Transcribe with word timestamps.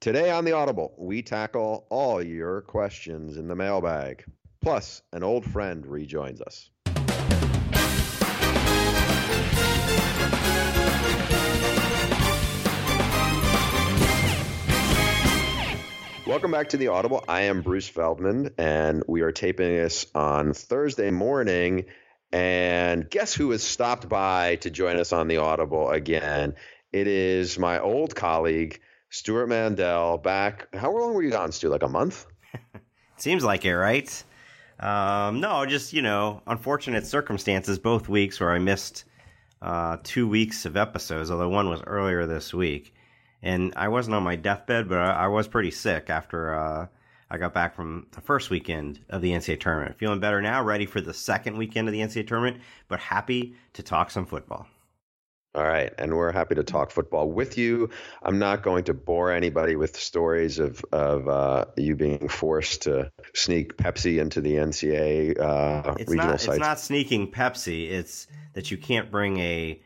Today 0.00 0.30
on 0.30 0.44
The 0.44 0.52
Audible, 0.52 0.94
we 0.96 1.22
tackle 1.22 1.84
all 1.90 2.22
your 2.22 2.60
questions 2.60 3.36
in 3.36 3.48
the 3.48 3.56
mailbag. 3.56 4.24
Plus, 4.62 5.02
an 5.12 5.24
old 5.24 5.44
friend 5.44 5.84
rejoins 5.84 6.40
us. 6.40 6.70
Welcome 16.28 16.52
back 16.52 16.68
to 16.68 16.76
the 16.76 16.86
Audible. 16.92 17.24
I 17.26 17.42
am 17.42 17.62
Bruce 17.62 17.88
Feldman, 17.88 18.54
and 18.56 19.02
we 19.08 19.22
are 19.22 19.32
taping 19.32 19.74
this 19.74 20.06
on 20.14 20.52
Thursday 20.52 21.10
morning. 21.10 21.86
And 22.30 23.10
guess 23.10 23.34
who 23.34 23.50
has 23.50 23.64
stopped 23.64 24.08
by 24.08 24.56
to 24.60 24.70
join 24.70 24.96
us 24.96 25.12
on 25.12 25.26
the 25.26 25.38
Audible 25.38 25.90
again? 25.90 26.54
It 26.92 27.08
is 27.08 27.58
my 27.58 27.80
old 27.80 28.14
colleague, 28.14 28.80
Stewart 29.10 29.48
Mandel. 29.48 30.18
Back, 30.18 30.74
how 30.74 30.90
long 30.90 31.14
were 31.14 31.22
you 31.22 31.30
gone, 31.30 31.52
Stu? 31.52 31.68
Like 31.68 31.82
a 31.82 31.88
month? 31.88 32.26
Seems 33.16 33.44
like 33.44 33.64
it, 33.64 33.76
right? 33.76 34.24
Um, 34.80 35.40
no, 35.40 35.66
just, 35.66 35.92
you 35.92 36.02
know, 36.02 36.42
unfortunate 36.46 37.06
circumstances 37.06 37.78
both 37.78 38.08
weeks 38.08 38.38
where 38.38 38.52
I 38.52 38.58
missed 38.58 39.04
uh, 39.60 39.96
two 40.04 40.28
weeks 40.28 40.64
of 40.66 40.76
episodes, 40.76 41.30
although 41.30 41.48
one 41.48 41.68
was 41.68 41.82
earlier 41.86 42.26
this 42.26 42.54
week 42.54 42.94
and 43.42 43.72
I 43.76 43.88
wasn't 43.88 44.16
on 44.16 44.22
my 44.22 44.36
deathbed, 44.36 44.88
but 44.88 44.98
I, 44.98 45.10
I 45.10 45.26
was 45.28 45.48
pretty 45.48 45.70
sick 45.70 46.10
after 46.10 46.54
uh, 46.54 46.86
I 47.30 47.38
got 47.38 47.54
back 47.54 47.74
from 47.74 48.06
the 48.12 48.20
first 48.20 48.50
weekend 48.50 49.00
of 49.10 49.22
the 49.22 49.30
NCAA 49.32 49.60
tournament. 49.60 49.98
Feeling 49.98 50.20
better 50.20 50.40
now, 50.42 50.62
ready 50.62 50.86
for 50.86 51.00
the 51.00 51.14
second 51.14 51.56
weekend 51.56 51.88
of 51.88 51.92
the 51.92 52.00
NCAA 52.00 52.26
tournament, 52.26 52.62
but 52.88 52.98
happy 53.00 53.54
to 53.74 53.82
talk 53.82 54.10
some 54.10 54.26
football. 54.26 54.66
All 55.58 55.64
right, 55.64 55.92
and 55.98 56.14
we're 56.14 56.30
happy 56.30 56.54
to 56.54 56.62
talk 56.62 56.92
football 56.92 57.32
with 57.32 57.58
you. 57.58 57.90
I'm 58.22 58.38
not 58.38 58.62
going 58.62 58.84
to 58.84 58.94
bore 58.94 59.32
anybody 59.32 59.74
with 59.74 59.98
stories 59.98 60.60
of 60.60 60.84
of 60.92 61.26
uh, 61.26 61.64
you 61.76 61.96
being 61.96 62.28
forced 62.28 62.82
to 62.82 63.10
sneak 63.34 63.76
Pepsi 63.76 64.20
into 64.20 64.40
the 64.40 64.54
NCAA 64.54 65.36
uh, 65.40 65.96
it's 65.98 66.08
regional 66.08 66.30
not, 66.30 66.40
sites. 66.40 66.58
It's 66.58 66.64
not 66.64 66.78
sneaking 66.78 67.32
Pepsi. 67.32 67.90
It's 67.90 68.28
that 68.52 68.70
you 68.70 68.76
can't 68.76 69.10
bring 69.10 69.40
a 69.40 69.82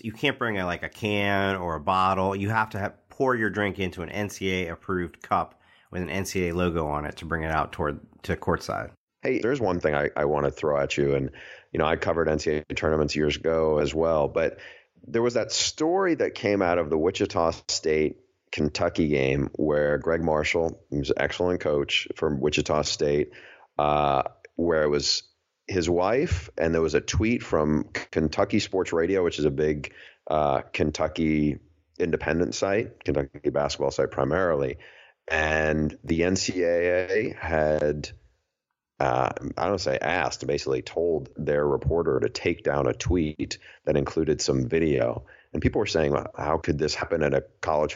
you 0.00 0.12
can't 0.12 0.38
bring 0.38 0.58
a, 0.58 0.64
like 0.64 0.82
a 0.82 0.88
can 0.88 1.56
or 1.56 1.74
a 1.74 1.80
bottle. 1.80 2.34
You 2.34 2.48
have 2.48 2.70
to 2.70 2.78
have, 2.78 2.94
pour 3.10 3.36
your 3.36 3.50
drink 3.50 3.78
into 3.78 4.00
an 4.00 4.08
NCAA 4.08 4.72
approved 4.72 5.20
cup 5.20 5.60
with 5.90 6.00
an 6.00 6.08
NCAA 6.08 6.54
logo 6.54 6.86
on 6.86 7.04
it 7.04 7.16
to 7.16 7.26
bring 7.26 7.42
it 7.42 7.50
out 7.50 7.72
toward 7.72 8.00
to 8.22 8.34
courtside. 8.34 8.92
Hey, 9.20 9.40
there's 9.40 9.60
one 9.60 9.78
thing 9.78 9.94
I, 9.94 10.08
I 10.16 10.24
want 10.24 10.46
to 10.46 10.50
throw 10.50 10.80
at 10.80 10.96
you, 10.96 11.14
and 11.14 11.30
you 11.72 11.78
know 11.78 11.84
I 11.84 11.96
covered 11.96 12.28
NCAA 12.28 12.64
tournaments 12.76 13.14
years 13.14 13.36
ago 13.36 13.76
as 13.76 13.94
well, 13.94 14.26
but 14.26 14.58
there 15.06 15.22
was 15.22 15.34
that 15.34 15.52
story 15.52 16.14
that 16.14 16.34
came 16.34 16.62
out 16.62 16.78
of 16.78 16.90
the 16.90 16.98
Wichita 16.98 17.52
State 17.68 18.18
Kentucky 18.52 19.08
game 19.08 19.50
where 19.54 19.98
Gregg 19.98 20.22
Marshall, 20.22 20.80
who's 20.90 21.10
an 21.10 21.16
excellent 21.18 21.60
coach 21.60 22.08
from 22.16 22.40
Wichita 22.40 22.82
State, 22.82 23.32
uh, 23.78 24.22
where 24.54 24.82
it 24.82 24.88
was 24.88 25.22
his 25.66 25.90
wife, 25.90 26.48
and 26.56 26.72
there 26.72 26.82
was 26.82 26.94
a 26.94 27.00
tweet 27.00 27.42
from 27.42 27.84
Kentucky 28.10 28.60
Sports 28.60 28.92
Radio, 28.92 29.24
which 29.24 29.38
is 29.38 29.44
a 29.44 29.50
big 29.50 29.92
uh, 30.28 30.62
Kentucky 30.72 31.58
independent 31.98 32.54
site, 32.54 33.04
Kentucky 33.04 33.50
basketball 33.50 33.90
site 33.90 34.10
primarily, 34.10 34.78
and 35.28 35.98
the 36.04 36.20
NCAA 36.20 37.36
had. 37.36 38.10
Uh, 38.98 39.30
I 39.58 39.66
don't 39.66 39.80
say 39.80 39.98
asked, 40.00 40.46
basically 40.46 40.80
told 40.80 41.28
their 41.36 41.66
reporter 41.66 42.18
to 42.20 42.28
take 42.30 42.64
down 42.64 42.86
a 42.86 42.94
tweet 42.94 43.58
that 43.84 43.96
included 43.96 44.40
some 44.40 44.66
video. 44.66 45.26
And 45.52 45.60
people 45.60 45.80
were 45.80 45.86
saying, 45.86 46.16
how 46.36 46.58
could 46.58 46.78
this 46.78 46.94
happen 46.94 47.22
at 47.22 47.34
a 47.34 47.44
college 47.60 47.94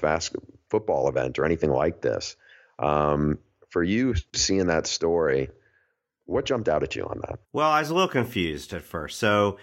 football 0.68 1.08
event 1.08 1.38
or 1.38 1.46
anything 1.46 1.70
like 1.70 2.02
this? 2.02 2.36
Um, 2.78 3.38
for 3.70 3.82
you 3.82 4.14
seeing 4.34 4.66
that 4.66 4.86
story, 4.86 5.48
what 6.26 6.44
jumped 6.44 6.68
out 6.68 6.82
at 6.82 6.96
you 6.96 7.04
on 7.04 7.20
that? 7.26 7.38
Well, 7.52 7.70
I 7.70 7.80
was 7.80 7.90
a 7.90 7.94
little 7.94 8.08
confused 8.08 8.72
at 8.72 8.82
first. 8.82 9.18
So, 9.18 9.58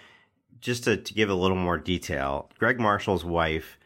just 0.60 0.84
to, 0.84 0.96
to 0.96 1.14
give 1.14 1.30
a 1.30 1.34
little 1.34 1.56
more 1.56 1.78
detail, 1.78 2.50
Gregg 2.58 2.80
Marshall's 2.80 3.24
wife, 3.24 3.78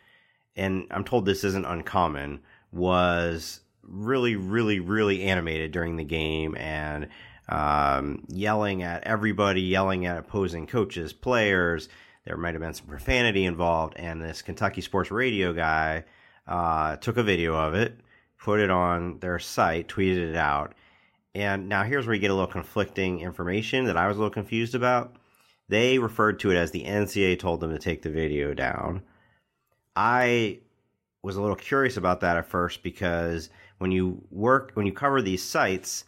and 0.56 0.86
I'm 0.90 1.04
told 1.04 1.26
this 1.26 1.44
isn't 1.44 1.66
uncommon, 1.66 2.40
was 2.72 3.60
really, 3.82 4.36
really, 4.36 4.80
really 4.80 5.22
animated 5.24 5.70
during 5.72 5.96
the 5.96 6.04
game 6.04 6.56
and 6.56 7.08
um, 7.52 8.24
yelling 8.28 8.82
at 8.82 9.04
everybody, 9.04 9.60
yelling 9.60 10.06
at 10.06 10.16
opposing 10.16 10.66
coaches, 10.66 11.12
players. 11.12 11.90
There 12.24 12.38
might 12.38 12.54
have 12.54 12.62
been 12.62 12.72
some 12.72 12.86
profanity 12.86 13.44
involved, 13.44 13.94
and 13.96 14.22
this 14.22 14.40
Kentucky 14.40 14.80
Sports 14.80 15.10
Radio 15.10 15.52
guy 15.52 16.04
uh, 16.46 16.96
took 16.96 17.18
a 17.18 17.22
video 17.22 17.54
of 17.54 17.74
it, 17.74 17.98
put 18.38 18.58
it 18.58 18.70
on 18.70 19.18
their 19.18 19.38
site, 19.38 19.88
tweeted 19.88 20.30
it 20.30 20.36
out, 20.36 20.74
and 21.34 21.68
now 21.68 21.82
here's 21.82 22.06
where 22.06 22.14
you 22.14 22.20
get 22.20 22.30
a 22.30 22.34
little 22.34 22.50
conflicting 22.50 23.20
information 23.20 23.84
that 23.84 23.98
I 23.98 24.08
was 24.08 24.16
a 24.16 24.20
little 24.20 24.32
confused 24.32 24.74
about. 24.74 25.16
They 25.68 25.98
referred 25.98 26.40
to 26.40 26.50
it 26.50 26.56
as 26.56 26.70
the 26.70 26.84
NCAA 26.84 27.38
told 27.38 27.60
them 27.60 27.70
to 27.72 27.78
take 27.78 28.00
the 28.00 28.10
video 28.10 28.54
down. 28.54 29.02
I 29.94 30.60
was 31.22 31.36
a 31.36 31.40
little 31.40 31.56
curious 31.56 31.98
about 31.98 32.20
that 32.20 32.38
at 32.38 32.46
first 32.46 32.82
because 32.82 33.50
when 33.76 33.92
you 33.92 34.24
work, 34.30 34.70
when 34.72 34.86
you 34.86 34.92
cover 34.92 35.20
these 35.20 35.42
sites, 35.42 36.04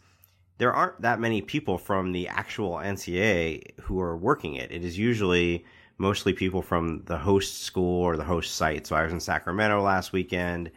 there 0.57 0.73
aren't 0.73 1.01
that 1.01 1.19
many 1.19 1.41
people 1.41 1.77
from 1.77 2.11
the 2.11 2.27
actual 2.27 2.73
NCA 2.73 3.79
who 3.81 3.99
are 3.99 4.15
working 4.15 4.55
it. 4.55 4.71
It 4.71 4.83
is 4.83 4.97
usually 4.97 5.65
mostly 5.97 6.33
people 6.33 6.61
from 6.61 7.03
the 7.05 7.17
host 7.17 7.63
school 7.63 8.01
or 8.01 8.17
the 8.17 8.23
host 8.23 8.55
site. 8.55 8.87
So 8.87 8.95
I 8.95 9.03
was 9.03 9.13
in 9.13 9.19
Sacramento 9.19 9.81
last 9.81 10.13
weekend 10.13 10.71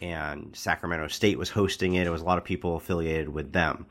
and 0.00 0.54
Sacramento 0.54 1.08
State 1.08 1.38
was 1.38 1.50
hosting 1.50 1.94
it. 1.94 2.06
It 2.06 2.10
was 2.10 2.22
a 2.22 2.26
lot 2.26 2.38
of 2.38 2.44
people 2.44 2.76
affiliated 2.76 3.28
with 3.28 3.52
them. 3.52 3.86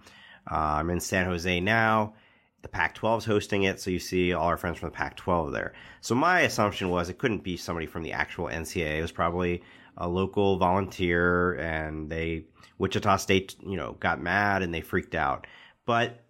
Uh, 0.50 0.56
I'm 0.56 0.90
in 0.90 1.00
San 1.00 1.26
Jose 1.26 1.60
now. 1.60 2.14
The 2.62 2.68
Pac 2.68 2.96
12 2.96 3.22
is 3.22 3.26
hosting 3.26 3.64
it, 3.64 3.80
so 3.80 3.90
you 3.90 4.00
see 4.00 4.34
all 4.34 4.48
our 4.48 4.58
friends 4.58 4.80
from 4.80 4.90
the 4.90 4.96
Pac 4.96 5.16
12 5.16 5.54
there. 5.54 5.74
So 6.02 6.14
my 6.14 6.42
assumption 6.42 6.90
was 6.90 7.08
it 7.08 7.18
couldn't 7.18 7.44
be 7.44 7.56
somebody 7.56 7.86
from 7.86 8.04
the 8.04 8.12
actual 8.12 8.48
NCAA. 8.48 8.98
It 8.98 9.02
was 9.02 9.14
probably 9.14 9.64
a 10.00 10.08
local 10.08 10.58
volunteer, 10.58 11.54
and 11.56 12.10
they, 12.10 12.46
Wichita 12.78 13.18
State, 13.18 13.56
you 13.62 13.76
know, 13.76 13.98
got 14.00 14.22
mad 14.22 14.64
and 14.64 14.74
they 14.74 14.82
freaked 14.82 15.14
out. 15.14 15.46
But 15.86 16.24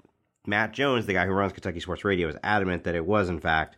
Matt 0.48 0.74
Jones, 0.74 1.06
the 1.06 1.14
guy 1.14 1.26
who 1.26 1.34
runs 1.34 1.54
Kentucky 1.54 1.80
Sports 1.80 2.04
Radio, 2.04 2.28
is 2.28 2.36
adamant 2.44 2.86
that 2.86 2.96
it 2.96 3.06
was, 3.06 3.30
in 3.30 3.40
fact, 3.40 3.78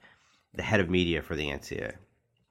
the 0.53 0.63
head 0.63 0.79
of 0.79 0.89
media 0.89 1.21
for 1.21 1.35
the 1.35 1.47
NCAA. 1.47 1.95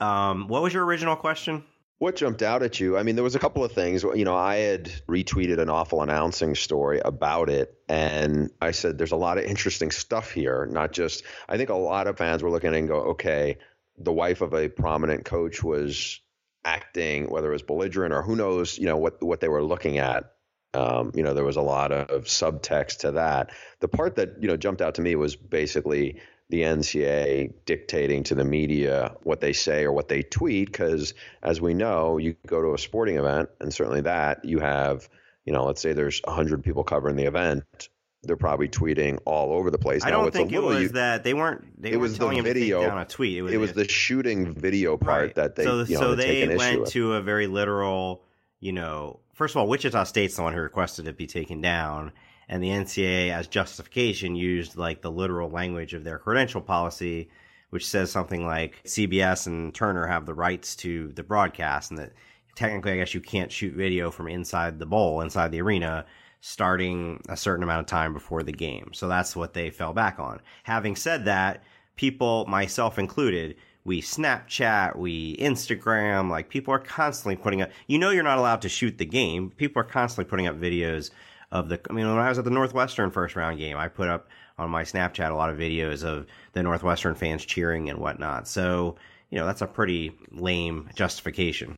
Um, 0.00 0.48
what 0.48 0.62
was 0.62 0.72
your 0.72 0.84
original 0.84 1.16
question? 1.16 1.64
What 1.98 2.16
jumped 2.16 2.42
out 2.42 2.62
at 2.62 2.80
you? 2.80 2.96
I 2.96 3.02
mean, 3.02 3.14
there 3.14 3.24
was 3.24 3.34
a 3.34 3.38
couple 3.38 3.62
of 3.62 3.72
things. 3.72 4.02
You 4.02 4.24
know, 4.24 4.34
I 4.34 4.56
had 4.56 4.84
retweeted 5.06 5.58
an 5.58 5.68
awful 5.68 6.02
announcing 6.02 6.54
story 6.54 6.98
about 7.04 7.50
it, 7.50 7.74
and 7.90 8.50
I 8.60 8.70
said 8.70 8.96
there's 8.96 9.12
a 9.12 9.16
lot 9.16 9.36
of 9.36 9.44
interesting 9.44 9.90
stuff 9.90 10.30
here. 10.30 10.66
Not 10.70 10.92
just, 10.92 11.24
I 11.46 11.58
think 11.58 11.68
a 11.68 11.74
lot 11.74 12.06
of 12.06 12.16
fans 12.16 12.42
were 12.42 12.50
looking 12.50 12.74
and 12.74 12.88
go, 12.88 12.96
okay, 13.10 13.58
the 13.98 14.12
wife 14.12 14.40
of 14.40 14.54
a 14.54 14.70
prominent 14.70 15.26
coach 15.26 15.62
was 15.62 16.20
acting, 16.64 17.30
whether 17.30 17.50
it 17.50 17.54
was 17.54 17.62
belligerent 17.62 18.12
or 18.12 18.22
who 18.22 18.36
knows, 18.36 18.78
you 18.78 18.86
know, 18.86 18.96
what 18.96 19.22
what 19.22 19.40
they 19.40 19.48
were 19.48 19.62
looking 19.62 19.98
at. 19.98 20.32
Um, 20.72 21.10
you 21.14 21.24
know, 21.24 21.34
there 21.34 21.44
was 21.44 21.56
a 21.56 21.62
lot 21.62 21.90
of 21.90 22.24
subtext 22.24 22.98
to 22.98 23.12
that. 23.12 23.50
The 23.80 23.88
part 23.88 24.16
that 24.16 24.40
you 24.40 24.48
know 24.48 24.56
jumped 24.56 24.82
out 24.82 24.94
to 24.96 25.02
me 25.02 25.16
was 25.16 25.34
basically 25.36 26.20
the 26.50 26.62
NCA 26.62 27.52
dictating 27.64 28.24
to 28.24 28.34
the 28.34 28.44
media 28.44 29.16
what 29.22 29.40
they 29.40 29.52
say 29.52 29.84
or 29.84 29.92
what 29.92 30.08
they 30.08 30.22
tweet. 30.22 30.70
Because 30.70 31.14
as 31.42 31.60
we 31.60 31.74
know, 31.74 32.18
you 32.18 32.36
go 32.46 32.60
to 32.60 32.74
a 32.74 32.78
sporting 32.78 33.16
event, 33.16 33.50
and 33.60 33.72
certainly 33.72 34.02
that 34.02 34.44
you 34.44 34.58
have, 34.58 35.08
you 35.44 35.52
know, 35.52 35.64
let's 35.64 35.80
say 35.80 35.92
there's 35.92 36.20
100 36.24 36.62
people 36.62 36.84
covering 36.84 37.16
the 37.16 37.24
event. 37.24 37.88
They're 38.22 38.36
probably 38.36 38.68
tweeting 38.68 39.18
all 39.24 39.52
over 39.52 39.70
the 39.70 39.78
place. 39.78 40.04
I 40.04 40.10
now, 40.10 40.22
don't 40.22 40.32
think 40.32 40.52
it 40.52 40.62
was 40.62 40.82
you, 40.82 40.88
that 40.90 41.24
they 41.24 41.32
weren't. 41.32 41.80
They 41.80 41.92
it 41.92 41.96
was 41.96 42.18
telling 42.18 42.36
the 42.36 42.42
video. 42.42 42.78
him 42.78 42.82
to 42.82 42.86
take 42.86 42.90
down 42.90 43.02
a 43.02 43.06
tweet. 43.06 43.38
It 43.38 43.42
was, 43.42 43.52
it 43.52 43.56
was 43.56 43.72
the 43.72 43.88
shooting 43.88 44.52
video 44.52 44.98
part 44.98 45.22
right. 45.22 45.34
that 45.36 45.56
they. 45.56 45.64
So, 45.64 45.82
you 45.84 45.94
know, 45.94 46.00
so 46.00 46.14
they 46.14 46.54
went 46.54 46.88
to 46.88 47.14
a 47.14 47.22
very 47.22 47.46
literal. 47.46 48.22
You 48.60 48.72
know, 48.72 49.20
first 49.32 49.54
of 49.54 49.58
all, 49.58 49.68
Wichita 49.68 50.04
State's 50.04 50.36
the 50.36 50.42
one 50.42 50.52
who 50.52 50.60
requested 50.60 51.08
it 51.08 51.16
be 51.16 51.26
taken 51.26 51.62
down 51.62 52.12
and 52.50 52.60
the 52.60 52.68
NCAA, 52.68 53.30
as 53.30 53.46
justification, 53.46 54.34
used 54.34 54.76
like 54.76 55.02
the 55.02 55.10
literal 55.10 55.48
language 55.48 55.94
of 55.94 56.02
their 56.02 56.18
credential 56.18 56.60
policy, 56.60 57.30
which 57.70 57.86
says 57.86 58.10
something 58.10 58.44
like 58.44 58.82
CBS 58.84 59.46
and 59.46 59.72
Turner 59.72 60.04
have 60.08 60.26
the 60.26 60.34
rights 60.34 60.74
to 60.76 61.12
the 61.12 61.22
broadcast, 61.22 61.92
and 61.92 61.98
that 62.00 62.12
technically, 62.56 62.90
I 62.90 62.96
guess 62.96 63.14
you 63.14 63.20
can't 63.20 63.52
shoot 63.52 63.72
video 63.74 64.10
from 64.10 64.26
inside 64.26 64.80
the 64.80 64.86
bowl, 64.86 65.20
inside 65.20 65.52
the 65.52 65.60
arena, 65.60 66.06
starting 66.40 67.20
a 67.28 67.36
certain 67.36 67.62
amount 67.62 67.80
of 67.80 67.86
time 67.86 68.12
before 68.12 68.42
the 68.42 68.52
game. 68.52 68.90
So 68.92 69.08
that's 69.08 69.36
what 69.36 69.52
they 69.52 69.70
fell 69.70 69.92
back 69.92 70.18
on. 70.18 70.40
Having 70.62 70.96
said 70.96 71.24
that, 71.26 71.62
people, 71.96 72.46
myself 72.46 72.98
included, 72.98 73.56
we 73.84 74.00
Snapchat, 74.00 74.96
we 74.96 75.36
Instagram, 75.36 76.30
like 76.30 76.48
people 76.48 76.72
are 76.72 76.78
constantly 76.78 77.36
putting 77.36 77.62
up, 77.62 77.70
you 77.86 77.98
know, 77.98 78.10
you're 78.10 78.22
not 78.22 78.38
allowed 78.38 78.62
to 78.62 78.68
shoot 78.68 78.98
the 78.98 79.04
game. 79.04 79.50
People 79.50 79.80
are 79.80 79.84
constantly 79.84 80.28
putting 80.28 80.46
up 80.46 80.58
videos 80.58 81.10
of 81.50 81.68
the, 81.68 81.80
I 81.88 81.92
mean, 81.92 82.06
when 82.06 82.18
I 82.18 82.28
was 82.28 82.38
at 82.38 82.44
the 82.44 82.50
Northwestern 82.50 83.10
first 83.10 83.36
round 83.36 83.58
game, 83.58 83.76
I 83.76 83.88
put 83.88 84.08
up 84.08 84.28
on 84.58 84.70
my 84.70 84.82
Snapchat 84.82 85.30
a 85.30 85.34
lot 85.34 85.50
of 85.50 85.58
videos 85.58 86.04
of 86.04 86.26
the 86.52 86.62
Northwestern 86.62 87.14
fans 87.14 87.44
cheering 87.44 87.88
and 87.88 87.98
whatnot. 87.98 88.46
So, 88.46 88.96
you 89.30 89.38
know, 89.38 89.46
that's 89.46 89.62
a 89.62 89.66
pretty 89.66 90.12
lame 90.30 90.90
justification. 90.94 91.76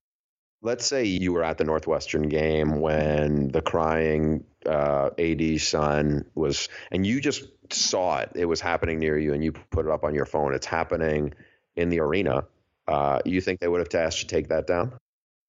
Let's 0.62 0.86
say 0.86 1.04
you 1.04 1.32
were 1.32 1.42
at 1.42 1.58
the 1.58 1.64
Northwestern 1.64 2.28
game 2.28 2.80
when 2.80 3.48
the 3.48 3.60
crying 3.60 4.44
uh, 4.64 5.10
AD 5.18 5.60
son 5.60 6.24
was, 6.34 6.68
and 6.92 7.04
you 7.04 7.20
just 7.20 7.44
saw 7.70 8.18
it. 8.18 8.30
It 8.36 8.44
was 8.44 8.60
happening 8.60 9.00
near 9.00 9.18
you, 9.18 9.34
and 9.34 9.42
you 9.42 9.52
put 9.52 9.86
it 9.86 9.90
up 9.90 10.04
on 10.04 10.14
your 10.14 10.24
phone. 10.24 10.54
It's 10.54 10.66
happening 10.66 11.34
in 11.74 11.88
the 11.88 12.00
arena. 12.00 12.44
Uh, 12.86 13.20
you 13.24 13.40
think 13.40 13.60
they 13.60 13.68
would 13.68 13.80
have 13.80 13.94
asked 14.00 14.22
you 14.22 14.28
to 14.28 14.34
take 14.34 14.48
that 14.48 14.66
down? 14.66 14.92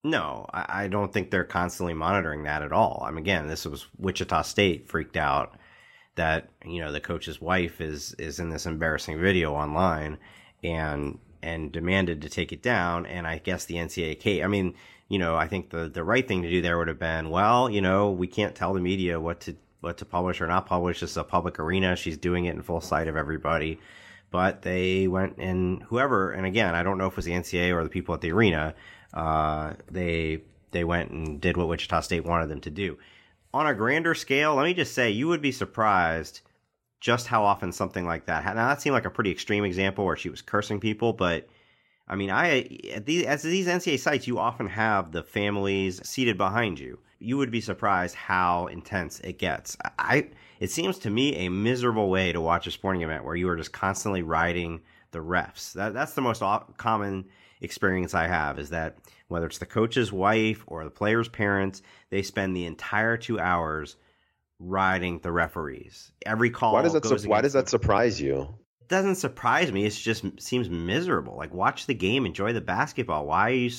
No, 0.04 0.46
I, 0.54 0.90
don't 0.90 1.14
think 1.14 1.32
they're 1.32 1.46
constantly 1.46 1.94
monitoring 1.94 2.44
that 2.44 2.62
at 2.62 2.74
all. 2.74 3.04
I 3.06 3.12
mean, 3.12 3.20
again, 3.20 3.48
this 3.48 3.66
was 3.66 3.88
Wichita 3.98 4.42
State 4.42 4.90
freaked 4.90 5.16
out 5.16 5.56
that 6.16 6.50
you 6.66 6.82
know 6.82 6.92
the 6.92 7.00
coach's 7.00 7.42
wife 7.42 7.80
is 7.80 8.14
is 8.20 8.40
in 8.40 8.50
this 8.50 8.66
embarrassing 8.66 9.20
video 9.20 9.54
online 9.54 10.18
and 10.64 11.20
and 11.42 11.72
demanded 11.72 12.22
to 12.22 12.30
take 12.30 12.52
it 12.52 12.62
down. 12.62 13.06
And 13.06 13.26
I 13.26 13.38
guess 13.38 13.66
the 13.66 13.76
NCAA, 13.76 14.44
I 14.44 14.48
mean, 14.48 14.76
you 15.14 15.20
know, 15.20 15.36
I 15.36 15.48
think 15.48 15.70
the 15.70 15.90
the 15.90 16.04
right 16.04 16.28
thing 16.28 16.42
to 16.42 16.50
do 16.50 16.60
there 16.64 16.80
would 16.80 16.88
have 16.88 16.98
been, 16.98 17.30
well, 17.30 17.70
you 17.70 17.82
know, 17.82 18.10
we 18.10 18.26
can't 18.26 18.56
tell 18.56 18.74
the 18.74 18.80
media 18.80 19.20
what 19.20 19.42
to 19.42 19.56
what 19.80 20.00
to 20.00 20.06
publish 20.06 20.42
or 20.42 20.48
not 20.48 20.66
publish. 20.66 21.02
This 21.02 21.12
is 21.12 21.18
a 21.18 21.24
public 21.24 21.60
arena. 21.60 21.96
She's 21.96 22.18
doing 22.18 22.46
it 22.46 22.56
in 22.56 22.64
full 22.64 22.82
sight 22.82 23.08
of 23.08 23.16
everybody. 23.16 23.80
But 24.32 24.64
they 24.64 25.08
went 25.08 25.38
and 25.38 25.84
whoever, 25.84 26.32
and 26.32 26.48
again, 26.48 26.74
I 26.74 26.82
don't 26.82 26.98
know 26.98 27.06
if 27.06 27.14
it 27.14 27.18
was 27.18 27.26
the 27.26 27.34
NCAA 27.34 27.76
or 27.76 27.84
the 27.84 27.92
people 27.92 28.16
at 28.16 28.22
the 28.22 28.32
arena. 28.32 28.74
Uh, 29.14 29.74
they 29.92 30.42
they 30.72 30.84
went 30.84 31.12
and 31.12 31.40
did 31.40 31.58
what 31.58 31.68
Wichita 31.68 32.00
State 32.02 32.26
wanted 32.26 32.50
them 32.50 32.62
to 32.62 32.72
do. 32.72 32.98
On 33.54 33.68
a 33.68 33.76
grander 33.76 34.16
scale, 34.16 34.56
let 34.56 34.64
me 34.64 34.74
just 34.74 34.96
say, 34.96 35.12
you 35.12 35.28
would 35.28 35.44
be 35.44 35.52
surprised 35.52 36.42
just 37.00 37.28
how 37.28 37.44
often 37.44 37.72
something 37.72 38.08
like 38.08 38.26
that. 38.26 38.44
Now 38.46 38.68
that 38.70 38.82
seemed 38.82 38.96
like 38.96 39.06
a 39.06 39.12
pretty 39.12 39.30
extreme 39.30 39.64
example 39.64 40.06
where 40.06 40.18
she 40.18 40.32
was 40.32 40.42
cursing 40.42 40.80
people, 40.80 41.14
but 41.14 41.48
I 42.08 42.16
mean, 42.16 42.30
I 42.30 42.68
at 42.94 43.06
these 43.06 43.26
as 43.26 43.44
these 43.44 43.68
NCAA 43.68 44.00
sites, 44.00 44.28
you 44.28 44.38
often 44.38 44.68
have 44.68 45.12
the 45.12 45.24
families 45.24 46.06
seated 46.08 46.38
behind 46.38 46.80
you. 46.80 47.00
You 47.20 47.38
would 47.38 47.52
be 47.52 47.62
surprised 47.62 48.16
how 48.16 48.68
intense 48.68 49.20
it 49.22 49.40
gets. 49.40 49.78
I 49.98 50.30
it 50.60 50.70
seems 50.70 51.00
to 51.00 51.10
me 51.10 51.46
a 51.46 51.50
miserable 51.50 52.10
way 52.10 52.34
to 52.34 52.42
watch 52.42 52.68
a 52.68 52.72
sporting 52.72 53.02
event 53.02 53.24
where 53.24 53.36
you 53.36 53.48
are 53.50 53.56
just 53.56 53.72
constantly 53.72 54.22
riding 54.22 54.82
the 55.12 55.20
refs. 55.20 55.74
That 55.74 55.94
that's 55.94 56.14
the 56.14 56.22
most 56.22 56.44
common 56.78 57.26
experience 57.62 58.14
I 58.14 58.28
have 58.28 58.60
is 58.60 58.70
that 58.72 58.98
whether 59.30 59.46
it's 59.46 59.58
the 59.58 59.66
coach's 59.66 60.12
wife 60.12 60.64
or 60.68 60.84
the 60.84 60.92
player's 60.92 61.30
parents, 61.30 61.82
they 62.10 62.22
spend 62.22 62.56
the 62.56 62.66
entire 62.66 63.16
two 63.16 63.40
hours 63.40 63.96
riding 64.60 65.20
the 65.20 65.32
referees. 65.32 66.12
Every 66.26 66.50
call. 66.50 66.74
Why 66.74 66.82
does 66.82 66.94
that? 66.94 67.06
Su- 67.06 67.30
why 67.30 67.42
does 67.42 67.54
that 67.54 67.70
surprise 67.70 68.20
you? 68.20 68.54
It 68.94 68.98
doesn't 68.98 69.16
surprise 69.16 69.72
me. 69.72 69.86
It 69.86 69.90
just 69.90 70.24
seems 70.40 70.70
miserable. 70.70 71.36
Like 71.36 71.52
watch 71.52 71.88
the 71.88 71.96
game, 71.96 72.28
enjoy 72.28 72.54
the 72.54 72.62
basketball. 72.62 73.26
Why 73.26 73.50
you 73.50 73.72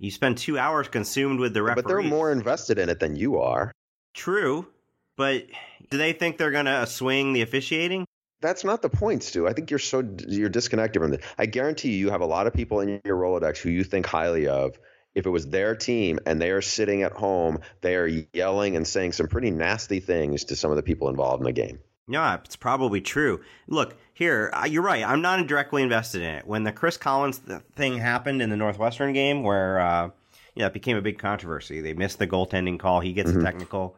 you 0.00 0.10
spend 0.10 0.38
two 0.38 0.58
hours 0.58 0.88
consumed 0.88 1.38
with 1.38 1.54
the 1.54 1.62
referees? 1.62 1.84
But 1.84 1.88
they're 1.88 2.02
more 2.02 2.32
invested 2.32 2.76
in 2.80 2.88
it 2.88 2.98
than 2.98 3.14
you 3.14 3.38
are. 3.38 3.70
True, 4.12 4.66
but 5.16 5.44
do 5.88 5.98
they 5.98 6.12
think 6.12 6.36
they're 6.36 6.50
going 6.50 6.66
to 6.66 6.84
swing 6.84 7.32
the 7.32 7.42
officiating? 7.42 8.06
That's 8.40 8.64
not 8.64 8.82
the 8.82 8.88
point, 8.88 9.22
Stu. 9.22 9.46
I 9.46 9.52
think 9.52 9.70
you're 9.70 9.78
so 9.78 10.02
you're 10.26 10.48
disconnected 10.48 11.00
from 11.00 11.12
it. 11.12 11.22
I 11.38 11.46
guarantee 11.46 11.92
you, 11.92 11.98
you 11.98 12.10
have 12.10 12.20
a 12.20 12.26
lot 12.26 12.48
of 12.48 12.52
people 12.52 12.80
in 12.80 13.00
your 13.04 13.18
Rolodex 13.18 13.58
who 13.58 13.70
you 13.70 13.84
think 13.84 14.04
highly 14.04 14.48
of 14.48 14.76
if 15.14 15.26
it 15.26 15.30
was 15.30 15.46
their 15.46 15.76
team 15.76 16.18
and 16.26 16.42
they 16.42 16.50
are 16.50 16.60
sitting 16.60 17.04
at 17.04 17.12
home, 17.12 17.60
they 17.82 17.94
are 17.94 18.08
yelling 18.32 18.74
and 18.74 18.84
saying 18.84 19.12
some 19.12 19.28
pretty 19.28 19.52
nasty 19.52 20.00
things 20.00 20.46
to 20.46 20.56
some 20.56 20.72
of 20.72 20.76
the 20.76 20.82
people 20.82 21.08
involved 21.08 21.40
in 21.40 21.44
the 21.44 21.52
game. 21.52 21.78
Yeah, 22.08 22.38
it's 22.44 22.56
probably 22.56 23.00
true. 23.00 23.40
Look, 23.66 23.96
here, 24.14 24.52
you're 24.68 24.82
right. 24.82 25.04
I'm 25.04 25.22
not 25.22 25.44
directly 25.46 25.82
invested 25.82 26.22
in 26.22 26.34
it. 26.36 26.46
When 26.46 26.62
the 26.62 26.72
Chris 26.72 26.96
Collins 26.96 27.40
thing 27.74 27.98
happened 27.98 28.40
in 28.40 28.50
the 28.50 28.56
Northwestern 28.56 29.12
game, 29.12 29.42
where 29.42 29.80
uh, 29.80 30.10
you 30.54 30.60
know, 30.60 30.66
it 30.66 30.72
became 30.72 30.96
a 30.96 31.02
big 31.02 31.18
controversy, 31.18 31.80
they 31.80 31.94
missed 31.94 32.18
the 32.18 32.26
goaltending 32.26 32.78
call. 32.78 33.00
He 33.00 33.12
gets 33.12 33.30
mm-hmm. 33.30 33.40
a 33.40 33.44
technical. 33.44 33.96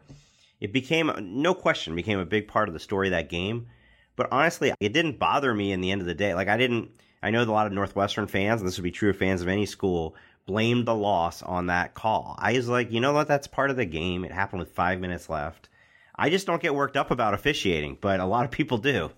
It 0.61 0.73
became 0.73 1.13
no 1.21 1.55
question 1.55 1.95
became 1.95 2.19
a 2.19 2.27
big 2.27 2.49
part 2.49 2.69
of 2.69 2.75
the 2.75 2.81
story 2.81 3.09
of 3.09 3.13
that 3.13 3.29
game. 3.29 3.69
But 4.17 4.29
honestly, 4.33 4.73
it 4.81 4.93
didn't 4.93 5.19
bother 5.19 5.55
me 5.55 5.71
in 5.71 5.81
the 5.81 5.93
end 5.93 6.01
of 6.01 6.07
the 6.07 6.15
day. 6.15 6.35
Like 6.35 6.49
I 6.49 6.57
didn't. 6.57 6.91
I 7.23 7.31
know 7.31 7.43
a 7.43 7.45
lot 7.45 7.67
of 7.67 7.73
Northwestern 7.73 8.27
fans, 8.27 8.61
and 8.61 8.69
this 8.69 8.79
would 8.79 8.85
be 8.85 8.91
true 8.91 9.11
of 9.11 9.17
fans 9.17 9.43
of 9.43 9.49
any 9.49 9.67
school, 9.67 10.15
blamed 10.47 10.87
the 10.87 10.95
loss 10.95 11.43
on 11.43 11.67
that 11.67 11.95
call. 11.95 12.37
I 12.39 12.55
was 12.55 12.69
like, 12.69 12.91
you 12.91 13.01
know 13.01 13.13
what? 13.13 13.29
That's 13.29 13.47
part 13.47 13.71
of 13.71 13.77
the 13.77 13.85
game. 13.85 14.25
It 14.25 14.33
happened 14.33 14.61
with 14.61 14.73
five 14.73 14.99
minutes 14.99 15.29
left. 15.29 15.69
I 16.19 16.31
just 16.31 16.47
don't 16.47 16.61
get 16.61 16.75
worked 16.75 16.97
up 16.97 17.11
about 17.11 17.35
officiating, 17.35 17.99
but 18.01 18.21
a 18.21 18.27
lot 18.27 18.45
of 18.45 18.51
people 18.51 18.79
do. 18.79 19.11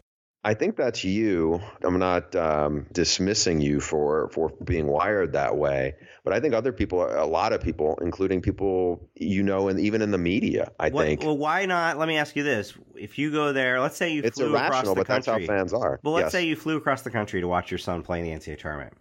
I 0.43 0.55
think 0.55 0.77
that's 0.77 1.05
you. 1.05 1.61
I'm 1.83 1.99
not 1.99 2.35
um, 2.35 2.87
dismissing 2.93 3.61
you 3.61 3.79
for 3.79 4.31
for 4.31 4.51
being 4.65 4.87
wired 4.87 5.35
that 5.35 5.57
way, 5.57 5.97
but 6.25 6.33
I 6.33 6.41
think 6.41 6.55
other 6.55 6.73
people, 6.73 7.05
a 7.05 7.27
lot 7.27 7.53
of 7.53 7.61
people, 7.61 7.99
including 8.01 8.41
people 8.41 9.11
you 9.15 9.43
know, 9.43 9.69
and 9.69 9.79
even 9.79 10.01
in 10.01 10.11
the 10.11 10.19
media, 10.19 10.73
I 10.81 10.89
what, 10.89 11.05
think. 11.05 11.23
Well, 11.23 11.37
why 11.37 11.67
not? 11.67 11.99
Let 11.99 12.09
me 12.09 12.17
ask 12.17 12.37
you 12.37 12.43
this: 12.43 12.73
If 12.95 13.19
you 13.19 13.31
go 13.31 13.53
there, 13.53 13.81
let's 13.81 13.99
say 13.99 14.13
you 14.15 14.23
it's 14.25 14.39
flew 14.39 14.57
across 14.57 14.89
the 14.89 14.95
but 14.95 15.07
country, 15.07 15.33
that's 15.33 15.49
how 15.49 15.55
fans 15.55 15.75
are. 15.75 16.01
Well, 16.03 16.15
let's 16.15 16.27
yes. 16.27 16.33
say 16.33 16.47
you 16.47 16.57
flew 16.57 16.79
across 16.79 17.03
the 17.03 17.11
country 17.11 17.43
to 17.43 17.49
watch 17.49 17.71
your 17.71 17.79
son 17.79 18.03
play 18.03 18.21
in 18.21 18.25
the 18.25 18.31
NCAA 18.31 18.59
tournament 18.59 18.95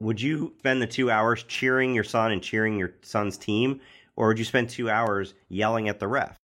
would 0.00 0.20
you 0.20 0.54
spend 0.58 0.82
the 0.82 0.86
two 0.86 1.10
hours 1.10 1.42
cheering 1.44 1.94
your 1.94 2.04
son 2.04 2.32
and 2.32 2.42
cheering 2.42 2.78
your 2.78 2.94
son's 3.02 3.36
team, 3.36 3.80
or 4.16 4.28
would 4.28 4.38
you 4.38 4.44
spend 4.44 4.68
two 4.68 4.90
hours 4.90 5.34
yelling 5.48 5.88
at 5.88 5.98
the 5.98 6.06
ref? 6.08 6.38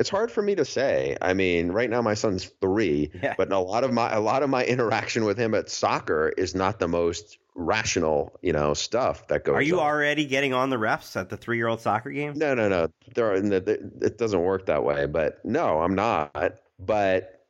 It's 0.00 0.08
hard 0.08 0.32
for 0.32 0.40
me 0.40 0.54
to 0.54 0.64
say. 0.64 1.14
I 1.20 1.34
mean, 1.34 1.72
right 1.72 1.90
now 1.90 2.00
my 2.00 2.14
son's 2.14 2.46
three, 2.62 3.10
yeah. 3.22 3.34
but 3.36 3.52
a 3.52 3.58
lot 3.58 3.84
of 3.84 3.92
my 3.92 4.10
a 4.10 4.20
lot 4.20 4.42
of 4.42 4.48
my 4.48 4.64
interaction 4.64 5.26
with 5.26 5.36
him 5.36 5.54
at 5.54 5.68
soccer 5.68 6.32
is 6.38 6.54
not 6.54 6.78
the 6.78 6.88
most 6.88 7.36
rational, 7.54 8.38
you 8.40 8.54
know, 8.54 8.72
stuff 8.72 9.28
that 9.28 9.44
goes. 9.44 9.56
Are 9.56 9.62
you 9.62 9.78
on. 9.78 9.86
already 9.86 10.24
getting 10.24 10.54
on 10.54 10.70
the 10.70 10.78
refs 10.78 11.20
at 11.20 11.28
the 11.28 11.36
three 11.36 11.58
year 11.58 11.68
old 11.68 11.82
soccer 11.82 12.10
game? 12.10 12.32
No, 12.34 12.54
no, 12.54 12.66
no. 12.66 12.88
There, 13.14 13.32
are, 13.32 13.34
it 13.34 14.16
doesn't 14.16 14.40
work 14.40 14.64
that 14.66 14.82
way. 14.82 15.04
But 15.04 15.44
no, 15.44 15.82
I'm 15.82 15.94
not. 15.94 16.60
But 16.78 17.44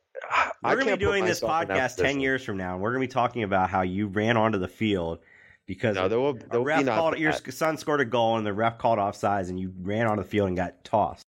we're 0.61 0.75
going 0.75 0.87
to 0.87 0.97
be 0.97 1.05
doing 1.05 1.23
this 1.23 1.39
podcast 1.39 1.95
ten 1.95 2.19
years 2.19 2.43
from 2.43 2.57
now, 2.57 2.73
and 2.73 2.83
we're 2.83 2.91
going 2.91 3.01
to 3.01 3.07
be 3.07 3.13
talking 3.13 3.43
about 3.43 3.69
how 3.69 3.83
you 3.83 4.07
ran 4.07 4.35
onto 4.35 4.57
the 4.57 4.67
field 4.67 5.19
because 5.67 5.95
no, 5.95 6.09
there 6.09 6.19
will, 6.19 6.33
there 6.33 6.59
a 6.59 6.63
ref 6.63 6.85
called 6.85 7.17
your 7.17 7.31
son 7.31 7.77
scored 7.77 8.01
a 8.01 8.05
goal 8.05 8.35
and 8.35 8.45
the 8.45 8.51
ref 8.51 8.77
called 8.77 8.99
offsides 8.99 9.47
and 9.47 9.57
you 9.57 9.73
ran 9.81 10.05
on 10.05 10.17
the 10.17 10.23
field 10.25 10.49
and 10.49 10.57
got 10.57 10.83
tossed. 10.83 11.25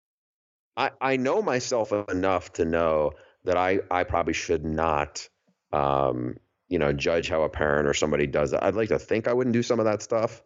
I, 0.78 0.92
I 1.02 1.18
know 1.18 1.42
myself 1.42 1.92
enough 1.92 2.54
to 2.54 2.66
know 2.66 3.12
that 3.44 3.58
I, 3.58 3.80
I 3.90 4.04
probably 4.04 4.34
should 4.34 4.64
not 4.64 5.28
um, 5.74 6.38
you 6.70 6.80
know 6.80 6.94
judge 6.94 7.28
how 7.28 7.44
a 7.44 7.50
parent 7.50 7.88
or 7.88 7.94
somebody 7.94 8.28
does 8.28 8.54
it. 8.54 8.60
I'd 8.62 8.76
like 8.76 8.90
to 8.90 9.00
think 9.00 9.28
I 9.28 9.34
wouldn't 9.34 9.54
do 9.54 9.64
some 9.64 9.80
of 9.80 9.86
that 9.86 10.02
stuff, 10.02 10.42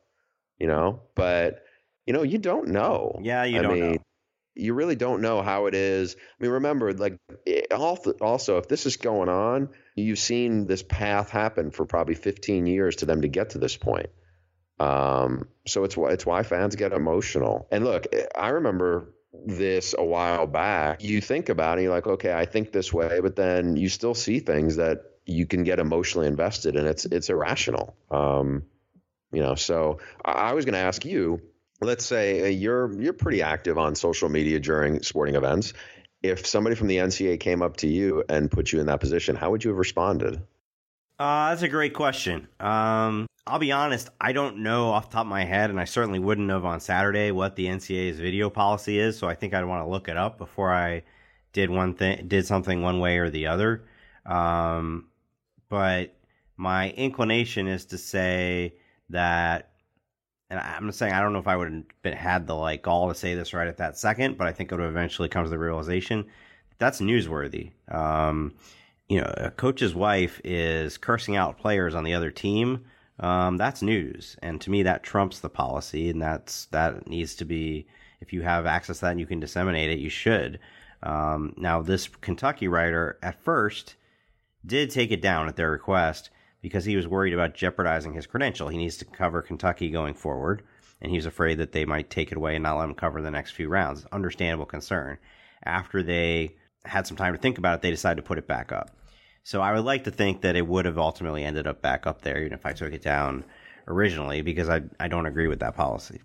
you 0.57 0.67
know, 0.67 1.01
but 1.15 1.63
you 2.05 2.13
know 2.13 2.23
you 2.23 2.37
don't 2.37 2.69
know. 2.69 3.19
Yeah, 3.21 3.43
you 3.43 3.59
I 3.59 3.61
don't 3.61 3.73
mean, 3.73 3.91
know 3.91 3.97
you 4.55 4.73
really 4.73 4.95
don't 4.95 5.21
know 5.21 5.41
how 5.41 5.67
it 5.67 5.73
is. 5.73 6.15
I 6.15 6.43
mean, 6.43 6.51
remember, 6.51 6.93
like, 6.93 7.17
also, 8.21 8.57
if 8.57 8.67
this 8.67 8.85
is 8.85 8.97
going 8.97 9.29
on, 9.29 9.69
you've 9.95 10.19
seen 10.19 10.67
this 10.67 10.83
path 10.83 11.29
happen 11.29 11.71
for 11.71 11.85
probably 11.85 12.15
15 12.15 12.65
years 12.65 12.97
to 12.97 13.05
them 13.05 13.21
to 13.21 13.27
get 13.27 13.51
to 13.51 13.59
this 13.59 13.77
point. 13.77 14.09
Um, 14.79 15.47
so 15.67 15.83
it's 15.83 15.95
why 15.95 16.11
it's 16.11 16.25
why 16.25 16.43
fans 16.43 16.75
get 16.75 16.91
emotional. 16.91 17.67
And 17.71 17.85
look, 17.85 18.07
I 18.35 18.49
remember 18.49 19.13
this 19.33 19.95
a 19.97 20.03
while 20.03 20.47
back. 20.47 21.03
You 21.03 21.21
think 21.21 21.49
about 21.49 21.79
it, 21.79 21.83
you're 21.83 21.93
like, 21.93 22.07
okay, 22.07 22.33
I 22.33 22.45
think 22.45 22.71
this 22.71 22.91
way, 22.91 23.19
but 23.21 23.35
then 23.35 23.75
you 23.75 23.89
still 23.89 24.13
see 24.13 24.39
things 24.39 24.75
that 24.75 25.03
you 25.25 25.45
can 25.45 25.63
get 25.63 25.79
emotionally 25.79 26.27
invested, 26.27 26.75
in. 26.75 26.85
it's 26.85 27.05
it's 27.05 27.29
irrational. 27.29 27.95
Um, 28.09 28.63
you 29.31 29.41
know, 29.41 29.55
so 29.55 29.99
I, 30.23 30.31
I 30.31 30.53
was 30.53 30.65
going 30.65 30.73
to 30.73 30.79
ask 30.79 31.05
you 31.05 31.41
let's 31.81 32.05
say 32.05 32.43
uh, 32.43 32.47
you're 32.47 33.01
you're 33.01 33.13
pretty 33.13 33.41
active 33.41 33.77
on 33.77 33.95
social 33.95 34.29
media 34.29 34.59
during 34.59 35.01
sporting 35.01 35.35
events. 35.35 35.73
If 36.23 36.45
somebody 36.45 36.75
from 36.75 36.87
the 36.87 36.97
NCA 36.97 37.39
came 37.39 37.61
up 37.63 37.77
to 37.77 37.87
you 37.87 38.23
and 38.29 38.49
put 38.49 38.71
you 38.71 38.79
in 38.79 38.85
that 38.85 38.99
position, 38.99 39.35
how 39.35 39.51
would 39.51 39.63
you 39.63 39.71
have 39.71 39.79
responded? 39.79 40.41
Uh, 41.21 41.49
that's 41.49 41.61
a 41.61 41.67
great 41.67 41.93
question. 41.93 42.47
Um, 42.59 43.27
I'll 43.45 43.59
be 43.59 43.71
honest, 43.71 44.09
I 44.19 44.31
don't 44.31 44.63
know 44.63 44.89
off 44.89 45.11
the 45.11 45.13
top 45.13 45.27
of 45.27 45.29
my 45.29 45.45
head, 45.45 45.69
and 45.69 45.79
I 45.79 45.85
certainly 45.85 46.17
wouldn't 46.17 46.49
have 46.49 46.65
on 46.65 46.79
Saturday 46.79 47.29
what 47.29 47.55
the 47.55 47.67
NCAA's 47.67 48.19
video 48.19 48.49
policy 48.49 48.97
is. 48.97 49.19
So 49.19 49.29
I 49.29 49.35
think 49.35 49.53
I'd 49.53 49.65
want 49.65 49.85
to 49.85 49.87
look 49.87 50.07
it 50.07 50.17
up 50.17 50.39
before 50.39 50.73
I 50.73 51.03
did 51.53 51.69
one 51.69 51.93
thing, 51.93 52.27
did 52.27 52.47
something 52.47 52.81
one 52.81 52.99
way 52.99 53.19
or 53.19 53.29
the 53.29 53.45
other. 53.45 53.83
Um, 54.25 55.09
but 55.69 56.15
my 56.57 56.89
inclination 56.89 57.67
is 57.67 57.85
to 57.85 57.99
say 57.99 58.73
that 59.11 59.73
and 60.49 60.59
I'm 60.59 60.91
saying 60.91 61.13
I 61.13 61.21
don't 61.21 61.33
know 61.33 61.39
if 61.39 61.47
I 61.47 61.55
would 61.55 61.85
have 62.03 62.13
had 62.15 62.47
the 62.47 62.55
like 62.55 62.81
gall 62.81 63.09
to 63.09 63.15
say 63.15 63.35
this 63.35 63.53
right 63.53 63.67
at 63.67 63.77
that 63.77 63.95
second, 63.95 64.39
but 64.39 64.47
I 64.47 64.53
think 64.53 64.71
it 64.71 64.75
would 64.75 64.89
eventually 64.89 65.29
come 65.29 65.43
to 65.43 65.51
the 65.51 65.59
realization 65.59 66.25
that's 66.79 66.99
newsworthy. 66.99 67.73
Um, 67.89 68.55
you 69.11 69.19
know, 69.19 69.33
a 69.35 69.51
coach's 69.51 69.93
wife 69.93 70.39
is 70.45 70.97
cursing 70.97 71.35
out 71.35 71.57
players 71.57 71.95
on 71.95 72.05
the 72.05 72.13
other 72.13 72.31
team. 72.31 72.85
Um, 73.19 73.57
that's 73.57 73.81
news, 73.81 74.37
and 74.41 74.61
to 74.61 74.69
me, 74.71 74.83
that 74.83 75.03
trumps 75.03 75.39
the 75.39 75.49
policy, 75.49 76.09
and 76.09 76.21
that's 76.21 76.67
that 76.67 77.07
needs 77.07 77.35
to 77.35 77.45
be. 77.45 77.87
If 78.21 78.31
you 78.31 78.41
have 78.43 78.65
access 78.65 78.99
to 78.99 79.01
that 79.01 79.11
and 79.11 79.19
you 79.19 79.25
can 79.25 79.41
disseminate 79.41 79.89
it, 79.89 79.99
you 79.99 80.09
should. 80.09 80.59
Um, 81.03 81.53
now, 81.57 81.81
this 81.81 82.07
Kentucky 82.07 82.69
writer 82.69 83.19
at 83.21 83.43
first 83.43 83.95
did 84.65 84.91
take 84.91 85.11
it 85.11 85.21
down 85.21 85.49
at 85.49 85.57
their 85.57 85.71
request 85.71 86.29
because 86.61 86.85
he 86.85 86.95
was 86.95 87.05
worried 87.05 87.33
about 87.33 87.53
jeopardizing 87.53 88.13
his 88.13 88.27
credential. 88.27 88.69
He 88.69 88.77
needs 88.77 88.95
to 88.97 89.05
cover 89.05 89.41
Kentucky 89.41 89.89
going 89.89 90.13
forward, 90.13 90.63
and 91.01 91.11
he 91.11 91.17
was 91.17 91.25
afraid 91.25 91.57
that 91.57 91.73
they 91.73 91.83
might 91.83 92.09
take 92.09 92.31
it 92.31 92.37
away 92.37 92.55
and 92.55 92.63
not 92.63 92.77
let 92.77 92.85
him 92.85 92.95
cover 92.95 93.21
the 93.21 93.29
next 93.29 93.51
few 93.51 93.67
rounds. 93.67 94.05
Understandable 94.13 94.65
concern. 94.65 95.17
After 95.63 96.01
they 96.01 96.55
had 96.85 97.05
some 97.05 97.17
time 97.17 97.33
to 97.33 97.39
think 97.39 97.57
about 97.57 97.79
it, 97.79 97.81
they 97.81 97.91
decided 97.91 98.21
to 98.21 98.27
put 98.27 98.37
it 98.37 98.47
back 98.47 98.71
up. 98.71 98.89
So 99.43 99.61
I 99.61 99.73
would 99.73 99.85
like 99.85 100.03
to 100.05 100.11
think 100.11 100.41
that 100.41 100.55
it 100.55 100.65
would 100.65 100.85
have 100.85 100.97
ultimately 100.97 101.43
ended 101.43 101.67
up 101.67 101.81
back 101.81 102.05
up 102.05 102.21
there, 102.21 102.39
even 102.39 102.53
if 102.53 102.65
I 102.65 102.73
took 102.73 102.93
it 102.93 103.01
down 103.01 103.43
originally, 103.87 104.41
because 104.41 104.69
I 104.69 104.81
I 104.99 105.07
don't 105.07 105.25
agree 105.25 105.47
with 105.47 105.59
that 105.59 105.75
policy. 105.75 106.21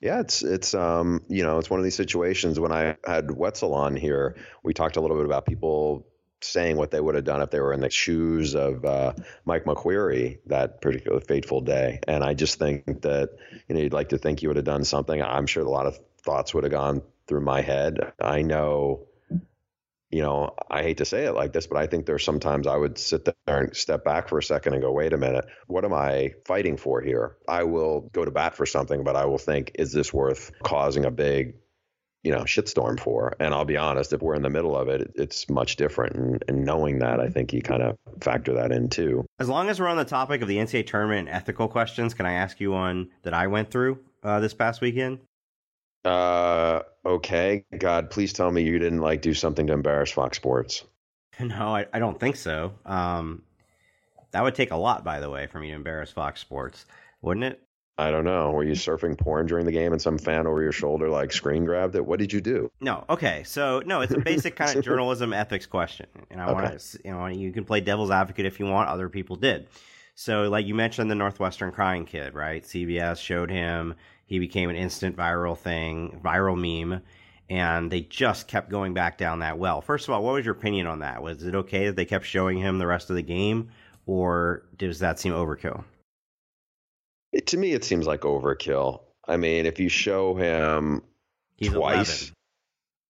Yeah, 0.00 0.20
it's 0.20 0.42
it's 0.42 0.74
um 0.74 1.22
you 1.28 1.42
know 1.42 1.58
it's 1.58 1.70
one 1.70 1.80
of 1.80 1.84
these 1.84 1.96
situations 1.96 2.58
when 2.58 2.72
I 2.72 2.96
had 3.04 3.30
Wetzel 3.30 3.74
on 3.74 3.96
here, 3.96 4.36
we 4.62 4.72
talked 4.74 4.96
a 4.96 5.00
little 5.00 5.16
bit 5.16 5.26
about 5.26 5.46
people 5.46 6.06
saying 6.40 6.76
what 6.76 6.90
they 6.90 7.00
would 7.00 7.14
have 7.14 7.24
done 7.24 7.42
if 7.42 7.50
they 7.50 7.60
were 7.60 7.72
in 7.72 7.80
the 7.80 7.90
shoes 7.90 8.54
of 8.54 8.84
uh, 8.84 9.12
Mike 9.44 9.64
McQueary 9.64 10.38
that 10.46 10.80
particular 10.80 11.20
fateful 11.20 11.60
day. 11.60 11.98
And 12.06 12.22
I 12.22 12.34
just 12.34 12.58
think 12.58 13.02
that 13.02 13.30
you 13.68 13.74
know 13.74 13.80
you'd 13.80 13.92
like 13.92 14.10
to 14.10 14.18
think 14.18 14.42
you 14.42 14.48
would 14.48 14.56
have 14.56 14.64
done 14.64 14.84
something. 14.84 15.20
I'm 15.20 15.46
sure 15.46 15.64
a 15.64 15.70
lot 15.70 15.86
of 15.86 15.98
thoughts 16.22 16.54
would 16.54 16.64
have 16.64 16.72
gone 16.72 17.02
through 17.26 17.40
my 17.40 17.60
head. 17.60 18.12
I 18.20 18.42
know. 18.42 19.06
You 20.10 20.22
know, 20.22 20.54
I 20.70 20.82
hate 20.82 20.98
to 20.98 21.04
say 21.04 21.26
it 21.26 21.32
like 21.32 21.52
this, 21.52 21.66
but 21.66 21.76
I 21.76 21.86
think 21.86 22.06
there's 22.06 22.24
sometimes 22.24 22.66
I 22.66 22.76
would 22.76 22.96
sit 22.96 23.26
there 23.26 23.34
and 23.46 23.76
step 23.76 24.04
back 24.04 24.28
for 24.28 24.38
a 24.38 24.42
second 24.42 24.72
and 24.72 24.82
go, 24.82 24.90
wait 24.90 25.12
a 25.12 25.18
minute, 25.18 25.44
what 25.66 25.84
am 25.84 25.92
I 25.92 26.32
fighting 26.46 26.78
for 26.78 27.02
here? 27.02 27.36
I 27.46 27.64
will 27.64 28.08
go 28.12 28.24
to 28.24 28.30
bat 28.30 28.54
for 28.54 28.64
something, 28.64 29.04
but 29.04 29.16
I 29.16 29.26
will 29.26 29.38
think, 29.38 29.72
is 29.74 29.92
this 29.92 30.12
worth 30.12 30.50
causing 30.62 31.04
a 31.04 31.10
big 31.10 31.56
you 32.24 32.32
know 32.32 32.40
shitstorm 32.40 32.98
for? 32.98 33.36
And 33.38 33.54
i'll 33.54 33.64
be 33.64 33.76
honest 33.76 34.12
if 34.12 34.20
we're 34.22 34.34
in 34.34 34.42
the 34.42 34.50
middle 34.50 34.76
of 34.76 34.88
it 34.88 35.12
it's 35.14 35.48
much 35.48 35.76
different. 35.76 36.16
And, 36.16 36.44
and 36.48 36.64
knowing 36.64 36.98
that 36.98 37.20
i 37.20 37.28
think 37.28 37.52
you 37.52 37.62
kind 37.62 37.82
of 37.82 37.96
factor 38.20 38.54
that 38.54 38.72
in 38.72 38.88
too. 38.88 39.24
As 39.38 39.48
long 39.48 39.68
as 39.68 39.78
we're 39.78 39.88
on 39.88 39.96
the 39.96 40.04
topic 40.04 40.42
of 40.42 40.48
the 40.48 40.56
ncaa 40.56 40.86
tournament 40.86 41.28
and 41.28 41.36
ethical 41.36 41.68
questions 41.68 42.14
can 42.14 42.26
i 42.26 42.32
ask 42.32 42.60
you 42.60 42.72
one 42.72 43.10
that 43.22 43.34
i 43.34 43.46
went 43.46 43.70
through 43.70 44.00
uh, 44.24 44.40
this 44.40 44.52
past 44.52 44.80
weekend 44.80 45.20
uh 46.04 46.80
okay 47.04 47.64
god 47.76 48.10
please 48.10 48.32
tell 48.32 48.50
me 48.50 48.62
you 48.62 48.78
didn't 48.78 49.00
like 49.00 49.20
do 49.20 49.34
something 49.34 49.66
to 49.66 49.72
embarrass 49.72 50.10
fox 50.10 50.36
sports 50.36 50.84
no 51.40 51.74
i, 51.74 51.86
I 51.92 51.98
don't 51.98 52.18
think 52.18 52.36
so 52.36 52.72
um 52.86 53.42
that 54.30 54.42
would 54.42 54.54
take 54.54 54.70
a 54.70 54.76
lot 54.76 55.04
by 55.04 55.20
the 55.20 55.30
way 55.30 55.46
for 55.46 55.58
me 55.58 55.68
to 55.68 55.74
embarrass 55.74 56.10
fox 56.10 56.40
sports 56.40 56.86
wouldn't 57.20 57.44
it 57.44 57.62
I 58.00 58.12
don't 58.12 58.24
know. 58.24 58.52
Were 58.52 58.62
you 58.62 58.74
surfing 58.74 59.18
porn 59.18 59.46
during 59.46 59.66
the 59.66 59.72
game 59.72 59.92
and 59.92 60.00
some 60.00 60.18
fan 60.18 60.46
over 60.46 60.62
your 60.62 60.70
shoulder 60.70 61.10
like 61.10 61.32
screen 61.32 61.64
grabbed 61.64 61.96
it? 61.96 62.06
What 62.06 62.20
did 62.20 62.32
you 62.32 62.40
do? 62.40 62.70
No. 62.80 63.04
Okay. 63.10 63.42
So 63.44 63.82
no, 63.84 64.02
it's 64.02 64.14
a 64.14 64.20
basic 64.20 64.54
kind 64.54 64.78
of 64.78 64.84
journalism 64.84 65.32
ethics 65.32 65.66
question, 65.66 66.06
and 66.30 66.40
I 66.40 66.44
okay. 66.44 66.54
want 66.54 66.78
to, 66.78 66.98
you 67.04 67.10
know, 67.10 67.26
you 67.26 67.50
can 67.50 67.64
play 67.64 67.80
devil's 67.80 68.12
advocate 68.12 68.46
if 68.46 68.60
you 68.60 68.66
want. 68.66 68.88
Other 68.88 69.08
people 69.08 69.34
did. 69.34 69.66
So, 70.14 70.42
like 70.42 70.64
you 70.66 70.76
mentioned, 70.76 71.10
the 71.10 71.16
Northwestern 71.16 71.72
crying 71.72 72.04
kid, 72.04 72.34
right? 72.34 72.62
CBS 72.62 73.18
showed 73.18 73.50
him. 73.50 73.96
He 74.28 74.38
became 74.38 74.68
an 74.68 74.76
instant 74.76 75.16
viral 75.16 75.56
thing, 75.56 76.20
viral 76.22 76.54
meme, 76.54 77.00
and 77.48 77.90
they 77.90 78.02
just 78.02 78.46
kept 78.46 78.68
going 78.68 78.92
back 78.92 79.16
down 79.16 79.38
that 79.38 79.58
well. 79.58 79.80
First 79.80 80.06
of 80.06 80.12
all, 80.12 80.22
what 80.22 80.34
was 80.34 80.44
your 80.44 80.54
opinion 80.54 80.86
on 80.86 80.98
that? 80.98 81.22
Was 81.22 81.42
it 81.42 81.54
okay 81.54 81.86
that 81.86 81.96
they 81.96 82.04
kept 82.04 82.26
showing 82.26 82.58
him 82.58 82.78
the 82.78 82.86
rest 82.86 83.08
of 83.08 83.16
the 83.16 83.22
game, 83.22 83.70
or 84.04 84.64
does 84.76 84.98
that 84.98 85.18
seem 85.18 85.32
overkill? 85.32 85.82
It, 87.32 87.46
to 87.48 87.56
me, 87.56 87.72
it 87.72 87.84
seems 87.84 88.06
like 88.06 88.20
overkill. 88.20 89.00
I 89.26 89.38
mean, 89.38 89.64
if 89.64 89.80
you 89.80 89.88
show 89.88 90.34
him 90.34 91.02
He's 91.56 91.72
twice. 91.72 92.22
11. 92.22 92.34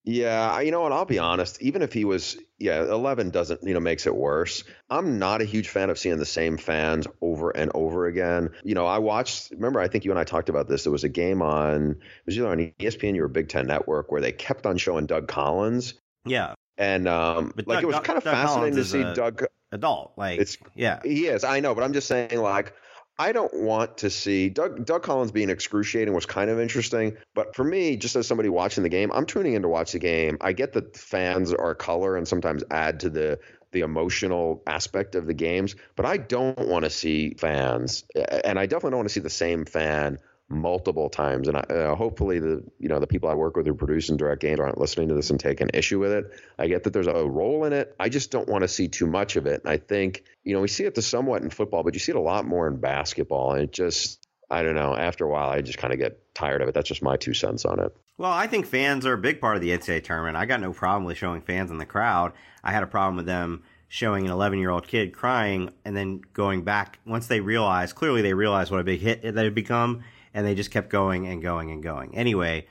Yeah, 0.04 0.60
you 0.60 0.70
know 0.70 0.80
what? 0.80 0.92
I'll 0.92 1.04
be 1.04 1.18
honest. 1.18 1.60
Even 1.60 1.82
if 1.82 1.92
he 1.92 2.06
was, 2.06 2.38
yeah, 2.58 2.82
11 2.82 3.30
doesn't, 3.30 3.62
you 3.62 3.74
know, 3.74 3.80
makes 3.80 4.06
it 4.06 4.16
worse. 4.16 4.64
I'm 4.88 5.18
not 5.18 5.42
a 5.42 5.44
huge 5.44 5.68
fan 5.68 5.90
of 5.90 5.98
seeing 5.98 6.16
the 6.16 6.24
same 6.24 6.56
fans 6.56 7.06
over 7.20 7.50
and 7.50 7.70
over 7.74 8.06
again. 8.06 8.50
You 8.64 8.74
know, 8.74 8.86
I 8.86 8.98
watched, 8.98 9.50
remember, 9.50 9.80
I 9.80 9.88
think 9.88 10.06
you 10.06 10.10
and 10.10 10.18
I 10.18 10.24
talked 10.24 10.48
about 10.48 10.66
this. 10.66 10.84
There 10.84 10.92
was 10.92 11.04
a 11.04 11.10
game 11.10 11.42
on, 11.42 11.90
it 11.90 12.26
was 12.26 12.38
either 12.38 12.48
on 12.48 12.72
ESPN 12.80 13.18
or 13.18 13.28
Big 13.28 13.48
Ten 13.48 13.66
Network 13.66 14.10
where 14.10 14.22
they 14.22 14.32
kept 14.32 14.64
on 14.64 14.78
showing 14.78 15.04
Doug 15.04 15.28
Collins. 15.28 15.94
Yeah. 16.24 16.54
And, 16.78 17.06
um, 17.06 17.52
but 17.54 17.66
like, 17.66 17.76
Doug, 17.76 17.84
it 17.84 17.86
was 17.88 18.00
kind 18.00 18.16
of 18.16 18.24
Doug 18.24 18.34
fascinating 18.34 18.74
Collins 18.74 18.92
to 18.92 18.98
see 18.98 19.14
Doug. 19.14 19.44
Adult. 19.70 20.14
Like, 20.16 20.40
it's, 20.40 20.56
yeah. 20.74 21.00
He 21.04 21.26
is. 21.26 21.44
I 21.44 21.60
know, 21.60 21.74
but 21.74 21.84
I'm 21.84 21.92
just 21.92 22.08
saying, 22.08 22.40
like, 22.40 22.72
I 23.18 23.32
don't 23.32 23.52
want 23.52 23.98
to 23.98 24.10
see 24.10 24.48
Doug 24.48 24.86
Doug 24.86 25.02
Collins 25.02 25.32
being 25.32 25.50
excruciating 25.50 26.14
was 26.14 26.26
kind 26.26 26.50
of 26.50 26.60
interesting, 26.60 27.16
but 27.34 27.56
for 27.56 27.64
me, 27.64 27.96
just 27.96 28.14
as 28.14 28.28
somebody 28.28 28.48
watching 28.48 28.84
the 28.84 28.88
game, 28.88 29.10
I'm 29.12 29.26
tuning 29.26 29.54
in 29.54 29.62
to 29.62 29.68
watch 29.68 29.92
the 29.92 29.98
game. 29.98 30.38
I 30.40 30.52
get 30.52 30.74
that 30.74 30.96
fans 30.96 31.52
are 31.52 31.74
color 31.74 32.16
and 32.16 32.28
sometimes 32.28 32.62
add 32.70 33.00
to 33.00 33.10
the 33.10 33.40
the 33.72 33.80
emotional 33.80 34.62
aspect 34.66 35.14
of 35.14 35.26
the 35.26 35.34
games, 35.34 35.74
but 35.96 36.06
I 36.06 36.16
don't 36.16 36.68
want 36.68 36.84
to 36.84 36.90
see 36.90 37.34
fans, 37.34 38.04
and 38.14 38.58
I 38.58 38.66
definitely 38.66 38.92
don't 38.92 39.00
want 39.00 39.08
to 39.08 39.14
see 39.14 39.20
the 39.20 39.30
same 39.30 39.64
fan 39.64 40.18
multiple 40.48 41.10
times. 41.10 41.48
And 41.48 41.56
I, 41.56 41.60
uh, 41.60 41.94
hopefully 41.94 42.38
the 42.38 42.64
you 42.78 42.88
know 42.88 43.00
the 43.00 43.06
people 43.06 43.28
I 43.28 43.34
work 43.34 43.56
with 43.56 43.66
who 43.66 43.74
produce 43.74 44.08
and 44.08 44.18
direct 44.18 44.40
games 44.40 44.60
aren't 44.60 44.78
listening 44.78 45.08
to 45.08 45.14
this 45.14 45.30
and 45.30 45.38
taking 45.38 45.70
issue 45.74 45.98
with 45.98 46.12
it. 46.12 46.32
I 46.58 46.68
get 46.68 46.84
that 46.84 46.92
there's 46.92 47.06
a 47.06 47.12
role 47.12 47.64
in 47.64 47.72
it. 47.72 47.94
I 48.00 48.08
just 48.08 48.30
don't 48.30 48.48
want 48.48 48.62
to 48.62 48.68
see 48.68 48.88
too 48.88 49.06
much 49.06 49.36
of 49.36 49.46
it. 49.46 49.62
And 49.64 49.70
I 49.70 49.76
think 49.76 50.24
you 50.44 50.54
know 50.54 50.60
we 50.60 50.68
see 50.68 50.84
it 50.84 50.94
to 50.94 51.02
somewhat 51.02 51.42
in 51.42 51.50
football, 51.50 51.82
but 51.82 51.94
you 51.94 52.00
see 52.00 52.12
it 52.12 52.16
a 52.16 52.20
lot 52.20 52.46
more 52.46 52.66
in 52.66 52.80
basketball. 52.80 53.52
And 53.52 53.62
it 53.64 53.72
just 53.72 54.26
I 54.50 54.62
don't 54.62 54.74
know. 54.74 54.96
After 54.96 55.24
a 55.24 55.28
while, 55.28 55.50
I 55.50 55.60
just 55.60 55.78
kind 55.78 55.92
of 55.92 55.98
get 55.98 56.34
tired 56.34 56.62
of 56.62 56.68
it. 56.68 56.74
That's 56.74 56.88
just 56.88 57.02
my 57.02 57.16
two 57.16 57.34
cents 57.34 57.64
on 57.64 57.80
it. 57.80 57.94
Well, 58.16 58.32
I 58.32 58.46
think 58.46 58.66
fans 58.66 59.06
are 59.06 59.12
a 59.12 59.18
big 59.18 59.40
part 59.40 59.56
of 59.56 59.62
the 59.62 59.70
NCAA 59.70 60.02
tournament. 60.02 60.36
I 60.36 60.46
got 60.46 60.60
no 60.60 60.72
problem 60.72 61.04
with 61.04 61.16
showing 61.18 61.42
fans 61.42 61.70
in 61.70 61.78
the 61.78 61.86
crowd. 61.86 62.32
I 62.64 62.72
had 62.72 62.82
a 62.82 62.86
problem 62.86 63.16
with 63.16 63.26
them 63.26 63.62
showing 63.88 64.26
an 64.26 64.32
11 64.32 64.58
year 64.58 64.70
old 64.70 64.86
kid 64.86 65.12
crying 65.12 65.70
and 65.84 65.96
then 65.96 66.20
going 66.34 66.62
back 66.62 66.98
once 67.06 67.26
they 67.26 67.40
realized 67.40 67.94
clearly 67.94 68.20
they 68.20 68.34
realized 68.34 68.70
what 68.70 68.80
a 68.80 68.84
big 68.84 69.00
hit 69.00 69.22
that 69.22 69.34
had 69.34 69.54
become 69.54 70.02
and 70.38 70.46
they 70.46 70.54
just 70.54 70.70
kept 70.70 70.88
going 70.88 71.26
and 71.26 71.42
going 71.42 71.72
and 71.72 71.82
going. 71.82 72.14
Anyway, 72.14 72.64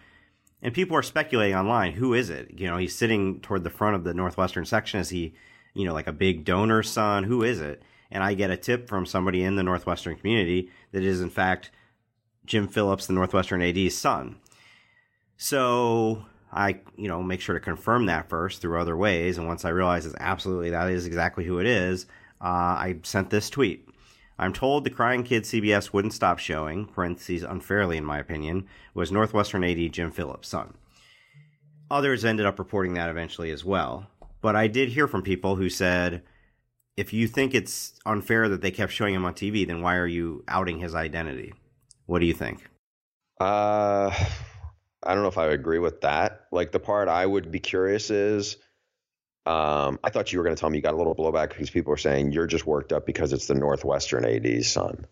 and 0.62 0.74
people 0.74 0.96
are 0.96 1.04
speculating 1.04 1.54
online, 1.54 1.92
who 1.92 2.14
is 2.14 2.30
it? 2.30 2.58
You 2.58 2.66
know, 2.66 2.78
he's 2.78 2.96
sitting 2.96 3.42
toward 3.42 3.66
the 3.66 3.70
front 3.70 3.98
of 3.98 4.06
the 4.06 4.14
Northwestern 4.14 4.64
section. 4.64 5.02
Is 5.02 5.10
he, 5.10 5.36
you 5.74 5.84
know, 5.84 5.94
like 5.94 6.08
a 6.08 6.14
big 6.14 6.46
donor 6.46 6.82
son? 6.82 7.26
Who 7.26 7.44
is 7.44 7.60
it? 7.60 7.84
And 8.10 8.24
I 8.24 8.36
get 8.36 8.52
a 8.52 8.56
tip 8.56 8.88
from 8.88 9.06
somebody 9.06 9.44
in 9.44 9.58
the 9.58 9.64
Northwestern 9.64 10.16
community 10.16 10.72
that 10.94 11.04
is 11.04 11.20
in 11.20 11.30
fact 11.30 11.70
Jim 12.46 12.70
Phillips, 12.70 13.06
the 13.06 13.12
Northwestern 13.12 13.62
AD's 13.62 13.98
son. 13.98 14.38
So 15.36 16.24
I, 16.54 16.80
you 16.96 17.10
know, 17.10 17.22
make 17.22 17.42
sure 17.42 17.56
to 17.56 17.60
confirm 17.60 18.06
that 18.06 18.30
first 18.30 18.62
through 18.62 18.80
other 18.80 18.96
ways. 18.96 19.38
And 19.38 19.46
once 19.46 19.66
I 19.66 19.70
realize 19.72 20.06
it's 20.06 20.16
absolutely 20.22 20.70
that 20.70 20.90
is 20.90 21.06
exactly 21.06 21.44
who 21.44 21.60
it 21.60 21.66
is, 21.66 22.06
uh, 22.40 22.46
I 22.80 23.00
sent 23.04 23.30
this 23.30 23.50
tweet. 23.50 23.90
I'm 24.40 24.54
told 24.54 24.84
the 24.84 24.90
Crying 24.90 25.24
Kid 25.24 25.44
CBS 25.44 25.92
wouldn't 25.94 26.14
stop 26.14 26.38
showing, 26.38 26.86
parentheses 26.86 27.44
unfairly 27.44 27.98
in 27.98 28.06
my 28.06 28.20
opinion, 28.20 28.68
was 28.94 29.12
Northwestern 29.12 29.64
AD 29.64 29.92
Jim 29.92 30.12
Phillips' 30.12 30.48
son. 30.48 30.76
Others 31.90 32.26
ended 32.26 32.46
up 32.46 32.60
reporting 32.60 32.94
that 32.94 33.10
eventually 33.10 33.50
as 33.50 33.66
well. 33.66 34.08
But 34.42 34.56
I 34.56 34.68
did 34.68 34.90
hear 34.90 35.08
from 35.08 35.24
people 35.24 35.56
who 35.56 35.70
said, 35.70 36.22
if 36.96 37.14
you 37.14 37.28
think 37.28 37.56
it's 37.56 37.94
unfair 38.06 38.50
that 38.50 38.62
they 38.62 38.72
kept 38.72 38.92
showing 38.92 39.16
him 39.16 39.26
on 39.26 39.34
TV, 39.34 39.66
then 39.66 39.82
why 39.82 39.96
are 39.96 40.08
you 40.08 40.44
outing 40.48 40.80
his 40.80 40.94
identity? 40.94 41.54
What 42.06 42.20
do 42.20 42.26
you 42.26 42.34
think? 42.34 42.70
Uh, 43.40 44.12
I 45.04 45.14
don't 45.14 45.22
know 45.22 45.30
if 45.30 45.38
I 45.38 45.48
agree 45.48 45.80
with 45.80 46.02
that. 46.02 46.48
Like 46.52 46.72
the 46.72 46.80
part 46.80 47.08
I 47.08 47.26
would 47.26 47.52
be 47.52 47.60
curious 47.60 48.10
is 48.10 48.58
um, 49.48 49.98
I 50.04 50.10
thought 50.10 50.34
you 50.34 50.40
were 50.40 50.44
going 50.44 50.56
to 50.56 50.60
tell 50.60 50.70
me 50.70 50.78
you 50.78 50.82
got 50.82 50.94
a 50.94 50.98
little 50.98 51.16
blowback 51.16 51.50
because 51.50 51.70
people 51.70 51.94
are 51.94 51.98
saying 51.98 52.34
you're 52.34 52.48
just 52.48 52.68
worked 52.68 52.92
up 52.92 53.06
because 53.06 53.32
it's 53.32 53.48
the 53.48 53.56
Northwestern 53.56 54.26
AD's 54.26 54.70
son. 54.70 55.06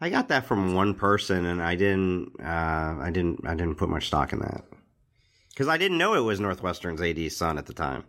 I 0.00 0.10
got 0.10 0.28
that 0.28 0.44
from 0.46 0.74
one 0.74 0.94
person, 0.94 1.46
and 1.46 1.62
I 1.62 1.76
didn't. 1.76 2.32
Uh, 2.42 2.96
I 3.00 3.10
didn't. 3.12 3.46
I 3.46 3.54
didn't 3.54 3.76
put 3.76 3.88
much 3.88 4.08
stock 4.08 4.32
in 4.32 4.40
that 4.40 4.64
because 5.50 5.68
I 5.68 5.78
didn't 5.78 5.98
know 5.98 6.14
it 6.14 6.20
was 6.20 6.40
Northwestern's 6.40 7.00
AD's 7.00 7.36
son 7.36 7.58
at 7.58 7.66
the 7.66 7.72
time. 7.72 8.04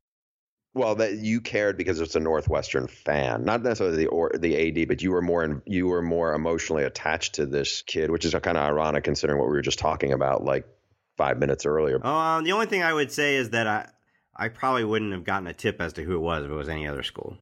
Well, 0.74 0.96
that 0.96 1.14
you 1.14 1.42
cared 1.42 1.78
because 1.78 2.02
it's 2.02 2.16
a 2.16 2.20
Northwestern 2.20 2.88
fan, 2.88 3.46
not 3.46 3.64
necessarily 3.64 3.98
the 3.98 4.08
or 4.08 4.32
the 4.38 4.82
AD, 4.82 4.88
but 4.88 5.02
you 5.02 5.12
were 5.12 5.22
more 5.22 5.44
in, 5.44 5.62
you 5.66 5.88
were 5.88 6.02
more 6.02 6.34
emotionally 6.34 6.84
attached 6.84 7.36
to 7.36 7.46
this 7.46 7.84
kid, 7.84 8.12
which 8.12 8.26
is 8.26 8.34
kind 8.34 8.58
of 8.58 8.64
ironic 8.64 9.04
considering 9.04 9.40
what 9.40 9.48
we 9.48 9.56
were 9.56 9.62
just 9.62 9.80
talking 9.80 10.12
about 10.12 10.44
like 10.44 10.66
five 11.16 11.40
minutes 11.40 11.66
earlier. 11.66 12.00
Oh, 12.04 12.10
um, 12.10 12.44
the 12.44 12.52
only 12.52 12.66
thing 12.66 12.84
I 12.84 12.94
would 12.94 13.12
say 13.12 13.36
is 13.36 13.52
that 13.52 13.66
I 13.66 13.90
I 14.38 14.50
probably 14.50 14.84
wouldn't 14.84 15.12
have 15.14 15.24
gotten 15.24 15.48
a 15.48 15.54
tip 15.54 15.82
as 15.82 15.94
to 15.94 16.04
who 16.04 16.16
it 16.16 16.20
was 16.20 16.46
if 16.46 16.52
it 16.52 16.54
was 16.54 16.70
any 16.70 16.88
other 16.88 17.04
school. 17.04 17.38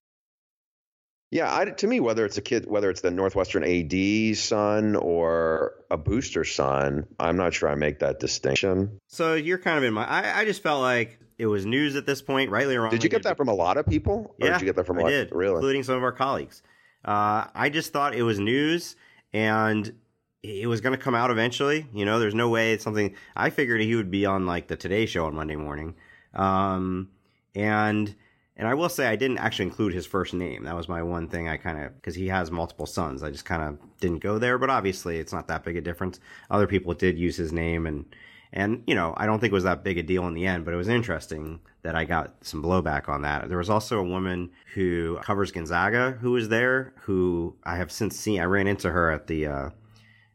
Yeah, 1.32 1.54
I, 1.54 1.66
to 1.66 1.88
me, 1.88 2.00
whether 2.00 2.26
it's 2.26 2.38
a 2.38 2.42
kid, 2.42 2.66
whether 2.66 2.90
it's 2.90 3.02
the 3.02 3.12
Northwestern 3.12 3.64
AD 3.64 4.38
son 4.38 4.96
or 4.96 5.74
a 5.92 5.98
booster 5.98 6.46
son, 6.46 7.08
I'm 7.20 7.36
not 7.36 7.54
sure 7.54 7.68
I 7.68 7.76
make 7.76 8.00
that 8.00 8.20
distinction. 8.20 9.00
So 9.10 9.34
you're 9.34 9.58
kind 9.58 9.78
of 9.78 9.84
in 9.84 9.94
my. 9.94 10.06
I, 10.06 10.42
I 10.42 10.46
just 10.46 10.64
felt 10.64 10.82
like 10.82 11.20
it 11.38 11.48
was 11.48 11.66
news 11.66 11.98
at 11.98 12.06
this 12.06 12.22
point, 12.22 12.52
rightly 12.52 12.76
or 12.76 12.82
wrongly. 12.82 13.00
Did 13.00 13.04
you 13.04 13.10
get 13.10 13.24
that 13.24 13.36
from 13.36 13.50
a 13.50 13.54
lot 13.54 13.76
of 13.76 13.86
people? 13.86 14.34
yeah, 14.38 14.54
did 14.54 14.62
you 14.62 14.66
get 14.66 14.78
that 14.78 14.86
from 14.86 14.98
a 14.98 15.02
I 15.02 15.04
lot, 15.04 15.10
did, 15.10 15.32
really? 15.34 15.56
including 15.56 15.84
some 15.84 15.96
of 15.96 16.04
our 16.04 16.14
colleagues. 16.14 16.62
Uh, 17.04 17.48
I 17.54 17.70
just 17.70 17.92
thought 17.92 18.16
it 18.16 18.24
was 18.24 18.40
news, 18.40 18.96
and 19.34 19.94
it 20.42 20.68
was 20.68 20.80
going 20.80 20.98
to 20.98 21.04
come 21.04 21.16
out 21.16 21.32
eventually. 21.32 21.88
You 21.94 22.06
know, 22.06 22.20
there's 22.20 22.36
no 22.36 22.50
way 22.50 22.74
it's 22.74 22.84
something. 22.84 23.14
I 23.36 23.50
figured 23.50 23.82
he 23.82 23.96
would 23.96 24.12
be 24.12 24.26
on 24.26 24.46
like 24.46 24.68
the 24.68 24.78
Today 24.78 25.06
Show 25.06 25.26
on 25.26 25.36
Monday 25.36 25.56
morning, 25.56 25.96
um, 26.36 27.10
and 27.56 28.16
and 28.58 28.68
I 28.68 28.74
will 28.74 28.90
say 28.90 29.08
I 29.08 29.18
didn't 29.18 29.40
actually 29.40 29.66
include 29.66 29.94
his 29.94 30.06
first 30.06 30.34
name. 30.34 30.64
That 30.64 30.76
was 30.76 30.88
my 30.88 31.04
one 31.04 31.28
thing 31.28 31.50
I 31.50 31.58
kind 31.58 31.84
of 31.84 31.96
because 31.96 32.16
he 32.16 32.28
has 32.30 32.52
multiple 32.52 32.86
sons. 32.86 33.22
I 33.22 33.30
just 33.30 33.46
kind 33.46 33.62
of 33.62 34.00
didn't 34.00 34.20
go 34.20 34.40
there. 34.40 34.58
But 34.58 34.70
obviously, 34.70 35.18
it's 35.20 35.34
not 35.34 35.48
that 35.50 35.64
big 35.64 35.76
a 35.76 35.82
difference. 35.82 36.20
Other 36.50 36.68
people 36.68 36.94
did 36.94 37.18
use 37.18 37.36
his 37.36 37.52
name, 37.52 37.86
and 37.86 38.06
and 38.54 38.82
you 38.88 38.96
know 38.96 39.14
I 39.18 39.26
don't 39.26 39.40
think 39.40 39.52
it 39.52 39.56
was 39.56 39.66
that 39.66 39.84
big 39.84 39.98
a 39.98 40.04
deal 40.04 40.26
in 40.28 40.34
the 40.34 40.48
end. 40.48 40.64
But 40.64 40.74
it 40.74 40.78
was 40.78 40.88
interesting 40.88 41.60
that 41.82 41.96
I 41.96 42.06
got 42.06 42.46
some 42.46 42.64
blowback 42.64 43.10
on 43.10 43.24
that. 43.24 43.50
There 43.50 43.58
was 43.58 43.70
also 43.70 44.00
a 44.00 44.04
woman 44.04 44.52
who 44.74 45.20
covers 45.22 45.52
Gonzaga 45.52 46.12
who 46.22 46.32
was 46.32 46.48
there, 46.48 46.94
who 47.02 47.56
I 47.66 47.76
have 47.76 47.92
since 47.92 48.18
seen. 48.18 48.40
I 48.40 48.46
ran 48.46 48.68
into 48.68 48.92
her 48.92 49.12
at 49.12 49.28
the. 49.28 49.48
Uh, 49.48 49.70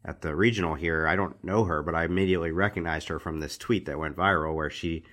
at 0.02 0.22
the 0.22 0.34
regional 0.34 0.76
here, 0.76 1.06
I 1.06 1.14
don't 1.14 1.44
know 1.44 1.64
her, 1.64 1.82
but 1.82 1.94
I 1.94 2.06
immediately 2.06 2.52
recognized 2.52 3.08
her 3.08 3.18
from 3.18 3.38
this 3.38 3.58
tweet 3.58 3.84
that 3.84 3.98
went 3.98 4.16
viral 4.16 4.54
where 4.54 4.70
she 4.70 5.04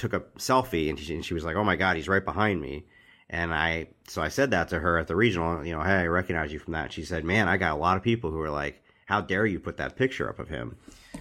took 0.00 0.14
a 0.14 0.20
selfie 0.38 0.88
and 0.88 0.98
she, 0.98 1.14
and 1.14 1.24
she 1.24 1.34
was 1.34 1.44
like, 1.44 1.56
"Oh 1.56 1.64
my 1.64 1.76
god, 1.76 1.96
he's 1.96 2.08
right 2.08 2.24
behind 2.24 2.60
me." 2.60 2.86
And 3.28 3.54
I 3.54 3.88
so 4.08 4.22
I 4.22 4.28
said 4.28 4.50
that 4.50 4.68
to 4.68 4.80
her 4.80 4.98
at 4.98 5.06
the 5.06 5.16
regional, 5.16 5.64
you 5.64 5.72
know, 5.72 5.82
"Hey, 5.82 5.96
I 5.96 6.06
recognize 6.06 6.52
you 6.52 6.58
from 6.58 6.72
that." 6.72 6.92
she 6.92 7.04
said, 7.04 7.24
"Man, 7.24 7.48
I 7.48 7.56
got 7.56 7.72
a 7.72 7.80
lot 7.80 7.96
of 7.96 8.02
people 8.02 8.30
who 8.30 8.40
are 8.40 8.50
like, 8.50 8.82
"How 9.06 9.20
dare 9.20 9.46
you 9.46 9.60
put 9.60 9.76
that 9.76 9.96
picture 9.96 10.28
up 10.28 10.38
of 10.38 10.48
him?" 10.48 10.76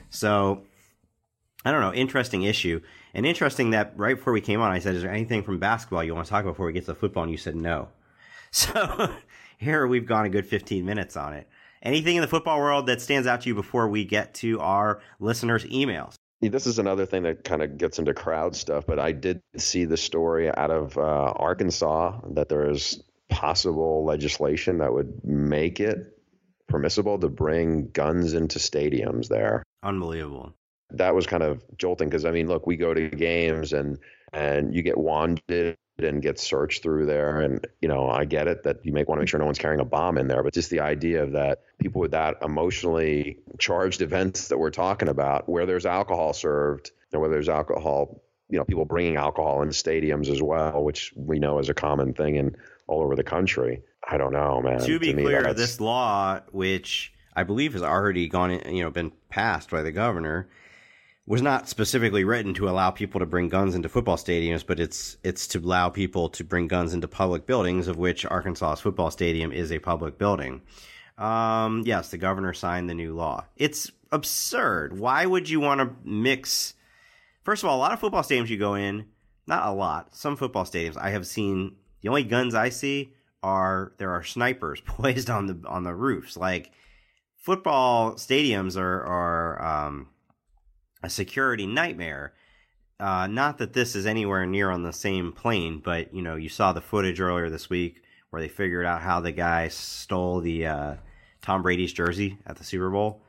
So 0.10 0.64
I 1.66 1.72
don't 1.72 1.82
know, 1.82 1.94
interesting 1.94 2.44
issue. 2.44 2.82
And 3.14 3.26
interesting 3.26 3.72
that 3.72 3.94
right 3.98 4.16
before 4.16 4.34
we 4.34 4.42
came 4.42 4.62
on, 4.62 4.72
I 4.72 4.80
said, 4.80 4.96
"Is 4.96 5.04
there 5.04 5.12
anything 5.12 5.44
from 5.44 5.60
basketball 5.60 6.04
you 6.04 6.16
want 6.16 6.26
to 6.26 6.30
talk 6.32 6.44
about 6.44 6.54
before 6.54 6.68
we 6.68 6.74
get 6.74 6.86
to 6.86 6.96
football?" 6.96 7.24
And 7.24 7.32
you 7.32 7.38
said 7.38 7.56
no. 7.56 7.90
So 8.52 9.14
here 9.60 9.86
we've 9.86 10.08
gone 10.08 10.26
a 10.26 10.30
good 10.30 10.48
15 10.48 10.84
minutes 10.84 11.16
on 11.16 11.34
it. 11.34 11.48
Anything 11.84 12.16
in 12.16 12.22
the 12.22 12.28
football 12.28 12.60
world 12.60 12.88
that 12.88 13.00
stands 13.00 13.28
out 13.28 13.42
to 13.42 13.50
you 13.50 13.54
before 13.54 13.88
we 13.88 14.06
get 14.06 14.34
to 14.36 14.60
our 14.60 15.02
listeners' 15.20 15.66
emails? 15.66 16.16
This 16.42 16.68
is 16.68 16.80
another 16.80 17.06
thing 17.06 17.24
that 17.24 17.44
kind 17.44 17.62
of 17.62 17.78
gets 17.78 18.00
into 18.00 18.14
crowd 18.14 18.56
stuff, 18.56 18.86
but 18.88 18.98
I 19.00 19.12
did 19.12 19.42
see 19.58 19.86
the 19.86 19.98
story 19.98 20.50
out 20.50 20.72
of 20.72 20.98
uh, 20.98 21.02
Arkansas 21.02 22.22
that 22.32 22.48
there 22.48 22.70
is 22.70 23.04
possible 23.30 24.06
legislation 24.06 24.78
that 24.78 24.94
would 24.94 25.24
make 25.24 25.80
it 25.80 26.18
permissible 26.68 27.20
to 27.20 27.28
bring 27.28 27.90
guns 27.90 28.34
into 28.34 28.60
stadiums 28.60 29.28
there. 29.28 29.64
Unbelievable. 29.84 30.54
That 30.92 31.14
was 31.14 31.28
kind 31.28 31.44
of 31.44 31.64
jolting 31.78 32.10
because 32.10 32.26
I 32.26 32.32
mean, 32.32 32.48
look, 32.48 32.66
we 32.66 32.78
go 32.78 32.94
to 32.94 33.10
games 33.10 33.74
and 33.74 34.00
and 34.32 34.74
you 34.74 34.82
get 34.82 34.98
wanded 34.98 35.76
and 36.04 36.22
get 36.22 36.40
searched 36.40 36.84
through 36.84 37.06
there. 37.06 37.42
And, 37.42 37.66
you 37.82 37.88
know, 37.88 38.10
I 38.10 38.26
get 38.26 38.48
it 38.48 38.64
that 38.64 38.86
you 38.86 38.94
may 38.94 39.04
want 39.04 39.18
to 39.18 39.22
make 39.22 39.30
sure 39.30 39.40
no 39.40 39.46
one's 39.46 39.60
carrying 39.60 39.80
a 39.80 39.86
bomb 39.86 40.18
in 40.18 40.28
there, 40.28 40.44
but 40.44 40.54
just 40.54 40.70
the 40.70 40.80
idea 40.80 41.24
of 41.24 41.34
that 41.34 41.64
people 41.80 42.02
with 42.02 42.12
that 42.12 42.38
emotionally 42.42 43.38
charged 43.58 44.02
events 44.02 44.48
that 44.50 44.58
we're 44.58 44.72
talking 44.72 45.10
about, 45.10 45.48
where 45.48 45.66
there's 45.66 45.86
alcohol 45.86 46.34
served 46.34 46.92
and 47.12 47.22
where 47.22 47.30
there's 47.30 47.50
alcohol, 47.50 48.22
you 48.50 48.58
know, 48.58 48.66
people 48.66 48.86
bringing 48.86 49.16
alcohol 49.16 49.62
into 49.62 49.74
stadiums 49.74 50.30
as 50.30 50.42
well, 50.42 50.84
which 50.84 51.14
we 51.16 51.40
know 51.40 51.60
is 51.60 51.70
a 51.70 51.74
common 51.74 52.14
thing 52.14 52.36
in 52.36 52.56
all 52.88 53.02
over 53.02 53.16
the 53.16 53.24
country. 53.24 53.82
I 54.10 54.18
don't 54.18 54.34
know, 54.34 54.62
man. 54.62 54.80
To 54.80 55.00
be 55.00 55.14
to 55.14 55.22
clear, 55.22 55.54
this 55.54 55.80
law, 55.80 56.40
which 56.52 57.14
I 57.36 57.44
believe 57.44 57.74
has 57.74 57.84
already 57.84 58.28
gone, 58.28 58.52
you 58.74 58.84
know, 58.84 58.90
been 58.90 59.12
passed 59.30 59.70
by 59.70 59.84
the 59.84 59.92
governor, 59.92 60.50
was 61.30 61.44
not 61.44 61.70
specifically 61.70 62.24
written 62.24 62.56
to 62.56 62.68
allow 62.68 62.90
people 62.90 63.20
to 63.20 63.26
bring 63.26 63.50
guns 63.50 63.76
into 63.76 63.88
football 63.88 64.18
stadiums, 64.18 64.66
but 64.66 64.80
it's 64.80 65.16
it's 65.24 65.48
to 65.48 65.60
allow 65.60 65.88
people 65.88 66.28
to 66.28 66.44
bring 66.44 66.68
guns 66.68 66.92
into 66.92 67.08
public 67.08 67.46
buildings, 67.46 67.88
of 67.88 67.98
which 67.98 68.26
Arkansas's 68.26 68.82
football 68.82 69.12
stadium 69.12 69.52
is 69.52 69.72
a 69.72 69.78
public 69.78 70.18
building. 70.18 70.64
Um, 71.20 71.84
yes, 71.86 72.10
the 72.10 72.18
governor 72.18 72.54
signed 72.54 72.90
the 72.90 72.96
new 72.96 73.14
law. 73.14 73.46
It's 73.58 73.92
absurd. 74.12 74.98
Why 74.98 75.24
would 75.24 75.48
you 75.48 75.60
want 75.60 75.82
to 75.82 75.96
mix? 76.04 76.74
First 77.44 77.64
of 77.64 77.70
all, 77.70 77.78
a 77.78 77.80
lot 77.80 77.94
of 77.94 78.00
football 78.00 78.24
stadiums 78.24 78.50
you 78.50 78.58
go 78.58 78.74
in, 78.74 79.06
not 79.46 79.68
a 79.68 79.72
lot. 79.72 80.16
Some 80.16 80.36
football 80.36 80.66
stadiums 80.66 80.98
I 80.98 81.12
have 81.12 81.28
seen. 81.28 81.76
The 82.02 82.10
only 82.10 82.24
guns 82.24 82.56
I 82.56 82.70
see 82.70 83.14
are 83.44 83.94
there 84.00 84.12
are 84.12 84.24
snipers 84.24 84.82
poised 84.86 85.30
on 85.30 85.46
the 85.46 85.62
on 85.68 85.84
the 85.84 85.94
roofs. 85.94 86.36
Like 86.36 86.72
football 87.36 88.14
stadiums 88.14 88.78
are 88.78 89.04
are 89.04 89.86
um, 89.86 90.08
a 91.02 91.10
security 91.10 91.66
nightmare. 91.66 92.34
Uh, 93.00 93.28
not 93.28 93.58
that 93.58 93.74
this 93.74 93.96
is 93.96 94.06
anywhere 94.06 94.46
near 94.46 94.70
on 94.70 94.84
the 94.84 94.92
same 94.92 95.32
plane, 95.32 95.82
but 95.84 96.14
you 96.14 96.22
know, 96.22 96.36
you 96.36 96.50
saw 96.50 96.74
the 96.74 96.82
footage 96.82 97.22
earlier 97.22 97.50
this 97.50 97.70
week 97.70 98.02
where 98.30 98.42
they 98.42 98.48
figured 98.48 98.86
out 98.86 99.02
how 99.02 99.20
the 99.20 99.32
guy 99.32 99.68
stole 99.70 100.42
the 100.42 100.66
uh, 100.66 100.96
Tom 101.42 101.62
Brady's 101.62 101.94
jersey 101.94 102.38
at 102.46 102.58
the 102.58 102.64
Super 102.64 102.90
Bowl, 102.90 103.22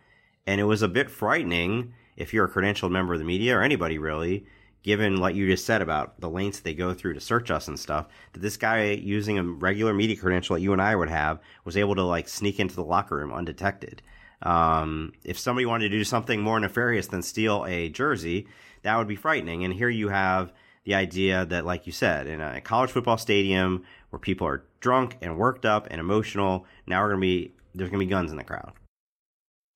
and 0.46 0.60
it 0.60 0.64
was 0.64 0.82
a 0.82 0.88
bit 0.88 1.08
frightening 1.08 1.94
if 2.16 2.34
you're 2.34 2.46
a 2.46 2.50
credentialed 2.50 2.90
member 2.90 3.14
of 3.14 3.20
the 3.20 3.24
media 3.24 3.56
or 3.56 3.62
anybody 3.62 3.96
really, 3.96 4.44
given 4.82 5.20
what 5.20 5.34
you 5.34 5.46
just 5.46 5.64
said 5.64 5.80
about 5.80 6.20
the 6.20 6.28
lengths 6.28 6.60
they 6.60 6.74
go 6.74 6.92
through 6.92 7.14
to 7.14 7.20
search 7.20 7.50
us 7.50 7.68
and 7.68 7.78
stuff. 7.78 8.08
That 8.32 8.40
this 8.40 8.56
guy 8.56 8.90
using 8.90 9.38
a 9.38 9.44
regular 9.44 9.94
media 9.94 10.16
credential 10.16 10.54
that 10.54 10.62
you 10.62 10.72
and 10.72 10.82
I 10.82 10.96
would 10.96 11.10
have 11.10 11.38
was 11.64 11.76
able 11.76 11.94
to 11.94 12.02
like 12.02 12.28
sneak 12.28 12.58
into 12.58 12.74
the 12.74 12.84
locker 12.84 13.16
room 13.16 13.32
undetected. 13.32 14.02
Um, 14.42 15.12
if 15.24 15.38
somebody 15.38 15.66
wanted 15.66 15.90
to 15.90 15.98
do 15.98 16.04
something 16.04 16.40
more 16.40 16.58
nefarious 16.58 17.06
than 17.06 17.22
steal 17.22 17.64
a 17.66 17.88
jersey, 17.88 18.46
that 18.82 18.96
would 18.96 19.08
be 19.08 19.16
frightening. 19.16 19.64
And 19.64 19.74
here 19.74 19.90
you 19.90 20.08
have 20.08 20.52
the 20.84 20.94
idea 20.94 21.44
that, 21.46 21.66
like 21.66 21.86
you 21.86 21.92
said, 21.92 22.26
in 22.26 22.40
a 22.40 22.60
college 22.60 22.90
football 22.90 23.18
stadium 23.18 23.84
where 24.10 24.20
people 24.20 24.46
are 24.46 24.64
drunk 24.80 25.16
and 25.20 25.36
worked 25.36 25.66
up 25.66 25.88
and 25.90 26.00
emotional, 26.00 26.66
now 26.86 27.02
we're 27.02 27.10
going 27.10 27.20
to 27.20 27.26
be 27.26 27.54
there's 27.74 27.90
going 27.90 28.00
to 28.00 28.06
be 28.06 28.10
guns 28.10 28.30
in 28.30 28.36
the 28.36 28.44
crowd. 28.44 28.72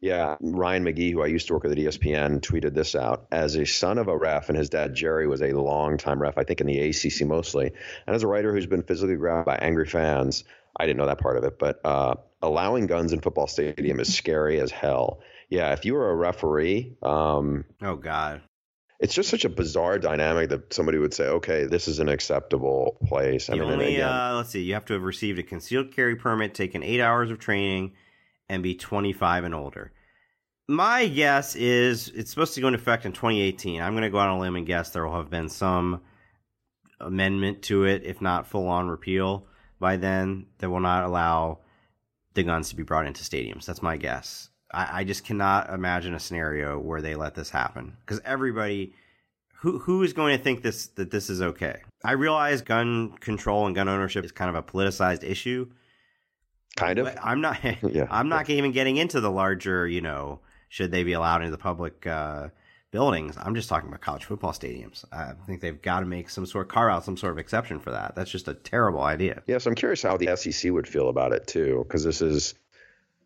Yeah, 0.01 0.37
Ryan 0.41 0.85
McGee, 0.85 1.13
who 1.13 1.23
I 1.23 1.29
used 1.29 1.47
to 1.47 1.55
work 1.55 1.63
with 1.63 1.73
at 1.73 1.79
ESPN, 1.79 2.41
tweeted 2.41 2.75
this 2.75 2.95
out. 2.95 3.27
As 3.33 3.55
a 3.55 3.65
son 3.65 3.97
of 3.97 4.09
a 4.09 4.17
ref, 4.17 4.51
and 4.51 4.59
his 4.59 4.69
dad 4.69 4.95
Jerry 4.95 5.27
was 5.27 5.41
a 5.41 5.53
long-time 5.53 6.21
ref, 6.21 6.37
I 6.37 6.45
think 6.45 6.61
in 6.61 6.67
the 6.67 6.79
ACC 6.79 7.27
mostly, 7.27 7.73
and 8.07 8.15
as 8.15 8.23
a 8.23 8.27
writer 8.27 8.53
who's 8.53 8.67
been 8.67 8.83
physically 8.83 9.17
grabbed 9.17 9.47
by 9.47 9.57
angry 9.57 9.87
fans, 9.87 10.45
I 10.77 10.87
didn't 10.87 10.99
know 10.99 11.07
that 11.07 11.21
part 11.21 11.37
of 11.37 11.45
it, 11.45 11.59
but 11.59 11.81
uh, 11.85 12.15
allowing 12.43 12.87
guns 12.87 13.13
in 13.13 13.21
football 13.21 13.47
stadium 13.47 14.01
is 14.01 14.15
scary 14.15 14.61
as 14.61 14.71
hell. 14.71 15.21
Yeah, 15.49 15.73
if 15.73 15.85
you 15.85 15.95
were 15.95 16.11
a 16.11 16.15
referee, 16.15 16.97
um, 17.03 17.65
oh 17.83 17.97
god, 17.97 18.43
it's 18.99 19.15
just 19.15 19.29
such 19.29 19.45
a 19.45 19.49
bizarre 19.49 19.99
dynamic 19.99 20.51
that 20.51 20.73
somebody 20.73 20.99
would 20.99 21.15
say, 21.15 21.27
okay, 21.27 21.65
this 21.65 21.89
is 21.89 21.99
an 22.01 22.09
acceptable 22.09 22.99
place. 23.07 23.51
I 23.51 23.55
mean, 23.55 23.65
only, 23.65 23.95
again, 23.95 24.09
uh, 24.09 24.35
let's 24.37 24.51
see, 24.51 24.63
you 24.63 24.75
have 24.75 24.85
to 24.87 24.95
have 24.95 25.03
received 25.03 25.39
a 25.39 25.43
concealed 25.43 25.93
carry 25.93 26.17
permit, 26.17 26.55
taken 26.55 26.83
eight 26.83 27.01
hours 27.01 27.31
of 27.31 27.39
training, 27.39 27.93
and 28.49 28.63
be 28.63 28.75
25 28.75 29.45
and 29.45 29.55
older. 29.55 29.93
My 30.67 31.07
guess 31.07 31.55
is 31.55 32.09
it's 32.09 32.31
supposed 32.31 32.55
to 32.55 32.61
go 32.61 32.69
into 32.69 32.79
effect 32.79 33.05
in 33.05 33.13
2018. 33.13 33.83
I'm 33.83 33.93
going 33.93 34.03
to 34.03 34.11
go 34.11 34.19
out 34.19 34.31
on 34.31 34.39
a 34.39 34.41
limb 34.41 34.57
and 34.57 34.67
guess 34.67 34.91
there 34.91 35.07
will 35.07 35.17
have 35.17 35.29
been 35.29 35.51
some 35.51 36.01
amendment 36.99 37.63
to 37.65 37.85
it, 37.85 38.03
if 38.05 38.23
not 38.23 38.47
full 38.47 38.67
on 38.69 38.89
repeal 38.89 39.47
by 39.85 39.99
then, 39.99 40.47
that 40.61 40.71
will 40.71 40.81
not 40.81 41.05
allow 41.05 41.59
the 42.33 42.43
guns 42.43 42.71
to 42.71 42.75
be 42.75 42.83
brought 42.83 43.07
into 43.07 43.23
stadiums. 43.23 43.67
That's 43.67 43.83
my 43.83 43.99
guess. 43.99 44.49
I, 44.73 45.01
I 45.01 45.05
just 45.05 45.27
cannot 45.27 45.69
imagine 45.69 46.15
a 46.15 46.19
scenario 46.19 46.79
where 46.79 47.03
they 47.03 47.15
let 47.15 47.35
this 47.35 47.51
happen 47.51 47.99
because 48.01 48.19
everybody 48.25 48.95
who 49.59 49.79
who 49.79 50.03
is 50.03 50.15
going 50.15 50.39
to 50.39 50.43
think 50.43 50.63
this 50.63 50.87
that 50.97 51.11
this 51.11 51.29
is 51.29 51.43
okay. 51.43 51.83
I 52.03 52.13
realize 52.13 52.63
gun 52.63 53.13
control 53.21 53.67
and 53.67 53.75
gun 53.75 53.91
ownership 53.91 54.25
is 54.25 54.33
kind 54.33 54.49
of 54.49 54.57
a 54.57 54.63
politicized 54.63 55.23
issue. 55.23 55.69
Kind 56.77 56.99
of. 56.99 57.15
I'm 57.23 57.43
not. 57.43 57.63
yeah. 57.63 58.07
I'm 58.11 58.31
not 58.31 58.49
even 58.49 58.73
getting 58.73 58.97
into 58.97 59.21
the 59.21 59.31
larger. 59.31 59.87
You 59.87 60.01
know, 60.01 60.41
should 60.71 60.93
they 60.93 61.05
be 61.05 61.13
allowed 61.13 61.43
into 61.43 61.51
the 61.51 61.59
public 61.59 62.07
uh, 62.07 62.49
buildings? 62.95 63.37
I'm 63.37 63.57
just 63.57 63.69
talking 63.69 63.89
about 63.89 64.01
college 64.01 64.25
football 64.25 64.53
stadiums. 64.53 65.05
I 65.13 65.33
think 65.47 65.61
they've 65.61 65.83
got 65.83 66.01
to 66.01 66.07
make 66.07 66.31
some 66.31 66.47
sort, 66.47 66.67
of 66.67 66.73
carve 66.73 66.93
out 66.93 67.05
some 67.05 67.17
sort 67.17 67.33
of 67.33 67.39
exception 67.39 67.81
for 67.81 67.91
that. 67.91 68.15
That's 68.15 68.31
just 68.31 68.47
a 68.47 68.55
terrible 68.55 69.03
idea. 69.03 69.35
Yes, 69.35 69.43
yeah, 69.49 69.59
so 69.59 69.71
I'm 69.71 69.75
curious 69.75 70.01
how 70.01 70.17
the 70.17 70.37
SEC 70.37 70.71
would 70.71 70.87
feel 70.87 71.09
about 71.09 71.33
it 71.33 71.49
too, 71.49 71.85
because 71.89 72.05
this 72.05 72.23
is, 72.23 72.55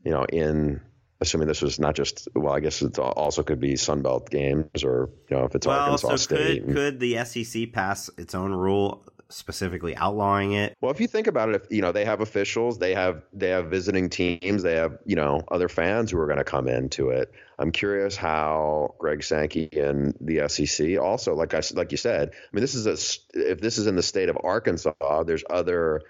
you 0.02 0.10
know, 0.10 0.24
in 0.24 0.80
assuming 1.20 1.48
this 1.48 1.60
was 1.60 1.78
not 1.78 1.94
just 1.94 2.28
well, 2.34 2.54
I 2.54 2.60
guess 2.60 2.80
it 2.80 2.98
also 2.98 3.42
could 3.42 3.60
be 3.60 3.74
Sunbelt 3.74 4.30
games 4.30 4.84
or 4.84 5.10
you 5.28 5.36
know 5.36 5.44
if 5.44 5.54
it's 5.54 5.66
well, 5.66 5.80
Arkansas 5.80 6.08
so 6.08 6.16
State. 6.16 6.64
Could, 6.64 6.74
could 6.74 7.00
the 7.00 7.22
SEC 7.24 7.70
pass 7.70 8.08
its 8.16 8.34
own 8.34 8.52
rule 8.52 9.04
specifically 9.30 9.96
outlawing 9.96 10.52
it? 10.52 10.76
Well, 10.80 10.90
if 10.90 11.00
you 11.00 11.06
think 11.06 11.26
about 11.26 11.48
it, 11.50 11.56
if 11.56 11.70
you 11.70 11.82
know 11.82 11.92
they 11.92 12.04
have 12.04 12.20
officials, 12.20 12.78
they 12.78 12.94
have 12.94 13.22
they 13.32 13.50
have 13.50 13.66
visiting 13.66 14.10
teams, 14.10 14.62
they 14.62 14.76
have 14.76 14.98
you 15.04 15.16
know 15.16 15.42
other 15.50 15.68
fans 15.68 16.10
who 16.10 16.18
are 16.18 16.26
going 16.26 16.38
to 16.38 16.44
come 16.44 16.68
into 16.68 17.10
it. 17.10 17.32
I'm 17.58 17.72
curious 17.72 18.16
how 18.16 18.94
Greg 18.98 19.22
Sankey 19.22 19.68
and 19.72 20.14
the 20.20 20.48
SEC 20.48 20.98
also, 20.98 21.34
like 21.34 21.54
I 21.54 21.62
like 21.74 21.90
you 21.90 21.98
said, 21.98 22.30
I 22.30 22.56
mean 22.56 22.62
this 22.62 22.74
is 22.74 22.86
a 22.86 23.38
if 23.38 23.60
this 23.60 23.78
is 23.78 23.86
in 23.86 23.96
the 23.96 24.02
state 24.02 24.28
of 24.28 24.38
Arkansas, 24.42 25.22
there's 25.24 25.44
other 25.48 26.02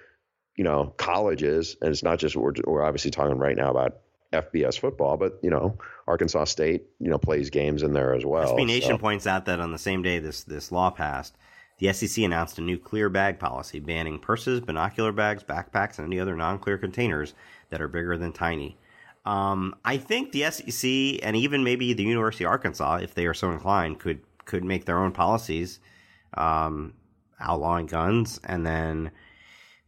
you 0.58 0.64
know, 0.64 0.92
colleges, 0.96 1.76
and 1.80 1.90
it's 1.90 2.02
not 2.02 2.18
just 2.18 2.34
we're, 2.34 2.52
we're 2.66 2.82
obviously 2.82 3.12
talking 3.12 3.38
right 3.38 3.56
now 3.56 3.70
about 3.70 4.00
FBS 4.32 4.78
football, 4.78 5.16
but 5.16 5.38
you 5.40 5.50
know, 5.50 5.78
Arkansas 6.06 6.44
State, 6.44 6.82
you 6.98 7.08
know, 7.08 7.16
plays 7.16 7.48
games 7.48 7.84
in 7.84 7.92
there 7.92 8.12
as 8.12 8.26
well. 8.26 8.56
SB 8.56 8.66
Nation 8.66 8.90
so. 8.90 8.98
points 8.98 9.26
out 9.26 9.46
that 9.46 9.60
on 9.60 9.70
the 9.70 9.78
same 9.78 10.02
day 10.02 10.18
this 10.18 10.42
this 10.42 10.72
law 10.72 10.90
passed, 10.90 11.36
the 11.78 11.92
SEC 11.92 12.24
announced 12.24 12.58
a 12.58 12.62
new 12.62 12.78
clear 12.78 13.08
bag 13.08 13.38
policy 13.38 13.80
banning 13.80 14.18
purses, 14.18 14.60
binocular 14.60 15.12
bags, 15.12 15.44
backpacks, 15.44 15.98
and 15.98 16.06
any 16.06 16.20
other 16.20 16.36
non-clear 16.36 16.78
containers 16.78 17.34
that 17.70 17.80
are 17.80 17.88
bigger 17.88 18.16
than 18.16 18.32
tiny. 18.32 18.76
Um, 19.24 19.74
I 19.84 19.96
think 19.98 20.32
the 20.32 20.50
SEC 20.50 21.20
and 21.22 21.36
even 21.36 21.62
maybe 21.62 21.92
the 21.92 22.02
University 22.02 22.44
of 22.44 22.50
Arkansas, 22.50 22.96
if 23.02 23.14
they 23.14 23.26
are 23.26 23.34
so 23.34 23.50
inclined, 23.52 23.98
could 24.00 24.20
could 24.44 24.64
make 24.64 24.86
their 24.86 24.98
own 24.98 25.12
policies 25.12 25.78
um, 26.34 26.94
outlawing 27.38 27.86
guns, 27.86 28.40
and 28.44 28.64
then 28.64 29.10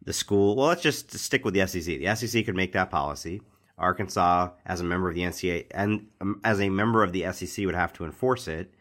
the 0.03 0.13
school. 0.13 0.55
Well, 0.55 0.67
let's 0.67 0.83
just 0.83 1.11
stick 1.17 1.43
with 1.43 1.53
the 1.53 1.65
SEC. 1.67 1.83
The 1.83 2.15
SEC 2.15 2.45
could 2.45 2.55
make 2.55 2.73
that 2.73 2.91
policy. 2.91 3.41
Arkansas, 3.77 4.51
as 4.65 4.79
a 4.79 4.83
member 4.83 5.09
of 5.09 5.15
the 5.15 5.21
NCAA 5.21 5.65
and 5.71 6.07
um, 6.21 6.39
as 6.43 6.61
a 6.61 6.69
member 6.69 7.03
of 7.03 7.11
the 7.11 7.25
SEC, 7.33 7.65
would 7.65 7.75
have 7.75 7.93
to 7.93 8.05
enforce 8.05 8.47
it. 8.47 8.71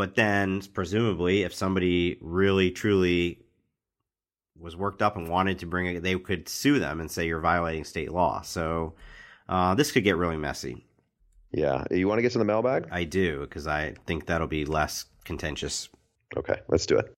But 0.00 0.14
then, 0.14 0.62
presumably, 0.72 1.42
if 1.42 1.52
somebody 1.52 2.16
really 2.22 2.70
truly 2.70 3.42
was 4.58 4.74
worked 4.74 5.02
up 5.02 5.18
and 5.18 5.28
wanted 5.28 5.58
to 5.58 5.66
bring 5.66 5.94
it, 5.94 6.02
they 6.02 6.18
could 6.18 6.48
sue 6.48 6.78
them 6.78 7.00
and 7.00 7.10
say 7.10 7.26
you're 7.26 7.38
violating 7.38 7.84
state 7.84 8.10
law. 8.10 8.40
So 8.40 8.94
uh, 9.46 9.74
this 9.74 9.92
could 9.92 10.02
get 10.02 10.16
really 10.16 10.38
messy. 10.38 10.86
Yeah. 11.52 11.84
You 11.90 12.08
want 12.08 12.16
to 12.16 12.22
get 12.22 12.32
to 12.32 12.38
the 12.38 12.46
mailbag? 12.46 12.88
I 12.90 13.04
do, 13.04 13.40
because 13.40 13.66
I 13.66 13.94
think 14.06 14.24
that'll 14.24 14.46
be 14.46 14.64
less 14.64 15.04
contentious. 15.24 15.90
Okay, 16.34 16.62
let's 16.68 16.86
do 16.86 16.96
it. 16.96 17.12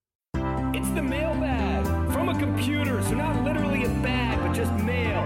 It's 0.74 0.90
the 0.90 1.04
mailbag 1.04 1.86
from 2.12 2.30
a 2.30 2.36
computer, 2.36 3.00
so 3.04 3.14
not 3.14 3.44
literally 3.44 3.84
a 3.84 3.90
bag, 4.02 4.40
but 4.40 4.54
just 4.56 4.72
mail. 4.84 5.22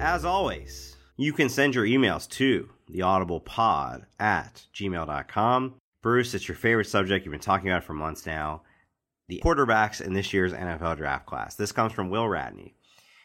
As 0.00 0.24
always, 0.24 0.96
you 1.22 1.32
can 1.32 1.48
send 1.48 1.74
your 1.74 1.84
emails 1.84 2.28
to 2.28 2.68
theaudiblepod 2.90 4.04
at 4.18 4.66
gmail.com. 4.74 5.74
Bruce, 6.02 6.34
it's 6.34 6.48
your 6.48 6.56
favorite 6.56 6.88
subject. 6.88 7.24
You've 7.24 7.30
been 7.32 7.40
talking 7.40 7.68
about 7.68 7.82
it 7.82 7.86
for 7.86 7.94
months 7.94 8.26
now. 8.26 8.62
The 9.28 9.40
quarterbacks 9.44 10.00
in 10.00 10.14
this 10.14 10.32
year's 10.32 10.52
NFL 10.52 10.96
draft 10.96 11.26
class. 11.26 11.54
This 11.54 11.70
comes 11.70 11.92
from 11.92 12.10
Will 12.10 12.28
Radney. 12.28 12.74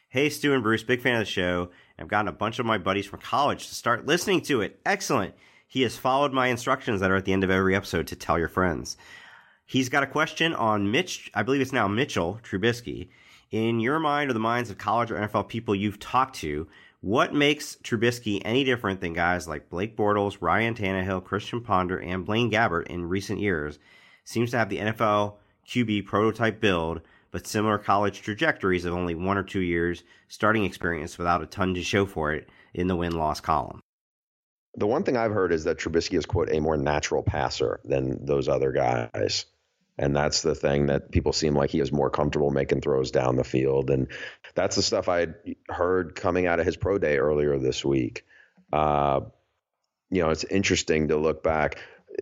Hey, 0.10 0.30
Stu 0.30 0.54
and 0.54 0.62
Bruce, 0.62 0.84
big 0.84 1.02
fan 1.02 1.16
of 1.16 1.22
the 1.22 1.26
show. 1.26 1.72
I've 1.98 2.08
gotten 2.08 2.28
a 2.28 2.34
bunch 2.34 2.60
of 2.60 2.66
my 2.68 2.78
buddies 2.78 3.08
from 3.08 3.20
college 3.20 3.68
to 3.68 3.76
start 3.76 4.06
listening 4.06 4.42
to 4.42 4.62
it. 4.62 4.80
Excellent. 4.86 5.34
He 5.68 5.82
has 5.82 5.98
followed 5.98 6.32
my 6.32 6.48
instructions 6.48 7.02
that 7.02 7.10
are 7.10 7.16
at 7.16 7.26
the 7.26 7.34
end 7.34 7.44
of 7.44 7.50
every 7.50 7.76
episode 7.76 8.08
to 8.08 8.16
tell 8.16 8.38
your 8.38 8.48
friends. 8.48 8.96
He's 9.66 9.90
got 9.90 10.04
a 10.04 10.08
question 10.08 10.54
on 10.54 10.92
Mitch, 10.92 11.30
I 11.34 11.44
believe 11.44 11.62
it's 11.62 11.74
now 11.74 11.88
Mitchell 11.88 12.40
Trubisky. 12.44 13.10
In 13.50 13.80
your 13.80 14.00
mind 14.00 14.30
or 14.30 14.34
the 14.34 14.40
minds 14.40 14.70
of 14.70 14.78
college 14.78 15.10
or 15.10 15.16
NFL 15.16 15.48
people 15.48 15.74
you've 15.74 16.00
talked 16.00 16.36
to, 16.38 16.68
what 17.02 17.34
makes 17.34 17.76
Trubisky 17.78 18.42
any 18.44 18.64
different 18.64 19.02
than 19.02 19.14
guys 19.14 19.48
like 19.48 19.70
Blake 19.70 19.96
Bortles, 19.96 20.38
Ryan 20.42 20.74
Tannehill, 20.74 21.24
Christian 21.24 21.62
Ponder, 21.62 21.98
and 22.00 22.26
Blaine 22.26 22.52
Gabbert 22.52 22.88
in 22.88 23.08
recent 23.08 23.40
years? 23.40 23.78
Seems 24.24 24.52
to 24.52 24.58
have 24.58 24.70
the 24.70 24.80
NFL 24.80 25.36
QB 25.68 26.06
prototype 26.06 26.60
build, 26.60 27.02
but 27.32 27.46
similar 27.46 27.78
college 27.78 28.22
trajectories 28.22 28.86
of 28.86 28.94
only 28.94 29.16
one 29.16 29.38
or 29.38 29.44
two 29.44 29.62
years 29.62 30.04
starting 30.28 30.66
experience 30.66 31.18
without 31.18 31.44
a 31.44 31.46
ton 31.46 31.74
to 31.76 31.84
show 31.84 32.06
for 32.06 32.34
it 32.34 32.50
in 32.74 32.88
the 32.88 32.96
win 32.96 33.14
loss 33.14 33.40
column. 33.40 33.82
The 34.76 34.88
one 34.88 35.04
thing 35.04 35.18
I've 35.18 35.32
heard 35.32 35.52
is 35.52 35.64
that 35.64 35.78
Trubisky 35.78 36.18
is, 36.18 36.26
quote, 36.26 36.50
a 36.52 36.60
more 36.60 36.78
natural 36.78 37.24
passer 37.24 37.80
than 37.84 38.26
those 38.26 38.48
other 38.48 38.72
guys. 38.72 39.46
And 39.98 40.16
that's 40.16 40.44
the 40.44 40.54
thing 40.54 40.88
that 40.88 41.12
people 41.12 41.34
seem 41.34 41.56
like 41.56 41.72
he 41.72 41.80
is 41.80 41.92
more 41.92 42.12
comfortable 42.12 42.52
making 42.52 42.82
throws 42.82 43.10
down 43.10 43.36
the 43.36 43.44
field. 43.44 43.90
And 43.90 44.08
that's 44.58 44.76
the 44.76 44.82
stuff 44.82 45.08
I 45.08 45.28
heard 45.70 46.16
coming 46.16 46.48
out 46.48 46.60
of 46.60 46.66
his 46.66 46.76
pro 46.76 46.98
day 46.98 47.20
earlier 47.20 47.60
this 47.60 47.86
week. 47.86 48.26
Uh, 48.74 49.22
you 50.10 50.24
know, 50.24 50.32
it's 50.32 50.44
interesting 50.46 51.10
to 51.10 51.18
look 51.18 51.44
back. 51.44 51.78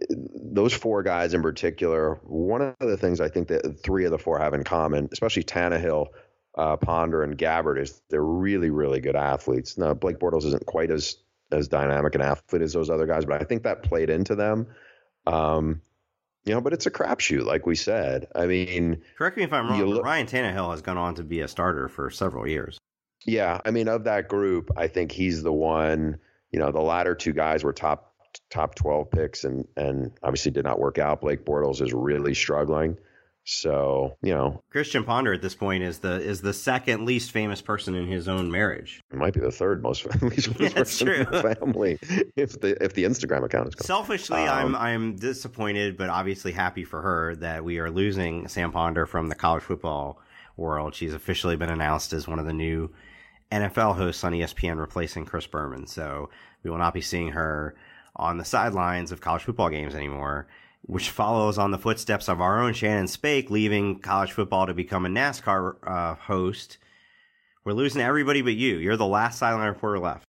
Those 0.09 0.73
four 0.73 1.01
guys 1.01 1.33
in 1.33 1.41
particular, 1.41 2.19
one 2.23 2.61
of 2.61 2.75
the 2.77 2.97
things 2.97 3.21
I 3.21 3.29
think 3.29 3.47
that 3.47 3.79
three 3.81 4.03
of 4.03 4.11
the 4.11 4.17
four 4.17 4.37
have 4.37 4.53
in 4.53 4.65
common, 4.65 5.07
especially 5.13 5.43
Tannehill, 5.43 6.07
uh, 6.57 6.75
Ponder, 6.75 7.23
and 7.23 7.37
Gabbert, 7.37 7.79
is 7.79 8.01
they're 8.09 8.21
really, 8.21 8.69
really 8.69 8.99
good 8.99 9.15
athletes. 9.15 9.77
Now, 9.77 9.93
Blake 9.93 10.19
Bortles 10.19 10.45
isn't 10.45 10.65
quite 10.65 10.91
as 10.91 11.15
as 11.53 11.69
dynamic 11.69 12.15
an 12.15 12.21
athlete 12.21 12.63
as 12.63 12.73
those 12.73 12.89
other 12.89 13.05
guys, 13.05 13.23
but 13.23 13.41
I 13.41 13.45
think 13.45 13.63
that 13.63 13.83
played 13.83 14.09
into 14.09 14.35
them. 14.35 14.67
Um, 15.25 15.81
you 16.45 16.53
know, 16.53 16.61
but 16.61 16.73
it's 16.73 16.85
a 16.85 16.91
crapshoot, 16.91 17.43
like 17.45 17.65
we 17.65 17.75
said. 17.75 18.27
I 18.35 18.45
mean, 18.45 19.01
correct 19.17 19.37
me 19.37 19.43
if 19.43 19.51
I'm 19.51 19.67
wrong. 19.67 19.83
Look, 19.83 20.03
Ryan 20.03 20.27
Tannehill 20.27 20.71
has 20.71 20.81
gone 20.81 20.97
on 20.97 21.15
to 21.15 21.23
be 21.23 21.41
a 21.41 21.47
starter 21.47 21.87
for 21.89 22.09
several 22.09 22.47
years. 22.47 22.77
Yeah, 23.25 23.59
I 23.65 23.71
mean, 23.71 23.87
of 23.87 24.03
that 24.03 24.27
group, 24.27 24.69
I 24.77 24.87
think 24.87 25.11
he's 25.11 25.41
the 25.41 25.51
one. 25.51 26.19
You 26.51 26.59
know, 26.59 26.71
the 26.71 26.81
latter 26.81 27.15
two 27.15 27.33
guys 27.33 27.63
were 27.63 27.73
top 27.73 28.13
top 28.51 28.75
12 28.75 29.09
picks, 29.09 29.43
and 29.43 29.67
and 29.75 30.11
obviously 30.21 30.51
did 30.51 30.65
not 30.65 30.79
work 30.79 30.99
out. 30.99 31.21
Blake 31.21 31.45
Bortles 31.45 31.81
is 31.81 31.93
really 31.93 32.35
struggling. 32.35 32.97
So 33.47 34.17
you 34.23 34.33
know, 34.33 34.63
Christian 34.71 35.03
Ponder 35.03 35.31
at 35.31 35.41
this 35.41 35.53
point 35.53 35.83
is 35.83 35.99
the 35.99 36.19
is 36.19 36.41
the 36.41 36.53
second 36.53 37.05
least 37.05 37.31
famous 37.31 37.61
person 37.61 37.93
in 37.93 38.07
his 38.07 38.27
own 38.27 38.51
marriage. 38.51 39.03
It 39.11 39.17
might 39.17 39.35
be 39.35 39.39
the 39.39 39.51
third 39.51 39.83
most 39.83 40.01
famous 40.19 40.47
yeah, 40.59 40.69
person 40.69 41.07
true. 41.07 41.15
in 41.17 41.31
the 41.31 41.55
family 41.55 41.99
if 42.35 42.59
the 42.59 42.83
if 42.83 42.93
the 42.93 43.03
Instagram 43.03 43.45
account 43.45 43.69
is. 43.69 43.75
Gone. 43.75 43.85
Selfishly, 43.85 44.41
um, 44.41 44.75
I'm 44.75 44.75
I'm 44.75 45.15
disappointed, 45.15 45.95
but 45.95 46.09
obviously 46.09 46.53
happy 46.53 46.83
for 46.83 47.03
her 47.03 47.35
that 47.35 47.63
we 47.63 47.77
are 47.77 47.91
losing 47.91 48.47
Sam 48.47 48.71
Ponder 48.71 49.05
from 49.05 49.29
the 49.29 49.35
college 49.35 49.63
football 49.63 50.19
world. 50.57 50.95
She's 50.95 51.13
officially 51.13 51.55
been 51.55 51.69
announced 51.69 52.13
as 52.13 52.27
one 52.27 52.39
of 52.39 52.47
the 52.47 52.53
new 52.53 52.89
NFL 53.51 53.95
hosts 53.95 54.23
on 54.23 54.33
ESPN, 54.33 54.79
replacing 54.79 55.25
Chris 55.25 55.45
Berman. 55.45 55.85
So 55.85 56.31
we 56.63 56.71
will 56.71 56.79
not 56.79 56.95
be 56.95 57.01
seeing 57.01 57.29
her 57.33 57.75
on 58.15 58.39
the 58.39 58.45
sidelines 58.45 59.11
of 59.11 59.21
college 59.21 59.43
football 59.43 59.69
games 59.69 59.93
anymore 59.93 60.47
which 60.87 61.09
follows 61.09 61.57
on 61.57 61.71
the 61.71 61.77
footsteps 61.77 62.29
of 62.29 62.41
our 62.41 62.61
own 62.61 62.73
Shannon 62.73 63.07
Spake 63.07 63.49
leaving 63.49 63.99
college 63.99 64.31
football 64.31 64.67
to 64.67 64.73
become 64.73 65.05
a 65.05 65.09
NASCAR 65.09 65.75
uh, 65.85 66.15
host. 66.15 66.77
We're 67.63 67.73
losing 67.73 68.01
everybody 68.01 68.41
but 68.41 68.53
you. 68.53 68.77
You're 68.77 68.97
the 68.97 69.05
last 69.05 69.39
sideline 69.39 69.67
reporter 69.67 69.99
left. 69.99 70.25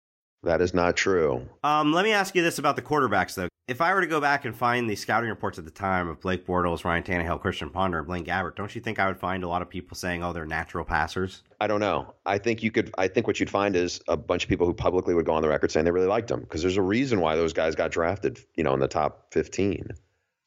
That 0.43 0.61
is 0.61 0.73
not 0.73 0.97
true. 0.97 1.47
Um, 1.63 1.93
let 1.93 2.03
me 2.03 2.11
ask 2.11 2.35
you 2.35 2.43
this 2.43 2.59
about 2.59 2.75
the 2.75 2.81
quarterbacks, 2.81 3.33
though. 3.33 3.47
If 3.65 3.79
I 3.79 3.93
were 3.93 4.01
to 4.01 4.07
go 4.07 4.19
back 4.19 4.43
and 4.43 4.53
find 4.53 4.89
the 4.89 4.95
scouting 4.95 5.29
reports 5.29 5.57
at 5.57 5.63
the 5.63 5.71
time 5.71 6.09
of 6.09 6.19
Blake 6.19 6.45
Bortles, 6.45 6.83
Ryan 6.83 7.01
Tannehill, 7.01 7.39
Christian 7.39 7.69
Ponder, 7.69 7.99
and 7.99 8.07
Blaine 8.07 8.25
Gabbert, 8.25 8.57
don't 8.57 8.75
you 8.75 8.81
think 8.81 8.99
I 8.99 9.07
would 9.07 9.17
find 9.17 9.45
a 9.45 9.47
lot 9.47 9.61
of 9.61 9.69
people 9.69 9.95
saying, 9.95 10.21
"Oh, 10.21 10.33
they're 10.33 10.45
natural 10.45 10.83
passers"? 10.83 11.43
I 11.61 11.67
don't 11.67 11.79
know. 11.79 12.13
I 12.25 12.39
think 12.39 12.61
you 12.61 12.71
could. 12.71 12.93
I 12.97 13.07
think 13.07 13.25
what 13.25 13.39
you'd 13.39 13.49
find 13.49 13.77
is 13.77 14.01
a 14.09 14.17
bunch 14.17 14.43
of 14.43 14.49
people 14.49 14.67
who 14.67 14.73
publicly 14.73 15.15
would 15.15 15.25
go 15.25 15.31
on 15.31 15.41
the 15.41 15.47
record 15.47 15.71
saying 15.71 15.85
they 15.85 15.91
really 15.91 16.07
liked 16.07 16.27
them 16.27 16.41
because 16.41 16.61
there's 16.61 16.75
a 16.75 16.81
reason 16.81 17.21
why 17.21 17.37
those 17.37 17.53
guys 17.53 17.73
got 17.73 17.91
drafted, 17.91 18.37
you 18.55 18.65
know, 18.65 18.73
in 18.73 18.81
the 18.81 18.87
top 18.89 19.27
15. 19.31 19.91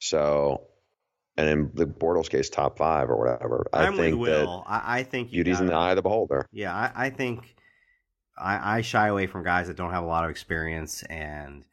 So, 0.08 0.68
and 1.36 1.48
in 1.48 1.70
the 1.74 1.86
Bortles 1.86 2.30
case, 2.30 2.48
top 2.48 2.78
five 2.78 3.10
or 3.10 3.16
whatever. 3.16 3.66
I 3.72 3.86
I'm 3.86 3.96
think 3.96 4.18
with 4.18 4.30
Will. 4.30 4.64
I, 4.66 5.00
I 5.00 5.02
think 5.02 5.32
you 5.32 5.44
beauty's 5.44 5.60
in 5.60 5.66
the 5.66 5.74
eye 5.74 5.90
of 5.90 5.96
the 5.96 6.02
beholder. 6.02 6.46
Yeah, 6.52 6.74
I, 6.74 7.06
I 7.06 7.10
think 7.10 7.56
I, 8.38 8.78
I 8.78 8.80
shy 8.82 9.08
away 9.08 9.26
from 9.26 9.42
guys 9.42 9.66
that 9.68 9.76
don't 9.76 9.92
have 9.92 10.04
a 10.04 10.06
lot 10.06 10.24
of 10.24 10.30
experience 10.30 11.02
and 11.04 11.64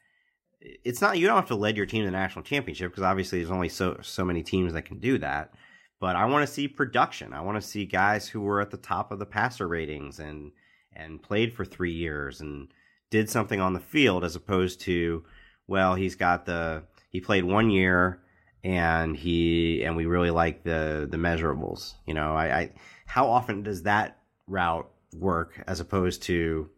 it's 0.61 1.01
not 1.01 1.17
you 1.17 1.27
don't 1.27 1.35
have 1.35 1.47
to 1.47 1.55
lead 1.55 1.75
your 1.75 1.85
team 1.85 2.03
to 2.03 2.05
the 2.05 2.11
national 2.11 2.43
championship 2.43 2.91
because 2.91 3.03
obviously 3.03 3.39
there's 3.39 3.51
only 3.51 3.69
so 3.69 3.99
so 4.01 4.23
many 4.23 4.43
teams 4.43 4.73
that 4.73 4.83
can 4.83 4.99
do 4.99 5.17
that. 5.17 5.53
But 5.99 6.15
I 6.15 6.25
want 6.25 6.47
to 6.47 6.53
see 6.53 6.67
production. 6.67 7.33
I 7.33 7.41
want 7.41 7.61
to 7.61 7.67
see 7.67 7.85
guys 7.85 8.27
who 8.27 8.41
were 8.41 8.61
at 8.61 8.71
the 8.71 8.77
top 8.77 9.11
of 9.11 9.19
the 9.19 9.25
passer 9.25 9.67
ratings 9.67 10.19
and 10.19 10.51
and 10.93 11.21
played 11.21 11.53
for 11.53 11.65
three 11.65 11.91
years 11.91 12.39
and 12.39 12.69
did 13.09 13.29
something 13.29 13.59
on 13.59 13.73
the 13.73 13.79
field 13.79 14.23
as 14.23 14.35
opposed 14.35 14.79
to 14.81 15.23
well 15.67 15.95
he's 15.95 16.15
got 16.15 16.45
the 16.45 16.83
he 17.09 17.19
played 17.19 17.43
one 17.43 17.69
year 17.69 18.21
and 18.63 19.15
he 19.15 19.83
and 19.83 19.95
we 19.95 20.05
really 20.05 20.31
like 20.31 20.63
the 20.63 21.07
the 21.09 21.17
measurables. 21.17 21.93
You 22.05 22.13
know, 22.13 22.35
I, 22.35 22.59
I 22.59 22.69
how 23.05 23.29
often 23.29 23.63
does 23.63 23.83
that 23.83 24.19
route 24.47 24.89
work 25.15 25.61
as 25.67 25.79
opposed 25.79 26.23
to 26.23 26.69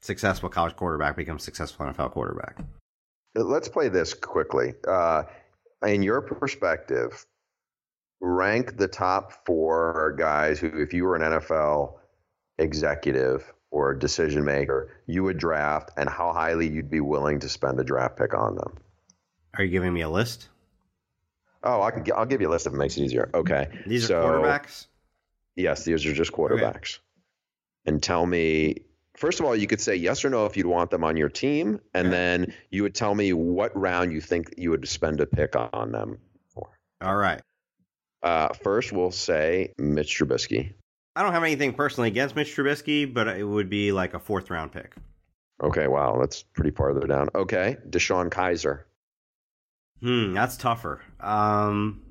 successful 0.00 0.48
college 0.48 0.76
quarterback 0.76 1.16
becomes 1.16 1.42
successful 1.42 1.86
NFL 1.86 2.10
quarterback? 2.10 2.58
Let's 3.34 3.68
play 3.68 3.88
this 3.88 4.12
quickly. 4.12 4.74
Uh, 4.86 5.22
in 5.86 6.02
your 6.02 6.20
perspective, 6.20 7.24
rank 8.20 8.76
the 8.76 8.88
top 8.88 9.46
four 9.46 10.14
guys 10.18 10.60
who, 10.60 10.68
if 10.68 10.92
you 10.92 11.04
were 11.04 11.16
an 11.16 11.22
NFL 11.22 11.94
executive 12.58 13.52
or 13.70 13.94
decision 13.94 14.44
maker, 14.44 14.94
you 15.06 15.22
would 15.22 15.38
draft, 15.38 15.90
and 15.96 16.08
how 16.08 16.32
highly 16.32 16.68
you'd 16.68 16.90
be 16.90 17.00
willing 17.00 17.38
to 17.40 17.48
spend 17.48 17.80
a 17.80 17.84
draft 17.84 18.16
pick 18.16 18.34
on 18.34 18.54
them. 18.54 18.76
Are 19.56 19.64
you 19.64 19.70
giving 19.70 19.94
me 19.94 20.02
a 20.02 20.10
list? 20.10 20.48
Oh, 21.64 21.82
I 21.82 21.90
can. 21.90 22.04
I'll 22.16 22.26
give 22.26 22.40
you 22.40 22.48
a 22.48 22.50
list 22.50 22.66
if 22.66 22.72
it 22.72 22.76
makes 22.76 22.96
it 22.96 23.02
easier. 23.04 23.30
Okay. 23.32 23.68
These 23.86 24.08
so, 24.08 24.20
are 24.20 24.38
quarterbacks. 24.38 24.86
Yes, 25.56 25.84
these 25.84 26.04
are 26.06 26.12
just 26.12 26.32
quarterbacks. 26.32 26.96
Okay. 26.96 27.02
And 27.86 28.02
tell 28.02 28.24
me. 28.24 28.82
First 29.14 29.40
of 29.40 29.46
all, 29.46 29.54
you 29.54 29.66
could 29.66 29.80
say 29.80 29.94
yes 29.94 30.24
or 30.24 30.30
no 30.30 30.46
if 30.46 30.56
you'd 30.56 30.66
want 30.66 30.90
them 30.90 31.04
on 31.04 31.18
your 31.18 31.28
team, 31.28 31.80
and 31.92 32.08
okay. 32.08 32.16
then 32.16 32.54
you 32.70 32.82
would 32.82 32.94
tell 32.94 33.14
me 33.14 33.32
what 33.34 33.76
round 33.78 34.10
you 34.10 34.22
think 34.22 34.54
you 34.56 34.70
would 34.70 34.88
spend 34.88 35.20
a 35.20 35.26
pick 35.26 35.54
on 35.54 35.92
them 35.92 36.18
for. 36.48 36.70
All 37.02 37.16
right. 37.16 37.42
Uh, 38.22 38.48
first, 38.62 38.90
we'll 38.90 39.10
say 39.10 39.74
Mitch 39.78 40.18
Trubisky. 40.18 40.72
I 41.14 41.22
don't 41.22 41.32
have 41.32 41.42
anything 41.42 41.74
personally 41.74 42.08
against 42.08 42.34
Mitch 42.34 42.56
Trubisky, 42.56 43.12
but 43.12 43.28
it 43.28 43.44
would 43.44 43.68
be 43.68 43.92
like 43.92 44.14
a 44.14 44.18
fourth 44.18 44.48
round 44.48 44.72
pick. 44.72 44.94
Okay, 45.62 45.86
wow, 45.86 46.18
that's 46.18 46.42
pretty 46.42 46.70
farther 46.70 47.06
down. 47.06 47.28
Okay, 47.34 47.76
DeShone 47.88 48.30
Kizer. 48.30 48.80
Hmm, 50.02 50.34
that's 50.34 50.56
tougher. 50.56 51.00
Um, 51.20 52.02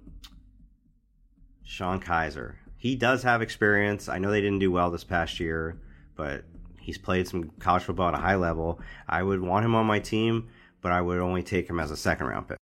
Sean 1.63 1.99
Kizer. 1.99 2.56
He 2.77 2.95
does 2.95 3.23
have 3.23 3.41
experience. 3.41 4.10
I 4.10 4.17
know 4.17 4.32
they 4.32 4.41
didn't 4.41 4.60
do 4.60 4.71
well 4.71 4.89
this 4.89 5.04
past 5.04 5.39
year, 5.39 5.77
but 6.15 6.45
he's 6.80 6.97
played 6.97 7.27
some 7.27 7.51
college 7.60 7.84
football 7.84 8.08
at 8.08 8.13
a 8.13 8.21
high 8.21 8.36
level. 8.36 8.80
I 9.08 9.21
would 9.21 9.41
want 9.41 9.65
him 9.65 9.75
on 9.75 9.86
my 9.86 9.99
team, 9.99 10.49
but 10.82 10.91
I 10.91 11.01
would 11.01 11.19
only 11.19 11.43
take 11.43 11.69
him 11.69 11.80
as 11.80 11.91
a 11.91 11.97
second 11.97 12.27
round 12.27 12.47
pick. 12.47 12.58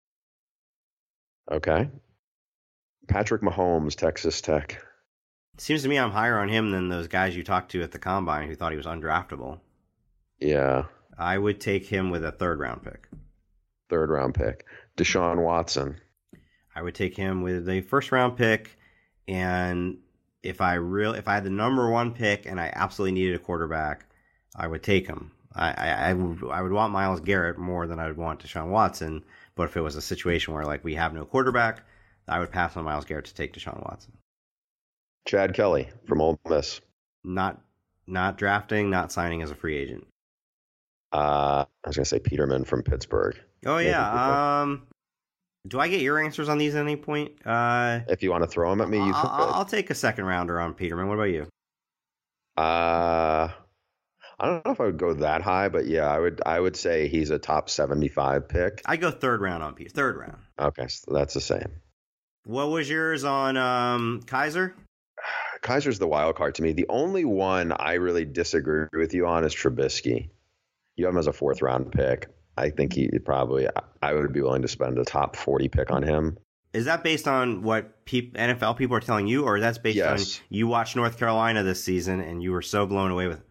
Okay. 1.50 1.90
Patrick 3.08 3.42
Mahomes, 3.42 3.94
Texas 3.94 4.40
Tech. 4.40 4.82
Seems 5.58 5.82
to 5.82 5.88
me 5.88 5.98
I'm 5.98 6.10
higher 6.10 6.38
on 6.38 6.48
him 6.48 6.70
than 6.70 6.88
those 6.88 7.08
guys 7.08 7.36
you 7.36 7.42
talked 7.42 7.70
to 7.72 7.82
at 7.82 7.92
the 7.92 7.98
combine 7.98 8.48
who 8.48 8.54
thought 8.54 8.72
he 8.72 8.76
was 8.76 8.86
undraftable. 8.86 9.60
Yeah. 10.38 10.84
I 11.18 11.38
would 11.38 11.60
take 11.60 11.86
him 11.86 12.10
with 12.10 12.24
a 12.24 12.32
third 12.32 12.58
round 12.58 12.82
pick. 12.82 13.08
Third 13.88 14.10
round 14.10 14.34
pick. 14.34 14.64
Deshaun 14.96 15.42
Watson. 15.42 15.96
I 16.74 16.82
would 16.82 16.94
take 16.94 17.16
him 17.16 17.42
with 17.42 17.68
a 17.68 17.80
first 17.80 18.12
round 18.12 18.36
pick 18.36 18.76
and 19.28 19.98
if 20.42 20.60
I 20.60 20.74
real 20.74 21.14
if 21.14 21.28
I 21.28 21.34
had 21.34 21.44
the 21.44 21.50
number 21.50 21.90
one 21.90 22.12
pick 22.12 22.46
and 22.46 22.60
I 22.60 22.72
absolutely 22.74 23.12
needed 23.12 23.34
a 23.34 23.40
quarterback, 23.40 24.06
I 24.54 24.66
would 24.66 24.82
take 24.82 25.06
him. 25.06 25.32
I, 25.54 25.70
I, 25.70 25.88
I 26.10 26.12
would 26.14 26.50
I 26.50 26.62
would 26.62 26.72
want 26.72 26.92
Myles 26.92 27.20
Garrett 27.20 27.58
more 27.58 27.86
than 27.86 27.98
I 27.98 28.06
would 28.06 28.16
want 28.16 28.44
Deshaun 28.44 28.68
Watson. 28.68 29.24
But 29.54 29.64
if 29.64 29.76
it 29.76 29.80
was 29.80 29.96
a 29.96 30.02
situation 30.02 30.54
where 30.54 30.64
like 30.64 30.84
we 30.84 30.94
have 30.94 31.14
no 31.14 31.24
quarterback, 31.24 31.82
I 32.28 32.38
would 32.38 32.52
pass 32.52 32.76
on 32.76 32.84
Myles 32.84 33.04
Garrett 33.06 33.26
to 33.26 33.34
take 33.34 33.54
Deshaun 33.54 33.82
Watson. 33.84 34.12
Chad 35.26 35.54
Kelly 35.54 35.88
from 36.06 36.20
Ole 36.20 36.38
Miss. 36.48 36.80
Not 37.24 37.60
not 38.06 38.38
drafting, 38.38 38.90
not 38.90 39.10
signing 39.10 39.42
as 39.42 39.50
a 39.50 39.56
free 39.56 39.76
agent. 39.76 40.06
Uh, 41.12 41.64
I 41.84 41.88
was 41.88 41.96
gonna 41.96 42.04
say 42.04 42.20
Peterman 42.20 42.64
from 42.64 42.82
Pittsburgh. 42.82 43.36
Oh 43.66 43.78
yeah. 43.78 44.62
Um, 44.62 44.86
do 45.66 45.80
I 45.80 45.88
get 45.88 46.00
your 46.00 46.18
answers 46.22 46.48
on 46.48 46.58
these 46.58 46.74
at 46.74 46.82
any 46.82 46.96
point? 46.96 47.32
Uh, 47.44 48.00
if 48.08 48.22
you 48.22 48.30
want 48.30 48.44
to 48.44 48.48
throw 48.48 48.70
them 48.70 48.80
at 48.80 48.88
me, 48.88 48.98
you 48.98 49.12
I'll. 49.14 49.54
I'll 49.54 49.64
take 49.64 49.90
a 49.90 49.94
second 49.94 50.24
rounder 50.24 50.60
on 50.60 50.74
Peterman. 50.74 51.08
What 51.08 51.14
about 51.14 51.24
you? 51.24 51.48
Uh, 52.56 53.50
I 54.38 54.44
don't 54.44 54.64
know 54.64 54.72
if 54.72 54.80
I 54.80 54.84
would 54.84 54.98
go 54.98 55.14
that 55.14 55.42
high, 55.42 55.68
but 55.68 55.86
yeah, 55.86 56.08
I 56.08 56.18
would. 56.18 56.40
I 56.46 56.60
would 56.60 56.76
say 56.76 57.08
he's 57.08 57.30
a 57.30 57.38
top 57.38 57.68
seventy-five 57.68 58.48
pick. 58.48 58.82
I 58.86 58.96
go 58.96 59.10
third 59.10 59.40
round 59.40 59.62
on 59.62 59.74
Peter. 59.74 59.90
Third 59.90 60.16
round. 60.16 60.38
Okay, 60.58 60.86
so 60.88 61.12
that's 61.12 61.34
the 61.34 61.40
same. 61.40 61.80
What 62.44 62.70
was 62.70 62.88
yours 62.88 63.24
on 63.24 63.56
um, 63.56 64.22
Kizer? 64.24 64.74
Kizer's 65.62 65.98
the 65.98 66.06
wild 66.06 66.36
card 66.36 66.54
to 66.56 66.62
me. 66.62 66.72
The 66.72 66.86
only 66.88 67.24
one 67.24 67.72
I 67.72 67.94
really 67.94 68.24
disagree 68.24 68.86
with 68.92 69.14
you 69.14 69.26
on 69.26 69.44
is 69.44 69.54
Trubisky. 69.54 70.28
You 70.94 71.06
have 71.06 71.14
him 71.14 71.18
as 71.18 71.26
a 71.26 71.32
fourth 71.32 71.60
round 71.60 71.90
pick. 71.90 72.28
I 72.56 72.70
think 72.70 72.94
he 72.94 73.08
probably. 73.24 73.68
I 74.02 74.12
would 74.14 74.32
be 74.32 74.40
willing 74.40 74.62
to 74.62 74.68
spend 74.68 74.98
a 74.98 75.04
top 75.04 75.36
forty 75.36 75.68
pick 75.68 75.90
on 75.90 76.02
him. 76.02 76.38
Is 76.72 76.84
that 76.86 77.02
based 77.02 77.26
on 77.26 77.62
what 77.62 78.04
peop, 78.04 78.34
NFL 78.36 78.76
people 78.76 78.96
are 78.96 79.00
telling 79.00 79.26
you, 79.26 79.44
or 79.44 79.56
is 79.56 79.62
that's 79.62 79.78
based 79.78 79.96
Yes. 79.96 80.38
on 80.38 80.44
you 80.50 80.66
watched 80.66 80.94
North 80.96 81.18
Carolina 81.18 81.62
this 81.62 81.82
season 81.82 82.20
and 82.20 82.42
you 82.42 82.52
were 82.52 82.62
so 82.62 82.86
blown 82.86 83.10
away 83.10 83.28
with? 83.28 83.42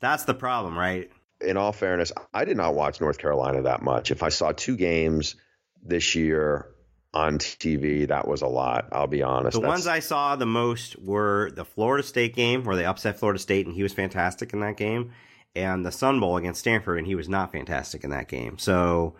That's 0.00 0.24
the 0.24 0.34
problem, 0.34 0.78
right? 0.78 1.10
In 1.40 1.56
all 1.56 1.72
fairness, 1.72 2.12
I 2.32 2.44
did 2.44 2.56
not 2.56 2.74
watch 2.74 3.00
North 3.00 3.18
Carolina 3.18 3.62
that 3.62 3.82
much. 3.82 4.10
If 4.10 4.22
I 4.22 4.28
saw 4.28 4.52
two 4.52 4.76
games 4.76 5.34
this 5.82 6.14
year 6.14 6.66
on 7.14 7.38
TV, 7.38 8.06
that 8.08 8.28
was 8.28 8.42
a 8.42 8.46
lot. 8.46 8.88
I'll 8.92 9.06
be 9.08 9.22
honest. 9.22 9.54
The 9.54 9.60
That's- 9.60 9.76
ones 9.78 9.86
I 9.88 9.98
saw 10.00 10.36
the 10.36 10.46
most 10.46 10.96
were 11.00 11.50
the 11.52 11.64
Florida 11.64 12.06
State 12.06 12.34
game 12.36 12.62
where 12.64 12.76
they 12.76 12.84
upset 12.84 13.18
Florida 13.18 13.38
State 13.40 13.66
and 13.66 13.74
he 13.74 13.82
was 13.82 13.92
fantastic 13.92 14.52
in 14.52 14.60
that 14.60 14.76
game, 14.76 15.10
and 15.54 15.84
the 15.84 15.92
Sun 15.92 16.20
Bowl 16.20 16.36
against 16.36 16.60
Stanford 16.60 16.98
and 16.98 17.06
he 17.06 17.14
was 17.14 17.28
not 17.28 17.52
fantastic 17.52 18.04
in 18.04 18.10
that 18.10 18.28
game. 18.28 18.58
So, 18.58 19.16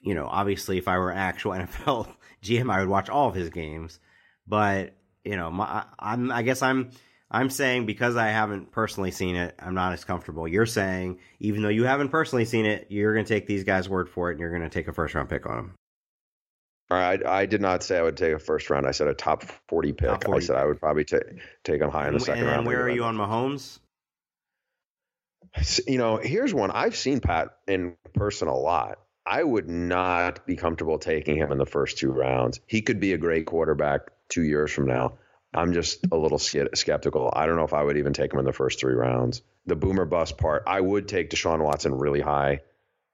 you 0.00 0.14
know, 0.14 0.26
obviously, 0.26 0.78
if 0.78 0.88
I 0.88 0.98
were 0.98 1.10
an 1.10 1.18
actual 1.18 1.52
NFL 1.52 2.14
GM, 2.42 2.72
I 2.72 2.80
would 2.80 2.88
watch 2.88 3.08
all 3.08 3.28
of 3.28 3.34
his 3.34 3.50
games. 3.50 3.98
But 4.46 4.94
you 5.24 5.36
know, 5.36 5.50
my, 5.50 5.84
I'm 5.98 6.30
I 6.32 6.42
guess 6.42 6.62
I'm 6.62 6.90
I'm 7.30 7.50
saying 7.50 7.86
because 7.86 8.16
I 8.16 8.28
haven't 8.28 8.72
personally 8.72 9.10
seen 9.10 9.36
it, 9.36 9.54
I'm 9.58 9.74
not 9.74 9.92
as 9.92 10.04
comfortable. 10.04 10.48
You're 10.48 10.66
saying 10.66 11.18
even 11.38 11.62
though 11.62 11.68
you 11.68 11.84
haven't 11.84 12.08
personally 12.08 12.44
seen 12.44 12.66
it, 12.66 12.86
you're 12.90 13.14
going 13.14 13.24
to 13.24 13.32
take 13.32 13.46
these 13.46 13.64
guys' 13.64 13.88
word 13.88 14.08
for 14.08 14.30
it, 14.30 14.32
and 14.32 14.40
you're 14.40 14.50
going 14.50 14.62
to 14.62 14.68
take 14.68 14.88
a 14.88 14.92
first 14.92 15.14
round 15.14 15.28
pick 15.28 15.46
on 15.46 15.56
them. 15.56 15.74
I, 16.90 17.20
I 17.24 17.46
did 17.46 17.60
not 17.60 17.84
say 17.84 17.98
I 17.98 18.02
would 18.02 18.16
take 18.16 18.32
a 18.32 18.38
first 18.38 18.68
round. 18.68 18.84
I 18.84 18.90
said 18.90 19.06
a 19.06 19.14
top 19.14 19.44
forty 19.68 19.92
pick. 19.92 20.08
Top 20.08 20.24
40 20.24 20.36
I 20.36 20.46
said 20.46 20.56
I 20.56 20.64
would 20.64 20.80
probably 20.80 21.04
take 21.04 21.22
take 21.62 21.80
him 21.80 21.90
high 21.90 22.08
in 22.08 22.14
the 22.14 22.20
second 22.20 22.42
and 22.42 22.50
round. 22.50 22.66
where 22.66 22.82
are 22.82 22.90
you 22.90 23.04
on 23.04 23.16
Mahomes? 23.16 23.78
You 25.86 25.98
know, 25.98 26.16
here's 26.16 26.54
one 26.54 26.70
I've 26.70 26.96
seen 26.96 27.20
Pat 27.20 27.48
in 27.66 27.96
person 28.14 28.48
a 28.48 28.56
lot. 28.56 28.98
I 29.26 29.42
would 29.42 29.68
not 29.68 30.46
be 30.46 30.56
comfortable 30.56 30.98
taking 30.98 31.36
him 31.36 31.52
in 31.52 31.58
the 31.58 31.66
first 31.66 31.98
two 31.98 32.10
rounds. 32.10 32.60
He 32.66 32.82
could 32.82 33.00
be 33.00 33.12
a 33.12 33.18
great 33.18 33.46
quarterback 33.46 34.02
two 34.28 34.42
years 34.42 34.72
from 34.72 34.86
now. 34.86 35.18
I'm 35.52 35.72
just 35.72 36.06
a 36.12 36.16
little 36.16 36.38
skeptical. 36.38 37.32
I 37.34 37.46
don't 37.46 37.56
know 37.56 37.64
if 37.64 37.74
I 37.74 37.82
would 37.82 37.96
even 37.96 38.12
take 38.12 38.32
him 38.32 38.38
in 38.38 38.44
the 38.44 38.52
first 38.52 38.78
three 38.80 38.94
rounds. 38.94 39.42
The 39.66 39.76
boomer 39.76 40.04
bust 40.04 40.38
part, 40.38 40.62
I 40.66 40.80
would 40.80 41.08
take 41.08 41.30
Deshaun 41.30 41.62
Watson 41.62 41.94
really 41.98 42.20
high. 42.20 42.60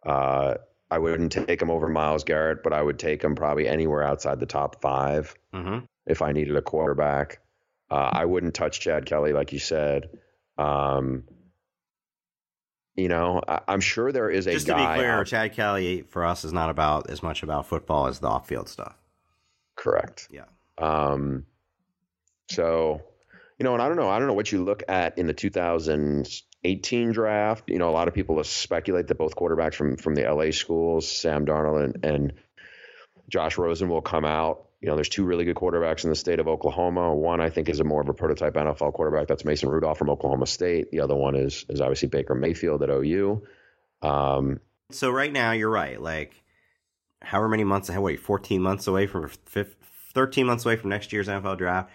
Uh, 0.04 0.54
I 0.90 0.98
wouldn't 0.98 1.32
take 1.32 1.60
him 1.60 1.70
over 1.70 1.88
Myles 1.88 2.24
Garrett, 2.24 2.62
but 2.62 2.72
I 2.72 2.80
would 2.82 2.98
take 2.98 3.24
him 3.24 3.34
probably 3.34 3.66
anywhere 3.66 4.02
outside 4.02 4.38
the 4.38 4.46
top 4.46 4.80
five 4.82 5.34
Mm-hmm. 5.54 5.86
if 6.06 6.20
I 6.20 6.32
needed 6.32 6.54
a 6.56 6.62
quarterback. 6.62 7.40
Uh, 7.90 8.10
I 8.12 8.26
wouldn't 8.26 8.54
touch 8.54 8.80
Chad 8.80 9.06
Kelly, 9.06 9.32
like 9.32 9.52
you 9.54 9.58
said. 9.58 10.10
Um, 10.58 11.24
you 12.96 13.08
know, 13.08 13.42
I, 13.46 13.60
I'm 13.68 13.80
sure 13.80 14.10
there 14.12 14.30
is 14.30 14.46
a 14.46 14.52
Just 14.52 14.66
to 14.66 14.74
be 14.74 14.84
clear, 14.84 15.20
out- 15.20 15.26
Chad 15.26 15.52
Kelly 15.54 16.02
for 16.08 16.24
us 16.24 16.44
is 16.44 16.52
not 16.52 16.70
about 16.70 17.10
as 17.10 17.22
much 17.22 17.42
about 17.42 17.66
football 17.66 18.06
as 18.06 18.18
the 18.20 18.28
off-field 18.28 18.68
stuff. 18.68 18.94
correct. 19.76 20.28
Yeah. 20.30 20.44
Um, 20.78 21.44
so, 22.48 23.02
you 23.58 23.64
know, 23.64 23.72
and 23.74 23.82
I 23.82 23.88
don't 23.88 23.96
know, 23.96 24.08
I 24.08 24.18
don't 24.18 24.28
know 24.28 24.34
what 24.34 24.52
you 24.52 24.62
look 24.64 24.82
at 24.88 25.18
in 25.18 25.26
the 25.26 25.32
2018 25.34 27.12
draft. 27.12 27.64
You 27.68 27.78
know, 27.78 27.88
a 27.88 27.92
lot 27.92 28.08
of 28.08 28.14
people 28.14 28.42
speculate 28.44 29.08
that 29.08 29.16
both 29.18 29.34
quarterbacks 29.36 29.74
from 29.74 29.96
from 29.96 30.14
the 30.14 30.22
LA 30.30 30.50
schools, 30.50 31.10
Sam 31.10 31.46
Darnold 31.46 31.84
and, 31.84 32.04
and 32.04 32.32
Josh 33.28 33.58
Rosen, 33.58 33.88
will 33.88 34.02
come 34.02 34.24
out. 34.24 34.65
You 34.80 34.88
know, 34.88 34.94
there's 34.94 35.08
two 35.08 35.24
really 35.24 35.44
good 35.44 35.56
quarterbacks 35.56 36.04
in 36.04 36.10
the 36.10 36.16
state 36.16 36.38
of 36.38 36.48
Oklahoma. 36.48 37.14
One 37.14 37.40
I 37.40 37.48
think 37.50 37.68
is 37.68 37.80
a 37.80 37.84
more 37.84 38.02
of 38.02 38.08
a 38.08 38.14
prototype 38.14 38.54
NFL 38.54 38.92
quarterback. 38.92 39.26
That's 39.26 39.44
Mason 39.44 39.68
Rudolph 39.68 39.98
from 39.98 40.10
Oklahoma 40.10 40.46
State. 40.46 40.90
The 40.90 41.00
other 41.00 41.14
one 41.14 41.34
is 41.34 41.64
is 41.68 41.80
obviously 41.80 42.08
Baker 42.08 42.34
Mayfield 42.34 42.82
at 42.82 42.90
OU. 42.90 43.42
Um, 44.02 44.60
So 44.90 45.10
right 45.10 45.32
now, 45.32 45.52
you're 45.52 45.70
right. 45.70 46.00
Like, 46.00 46.42
however 47.22 47.48
many 47.48 47.64
months, 47.64 47.90
wait, 47.90 48.20
14 48.20 48.60
months 48.62 48.86
away 48.86 49.06
from, 49.06 49.28
fif- 49.46 49.76
13 50.14 50.46
months 50.46 50.64
away 50.64 50.76
from 50.76 50.90
next 50.90 51.12
year's 51.12 51.28
NFL 51.28 51.58
draft, 51.58 51.90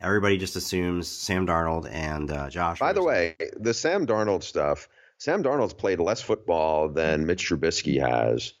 everybody 0.00 0.36
just 0.36 0.56
assumes 0.56 1.08
Sam 1.08 1.46
Darnold 1.46 1.90
and 1.90 2.30
uh, 2.30 2.50
Josh. 2.50 2.78
By 2.78 2.92
the 2.92 3.02
way, 3.02 3.34
the 3.56 3.74
Sam 3.74 4.06
Darnold 4.06 4.42
stuff. 4.42 4.88
Sam 5.18 5.42
Darnold's 5.42 5.72
played 5.74 5.98
less 5.98 6.20
football 6.20 6.90
than 6.90 7.26
Mitch 7.26 7.48
Trubisky 7.48 7.98
has. 8.00 8.52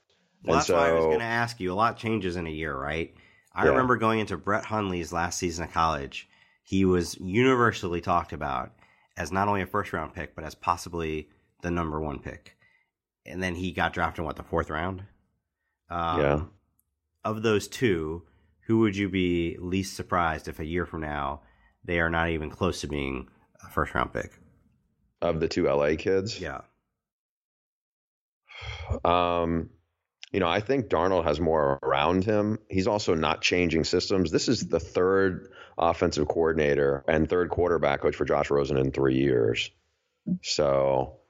Well, 0.42 0.54
and 0.54 0.60
that's 0.60 0.68
why 0.70 0.88
I 0.88 0.92
was 0.92 1.04
going 1.04 1.18
to 1.18 1.24
ask 1.24 1.60
you. 1.60 1.72
A 1.72 1.74
lot 1.74 1.98
changes 1.98 2.36
in 2.36 2.46
a 2.46 2.50
year, 2.50 2.74
right? 2.74 3.14
I 3.56 3.64
Yeah. 3.64 3.70
remember 3.70 3.96
going 3.96 4.20
into 4.20 4.36
Brett 4.36 4.66
Hundley's 4.66 5.12
last 5.12 5.38
season 5.38 5.64
of 5.64 5.72
college. 5.72 6.28
He 6.62 6.84
was 6.84 7.16
universally 7.18 8.00
talked 8.02 8.32
about 8.32 8.72
as 9.16 9.32
not 9.32 9.48
only 9.48 9.62
a 9.62 9.66
first 9.66 9.92
round 9.92 10.12
pick, 10.12 10.34
but 10.34 10.44
as 10.44 10.54
possibly 10.54 11.30
the 11.62 11.70
number 11.70 11.98
one 12.00 12.18
pick. 12.20 12.56
And 13.24 13.42
then 13.42 13.54
he 13.54 13.72
got 13.72 13.92
drafted 13.94 14.20
in 14.20 14.24
what 14.26 14.36
the 14.36 14.42
fourth 14.42 14.68
round. 14.70 15.04
Um, 15.88 16.20
Yeah. 16.20 16.44
Of 17.24 17.42
those 17.42 17.66
two, 17.66 18.26
who 18.66 18.80
would 18.80 18.94
you 18.96 19.08
be 19.08 19.56
least 19.58 19.96
surprised 19.96 20.48
if 20.48 20.60
a 20.60 20.64
year 20.66 20.84
from 20.86 21.00
now 21.00 21.40
they 21.82 21.98
are 21.98 22.10
not 22.10 22.28
even 22.28 22.50
close 22.50 22.80
to 22.82 22.86
being 22.88 23.28
a 23.64 23.70
first 23.70 23.94
round 23.94 24.12
pick? 24.12 24.38
of 25.22 25.40
the 25.40 25.48
two 25.48 25.66
LA 25.66 25.96
kids. 25.96 26.38
Yeah. 26.40 26.60
Um, 29.04 29.70
you 30.36 30.40
know, 30.40 30.48
I 30.48 30.60
think 30.60 30.88
Darnold 30.88 31.24
has 31.24 31.40
more 31.40 31.78
around 31.82 32.24
him. 32.24 32.58
He's 32.68 32.86
also 32.86 33.14
not 33.14 33.40
changing 33.40 33.84
systems. 33.84 34.30
This 34.30 34.48
is 34.48 34.68
the 34.68 34.78
third 34.78 35.50
offensive 35.78 36.28
coordinator 36.28 37.02
and 37.08 37.26
third 37.26 37.48
quarterback 37.48 38.02
coach 38.02 38.16
for 38.16 38.26
Josh 38.26 38.50
Rosen 38.50 38.76
in 38.76 38.92
three 38.92 39.16
years. 39.16 39.70
So 40.42 41.20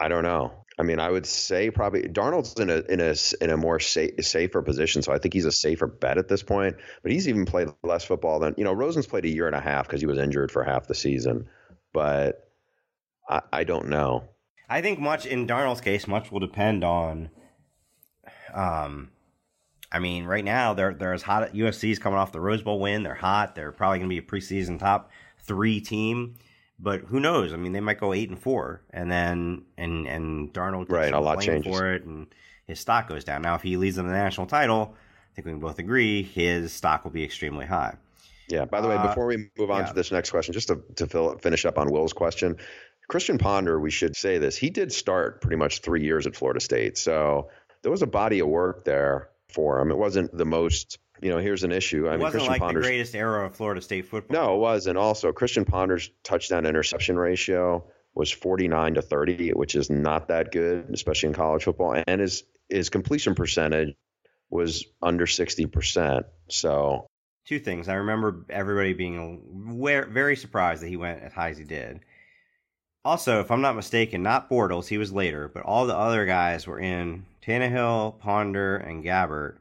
I 0.00 0.08
don't 0.08 0.22
know. 0.22 0.64
I 0.78 0.82
mean, 0.82 0.98
I 0.98 1.10
would 1.10 1.26
say 1.26 1.70
probably 1.70 2.04
Darnold's 2.04 2.58
in 2.58 2.70
a 2.70 2.78
in 2.88 3.00
a 3.00 3.14
in 3.44 3.50
a 3.50 3.58
more 3.58 3.80
sa- 3.80 4.16
safer 4.22 4.62
position, 4.62 5.02
so 5.02 5.12
I 5.12 5.18
think 5.18 5.34
he's 5.34 5.44
a 5.44 5.52
safer 5.52 5.86
bet 5.86 6.16
at 6.16 6.28
this 6.28 6.42
point. 6.42 6.76
But 7.02 7.12
he's 7.12 7.28
even 7.28 7.44
played 7.44 7.68
less 7.82 8.04
football 8.04 8.38
than 8.38 8.54
you 8.56 8.64
know. 8.64 8.72
Rosen's 8.72 9.06
played 9.06 9.26
a 9.26 9.28
year 9.28 9.46
and 9.46 9.56
a 9.56 9.60
half 9.60 9.86
because 9.86 10.00
he 10.00 10.06
was 10.06 10.16
injured 10.16 10.50
for 10.50 10.64
half 10.64 10.86
the 10.86 10.94
season. 10.94 11.50
But 11.92 12.48
I, 13.28 13.42
I 13.52 13.64
don't 13.64 13.88
know. 13.88 14.24
I 14.70 14.80
think 14.80 15.00
much 15.00 15.26
in 15.26 15.46
Darnold's 15.46 15.82
case, 15.82 16.08
much 16.08 16.32
will 16.32 16.40
depend 16.40 16.82
on 16.82 17.28
um, 18.54 19.10
I 19.90 19.98
mean, 19.98 20.24
right 20.24 20.44
now 20.44 20.74
they're 20.74 20.94
they're 20.94 21.14
as 21.14 21.22
hot. 21.22 21.52
USC's 21.52 21.98
coming 21.98 22.18
off 22.18 22.32
the 22.32 22.40
Rose 22.40 22.62
Bowl 22.62 22.80
win. 22.80 23.02
They're 23.02 23.14
hot. 23.14 23.54
They're 23.54 23.72
probably 23.72 23.98
going 23.98 24.10
to 24.10 24.14
be 24.14 24.18
a 24.18 24.22
preseason 24.22 24.78
top 24.78 25.10
three 25.42 25.80
team. 25.80 26.36
But 26.78 27.02
who 27.02 27.18
knows? 27.18 27.52
I 27.52 27.56
mean, 27.56 27.72
they 27.72 27.80
might 27.80 27.98
go 27.98 28.12
eight 28.12 28.28
and 28.28 28.38
four, 28.38 28.82
and 28.90 29.10
then 29.10 29.64
and 29.76 30.06
and 30.06 30.52
Darnold 30.52 30.90
right 30.90 31.12
a 31.12 31.20
lot 31.20 31.40
changes 31.40 31.76
for 31.76 31.92
it, 31.92 32.04
and 32.04 32.26
his 32.66 32.78
stock 32.78 33.08
goes 33.08 33.24
down. 33.24 33.42
Now, 33.42 33.54
if 33.54 33.62
he 33.62 33.76
leads 33.76 33.96
them 33.96 34.06
to 34.06 34.12
the 34.12 34.16
national 34.16 34.46
title, 34.46 34.94
I 34.94 35.34
think 35.34 35.46
we 35.46 35.52
can 35.52 35.60
both 35.60 35.78
agree 35.78 36.22
his 36.22 36.72
stock 36.72 37.04
will 37.04 37.10
be 37.10 37.24
extremely 37.24 37.66
high. 37.66 37.96
Yeah. 38.48 38.64
By 38.64 38.80
the 38.80 38.88
way, 38.88 38.94
uh, 38.94 39.08
before 39.08 39.26
we 39.26 39.50
move 39.58 39.70
on 39.70 39.80
yeah. 39.80 39.86
to 39.86 39.94
this 39.94 40.12
next 40.12 40.30
question, 40.30 40.52
just 40.52 40.68
to 40.68 40.82
to 40.96 41.06
fill, 41.06 41.38
finish 41.38 41.64
up 41.64 41.78
on 41.78 41.90
Will's 41.90 42.12
question, 42.12 42.56
Christian 43.08 43.38
Ponder, 43.38 43.80
we 43.80 43.90
should 43.90 44.14
say 44.14 44.38
this. 44.38 44.56
He 44.56 44.70
did 44.70 44.92
start 44.92 45.40
pretty 45.40 45.56
much 45.56 45.80
three 45.80 46.04
years 46.04 46.26
at 46.26 46.36
Florida 46.36 46.60
State, 46.60 46.96
so 46.98 47.48
there 47.82 47.90
was 47.90 48.02
a 48.02 48.06
body 48.06 48.40
of 48.40 48.48
work 48.48 48.84
there 48.84 49.30
for 49.48 49.80
him. 49.80 49.90
It 49.90 49.98
wasn't 49.98 50.36
the 50.36 50.44
most 50.44 50.98
you 51.20 51.30
know, 51.30 51.38
here's 51.38 51.64
an 51.64 51.72
issue. 51.72 52.06
I 52.06 52.10
it 52.10 52.12
mean, 52.12 52.20
wasn't 52.20 52.32
Christian 52.32 52.52
like 52.52 52.60
Ponder's, 52.60 52.84
the 52.84 52.88
greatest 52.88 53.14
era 53.14 53.46
of 53.46 53.56
Florida 53.56 53.80
State 53.80 54.06
football. 54.06 54.40
No, 54.40 54.54
it 54.54 54.58
wasn't. 54.58 54.98
Also, 54.98 55.32
Christian 55.32 55.64
Ponder's 55.64 56.10
touchdown 56.22 56.66
interception 56.66 57.18
ratio 57.18 57.84
was 58.14 58.30
49 58.30 58.94
to 58.94 59.02
30, 59.02 59.50
which 59.50 59.74
is 59.74 59.90
not 59.90 60.28
that 60.28 60.52
good, 60.52 60.90
especially 60.92 61.28
in 61.28 61.34
college 61.34 61.64
football. 61.64 62.00
And 62.06 62.20
his 62.20 62.44
his 62.68 62.88
completion 62.88 63.34
percentage 63.34 63.94
was 64.50 64.84
under 65.02 65.26
60%. 65.26 66.24
So, 66.48 67.06
two 67.46 67.58
things. 67.58 67.88
I 67.88 67.94
remember 67.94 68.44
everybody 68.50 68.92
being 68.92 69.80
very 70.10 70.36
surprised 70.36 70.82
that 70.82 70.88
he 70.88 70.96
went 70.96 71.22
as 71.22 71.32
high 71.32 71.50
as 71.50 71.58
he 71.58 71.64
did. 71.64 72.00
Also, 73.04 73.40
if 73.40 73.50
I'm 73.50 73.62
not 73.62 73.76
mistaken, 73.76 74.22
not 74.22 74.50
Bortles, 74.50 74.86
he 74.86 74.98
was 74.98 75.12
later, 75.12 75.48
but 75.48 75.62
all 75.62 75.86
the 75.86 75.96
other 75.96 76.26
guys 76.26 76.66
were 76.66 76.78
in 76.78 77.24
Tannehill, 77.48 78.18
Ponder, 78.18 78.76
and 78.76 79.02
Gabbert 79.02 79.56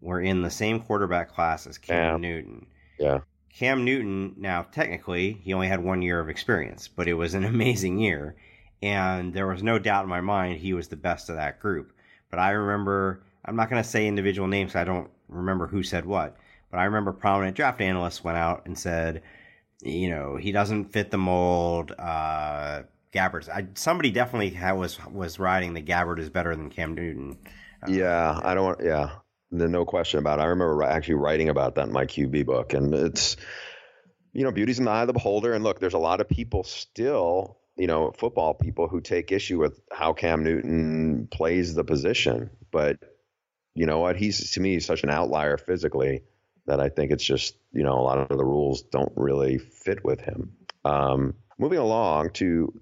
were 0.00 0.20
in 0.20 0.40
the 0.40 0.50
same 0.50 0.80
quarterback 0.80 1.34
class 1.34 1.66
as 1.66 1.76
Cam 1.76 2.22
yeah. 2.22 2.28
Newton. 2.28 2.66
Yeah. 2.98 3.18
Cam 3.52 3.84
Newton, 3.84 4.34
now 4.38 4.62
technically, 4.62 5.34
he 5.42 5.52
only 5.52 5.68
had 5.68 5.84
one 5.84 6.00
year 6.00 6.20
of 6.20 6.30
experience, 6.30 6.88
but 6.88 7.06
it 7.06 7.14
was 7.14 7.34
an 7.34 7.44
amazing 7.44 7.98
year. 7.98 8.36
And 8.80 9.34
there 9.34 9.46
was 9.46 9.62
no 9.62 9.78
doubt 9.78 10.04
in 10.04 10.08
my 10.08 10.22
mind 10.22 10.58
he 10.58 10.72
was 10.72 10.88
the 10.88 10.96
best 10.96 11.28
of 11.28 11.36
that 11.36 11.60
group. 11.60 11.92
But 12.30 12.38
I 12.38 12.52
remember, 12.52 13.22
I'm 13.44 13.56
not 13.56 13.68
going 13.68 13.82
to 13.82 13.88
say 13.88 14.06
individual 14.06 14.48
names, 14.48 14.74
I 14.74 14.84
don't 14.84 15.10
remember 15.28 15.66
who 15.66 15.82
said 15.82 16.06
what, 16.06 16.36
but 16.70 16.78
I 16.78 16.84
remember 16.84 17.12
prominent 17.12 17.56
draft 17.56 17.82
analysts 17.82 18.24
went 18.24 18.38
out 18.38 18.62
and 18.64 18.78
said, 18.78 19.22
you 19.82 20.08
know, 20.08 20.36
he 20.36 20.50
doesn't 20.50 20.92
fit 20.92 21.10
the 21.10 21.18
mold. 21.18 21.92
Uh, 21.98 22.82
Gabbert, 23.12 23.48
I, 23.48 23.66
somebody 23.74 24.10
definitely 24.10 24.58
was 24.74 24.98
was 25.06 25.38
riding 25.38 25.74
the 25.74 25.82
Gabbert 25.82 26.18
is 26.18 26.30
better 26.30 26.54
than 26.54 26.70
Cam 26.70 26.94
Newton. 26.94 27.38
Uh, 27.82 27.90
yeah, 27.90 28.38
I 28.42 28.54
don't. 28.54 28.78
Yeah, 28.82 29.10
no 29.50 29.84
question 29.84 30.18
about 30.18 30.38
it. 30.38 30.42
I 30.42 30.46
remember 30.46 30.82
actually 30.82 31.14
writing 31.14 31.48
about 31.48 31.76
that 31.76 31.86
in 31.86 31.92
my 31.92 32.04
QB 32.04 32.46
book, 32.46 32.74
and 32.74 32.94
it's 32.94 33.36
you 34.32 34.44
know 34.44 34.52
beauty's 34.52 34.78
in 34.78 34.84
the 34.84 34.90
eye 34.90 35.02
of 35.02 35.06
the 35.06 35.12
beholder. 35.12 35.54
And 35.54 35.64
look, 35.64 35.80
there's 35.80 35.94
a 35.94 35.98
lot 35.98 36.20
of 36.20 36.28
people 36.28 36.64
still, 36.64 37.58
you 37.76 37.86
know, 37.86 38.12
football 38.12 38.54
people 38.54 38.88
who 38.88 39.00
take 39.00 39.32
issue 39.32 39.58
with 39.58 39.80
how 39.90 40.12
Cam 40.12 40.44
Newton 40.44 41.28
plays 41.30 41.74
the 41.74 41.84
position, 41.84 42.50
but 42.70 42.98
you 43.74 43.86
know 43.86 44.00
what? 44.00 44.16
He's 44.16 44.50
to 44.52 44.60
me 44.60 44.74
he's 44.74 44.86
such 44.86 45.02
an 45.02 45.10
outlier 45.10 45.56
physically 45.56 46.22
that 46.66 46.80
I 46.80 46.90
think 46.90 47.10
it's 47.10 47.24
just 47.24 47.56
you 47.72 47.84
know 47.84 47.98
a 47.98 48.02
lot 48.02 48.18
of 48.18 48.36
the 48.36 48.44
rules 48.44 48.82
don't 48.82 49.12
really 49.16 49.58
fit 49.58 50.04
with 50.04 50.20
him. 50.20 50.52
Um, 50.84 51.34
moving 51.58 51.78
along 51.78 52.30
to 52.34 52.72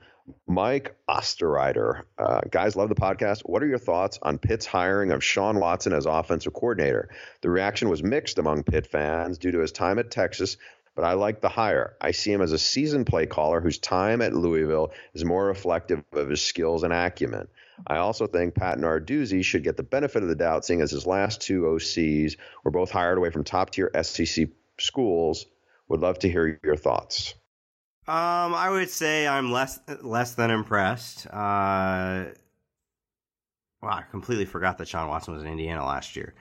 Mike 0.47 0.97
Osterreiter. 1.09 2.03
Uh, 2.19 2.41
guys, 2.51 2.77
love 2.77 2.89
the 2.89 2.95
podcast. 2.95 3.41
What 3.41 3.62
are 3.62 3.67
your 3.67 3.79
thoughts 3.79 4.19
on 4.23 4.39
Pitt's 4.39 4.67
hiring 4.67 5.12
of 5.12 5.23
Shawn 5.23 5.59
Watson 5.61 5.93
as 5.93 6.07
offensive 6.07 6.53
coordinator? 6.53 7.09
The 7.43 7.51
reaction 7.51 7.89
was 7.89 8.03
mixed 8.03 8.39
among 8.39 8.65
Pitt 8.65 8.87
fans 8.87 9.39
due 9.39 9.53
to 9.53 9.61
his 9.61 9.73
time 9.73 9.99
at 9.99 10.11
Texas, 10.11 10.57
but 10.95 11.05
I 11.05 11.12
like 11.12 11.41
the 11.41 11.49
hire. 11.49 11.97
I 12.01 12.12
see 12.12 12.33
him 12.33 12.43
as 12.43 12.53
a 12.53 12.59
seasoned 12.59 13.07
play 13.07 13.27
caller 13.27 13.61
whose 13.61 13.79
time 13.79 14.23
at 14.23 14.35
Louisville 14.35 14.93
is 15.15 15.25
more 15.25 15.47
reflective 15.47 16.03
of 16.12 16.29
his 16.29 16.43
skills 16.43 16.83
and 16.83 16.93
acumen. 16.93 17.49
I 17.87 17.99
also 17.99 18.27
think 18.27 18.55
Pat 18.55 18.79
Narduzzi 18.79 19.45
should 19.45 19.65
get 19.65 19.77
the 19.77 19.83
benefit 19.83 20.23
of 20.23 20.29
the 20.29 20.35
doubt, 20.35 20.65
seeing 20.65 20.81
as 20.81 20.91
his 20.91 21.07
last 21.07 21.43
two 21.43 21.62
OCs 21.62 22.37
were 22.65 22.71
both 22.71 22.91
hired 22.91 23.19
away 23.19 23.31
from 23.31 23.45
top 23.45 23.71
tier 23.71 23.91
SEC 24.03 24.49
schools. 24.79 25.47
Would 25.89 26.01
love 26.01 26.19
to 26.21 26.29
hear 26.29 26.59
your 26.65 26.77
thoughts. 26.77 27.35
Um, 28.09 28.55
I 28.55 28.71
would 28.71 28.88
say 28.88 29.27
I'm 29.27 29.51
less 29.51 29.81
less 30.01 30.35
than 30.35 30.53
impressed. 30.53 31.27
Uh, 31.27 32.27
wow, 33.83 33.90
I 33.90 34.03
completely 34.11 34.45
forgot 34.45 34.79
that 34.79 34.87
Shawn 34.87 35.09
Watson 35.09 35.35
was 35.35 35.42
in 35.42 35.49
Indiana 35.49 35.85
last 35.85 36.14
year. 36.14 36.35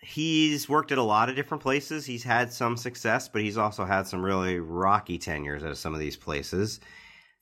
He's 0.00 0.68
worked 0.68 0.92
at 0.92 0.98
a 0.98 1.02
lot 1.02 1.30
of 1.30 1.34
different 1.34 1.62
places. 1.62 2.06
He's 2.06 2.22
had 2.22 2.52
some 2.52 2.76
success, 2.76 3.28
but 3.28 3.42
he's 3.42 3.58
also 3.58 3.84
had 3.84 4.06
some 4.06 4.22
really 4.22 4.60
rocky 4.60 5.18
tenures 5.18 5.64
at 5.64 5.76
some 5.78 5.94
of 5.94 6.00
these 6.00 6.16
places. 6.16 6.78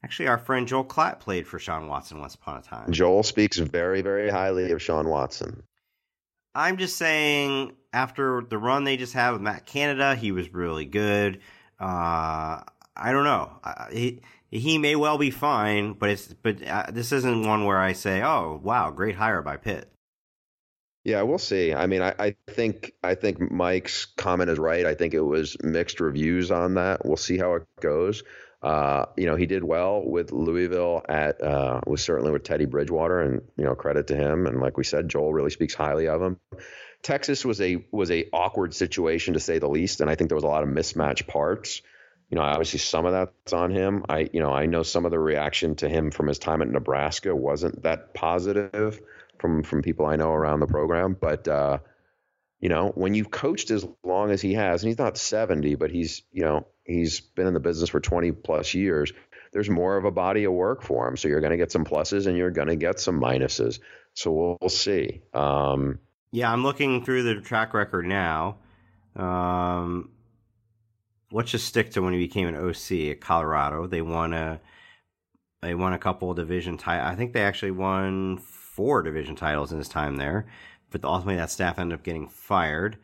Actually, 0.05 0.29
our 0.29 0.39
friend 0.39 0.67
Joel 0.67 0.85
Klatt 0.85 1.21
played 1.21 1.47
for 1.47 1.59
Shawn 1.59 1.89
Watson 1.89 2.21
once 2.21 2.35
upon 2.35 2.57
a 2.57 2.63
time. 2.63 2.91
Joel 2.91 3.23
speaks 3.23 3.59
very, 3.59 4.01
very 4.01 4.31
highly 4.31 4.71
of 4.73 4.81
Shawn 4.81 5.09
Watson. 5.09 5.63
I'm 6.55 6.77
just 6.77 6.97
saying, 6.97 7.73
after 7.93 8.43
the 8.49 8.59
run 8.59 8.85
they 8.85 8.97
just 8.97 9.13
had 9.13 9.33
with 9.33 9.43
Matt 9.43 9.67
Canada, 9.67 10.15
he 10.15 10.33
was 10.33 10.53
really 10.55 10.85
good. 10.85 11.41
Uh, 11.83 12.63
I 12.97 13.11
don't 13.11 13.25
know. 13.25 13.51
he 13.91 14.21
he 14.53 14.79
may 14.79 14.95
well 14.95 15.19
be 15.19 15.31
fine, 15.31 15.95
but 15.95 16.11
it's 16.11 16.33
but 16.33 16.65
uh, 16.65 16.87
this 16.93 17.11
isn't 17.11 17.47
one 17.47 17.65
where 17.65 17.81
I 17.81 17.93
say, 17.93 18.23
"Oh, 18.23 18.61
wow, 18.63 18.91
great 18.91 19.17
hire 19.17 19.43
by 19.43 19.57
Pitt." 19.57 19.91
Yeah, 21.05 21.23
we'll 21.23 21.39
see. 21.39 21.75
I 21.75 21.87
mean, 21.87 22.01
I, 22.01 22.15
I 22.17 22.37
think 22.49 22.93
I 23.03 23.17
think 23.17 23.51
Mike's 23.51 24.05
comment 24.05 24.51
is 24.51 24.59
right. 24.59 24.87
I 24.87 24.95
think 24.95 25.15
it 25.15 25.23
was 25.23 25.57
mixed 25.61 25.99
reviews 25.99 26.53
on 26.53 26.75
that. 26.75 27.05
We'll 27.05 27.17
see 27.17 27.39
how 27.39 27.55
it 27.55 27.65
goes. 27.81 28.23
Uh, 28.63 29.07
you 29.17 29.27
know, 29.27 29.35
he 29.35 29.47
did 29.47 29.65
well 29.65 30.03
with 30.07 30.31
Louisville 30.31 31.03
at 31.09 31.43
uh, 31.43 31.81
was 31.85 32.05
certainly 32.05 32.31
with 32.31 32.45
Teddy 32.45 32.67
Bridgewater, 32.67 33.21
and 33.21 33.43
you 33.57 33.65
know, 33.65 33.75
credit 33.75 34.07
to 34.09 34.17
him. 34.17 34.47
And 34.47 34.61
like 34.61 34.77
we 34.77 34.85
said, 34.85 35.09
Joel 35.09 35.33
really 35.33 35.51
speaks 35.51 35.75
highly 35.75 36.07
of 36.07 36.23
him. 36.23 36.39
Texas 37.03 37.45
was 37.45 37.61
a 37.61 37.85
was 37.91 38.11
a 38.11 38.29
awkward 38.33 38.75
situation 38.75 39.35
to 39.35 39.41
say 39.41 39.59
the 39.59 39.69
least, 39.69 40.01
and 40.01 40.09
I 40.09 40.15
think 40.15 40.29
there 40.29 40.37
was 40.37 40.45
a 40.45 40.49
lot 40.49 40.63
of 40.63 40.69
mismatched 40.69 41.27
parts. 41.27 41.83
You 42.31 42.37
know, 42.37 42.43
obviously 42.43 42.79
some 42.79 43.05
of 43.05 43.13
that's 43.13 43.53
on 43.53 43.71
him. 43.71 44.05
I 44.09 44.29
you 44.33 44.41
know 44.41 44.53
I 44.53 44.67
know 44.67 44.83
some 44.83 45.05
of 45.05 45.11
the 45.11 45.19
reaction 45.19 45.75
to 45.77 45.89
him 45.89 46.11
from 46.11 46.29
his 46.29 46.39
time 46.39 46.63
at 46.63 46.69
Nebraska 46.69 47.35
wasn't 47.35 47.83
that 47.83 48.15
positive 48.15 49.01
from 49.39 49.63
from 49.63 49.83
people 49.83 50.07
I 50.07 50.17
know 50.17 50.33
around 50.33 50.61
the 50.61 50.67
program, 50.67 51.17
but. 51.21 51.47
Uh, 51.49 51.79
you 52.63 52.69
know, 52.69 52.93
when 52.95 53.13
you've 53.13 53.31
coached 53.31 53.73
as 53.73 53.85
long 54.05 54.31
as 54.31 54.41
he 54.41 54.55
has, 54.55 54.83
and 54.83 54.89
he's 54.89 54.99
not 54.99 55.19
70, 55.19 55.75
but 55.75 55.91
he's, 55.91 56.23
you 56.31 56.45
know, 56.45 56.65
he's 56.85 57.21
been 57.21 57.49
in 57.49 57.55
the 57.55 57.61
business 57.61 57.91
for 57.91 57.99
20 57.99 58.31
plus 58.31 58.73
years. 58.73 59.13
There's 59.53 59.69
more 59.69 59.97
of 59.97 60.05
a 60.05 60.13
body 60.13 60.45
of 60.45 60.53
work 60.53 60.83
for 60.83 61.09
him. 61.09 61.17
So 61.17 61.27
you're 61.27 61.41
going 61.41 61.51
to 61.51 61.57
get 61.57 61.73
some 61.73 61.85
pluses 61.85 62.29
and 62.29 62.37
you're 62.37 62.53
going 62.53 62.69
to 62.69 62.77
get 62.77 63.01
some 63.01 63.21
minuses. 63.21 63.81
So 64.15 64.31
we'll, 64.31 64.59
we'll 64.61 64.71
see. 64.71 65.23
Um, 65.35 65.99
yeah, 66.33 66.51
I'm 66.51 66.63
looking 66.63 67.05
through 67.05 67.23
the 67.23 67.41
track 67.41 67.75
record 67.75 68.07
now. 68.07 68.57
Um, 69.15 70.11
let's 71.31 71.51
just 71.51 71.67
stick 71.67 71.91
to 71.93 72.03
when 72.03 72.15
he 72.15 72.19
became 72.19 72.49
an 72.49 72.57
OC 72.57 73.11
at 73.11 73.21
Colorado. 73.21 73.87
They 73.87 74.01
won 74.01 74.33
a 74.33 74.61
they 75.61 75.75
won 75.75 75.93
a 75.93 75.99
couple 75.99 76.33
division 76.35 76.77
titles. 76.79 77.13
I 77.13 77.15
think 77.15 77.33
they 77.33 77.43
actually 77.43 77.71
won 77.71 78.39
four 78.39 79.03
division 79.03 79.37
titles 79.37 79.71
in 79.71 79.79
his 79.79 79.89
time 79.89 80.17
there. 80.17 80.47
But 80.91 81.05
ultimately, 81.05 81.37
that 81.37 81.51
staff 81.51 81.79
ended 81.79 81.99
up 81.99 82.05
getting 82.05 82.29
fired. 82.29 82.97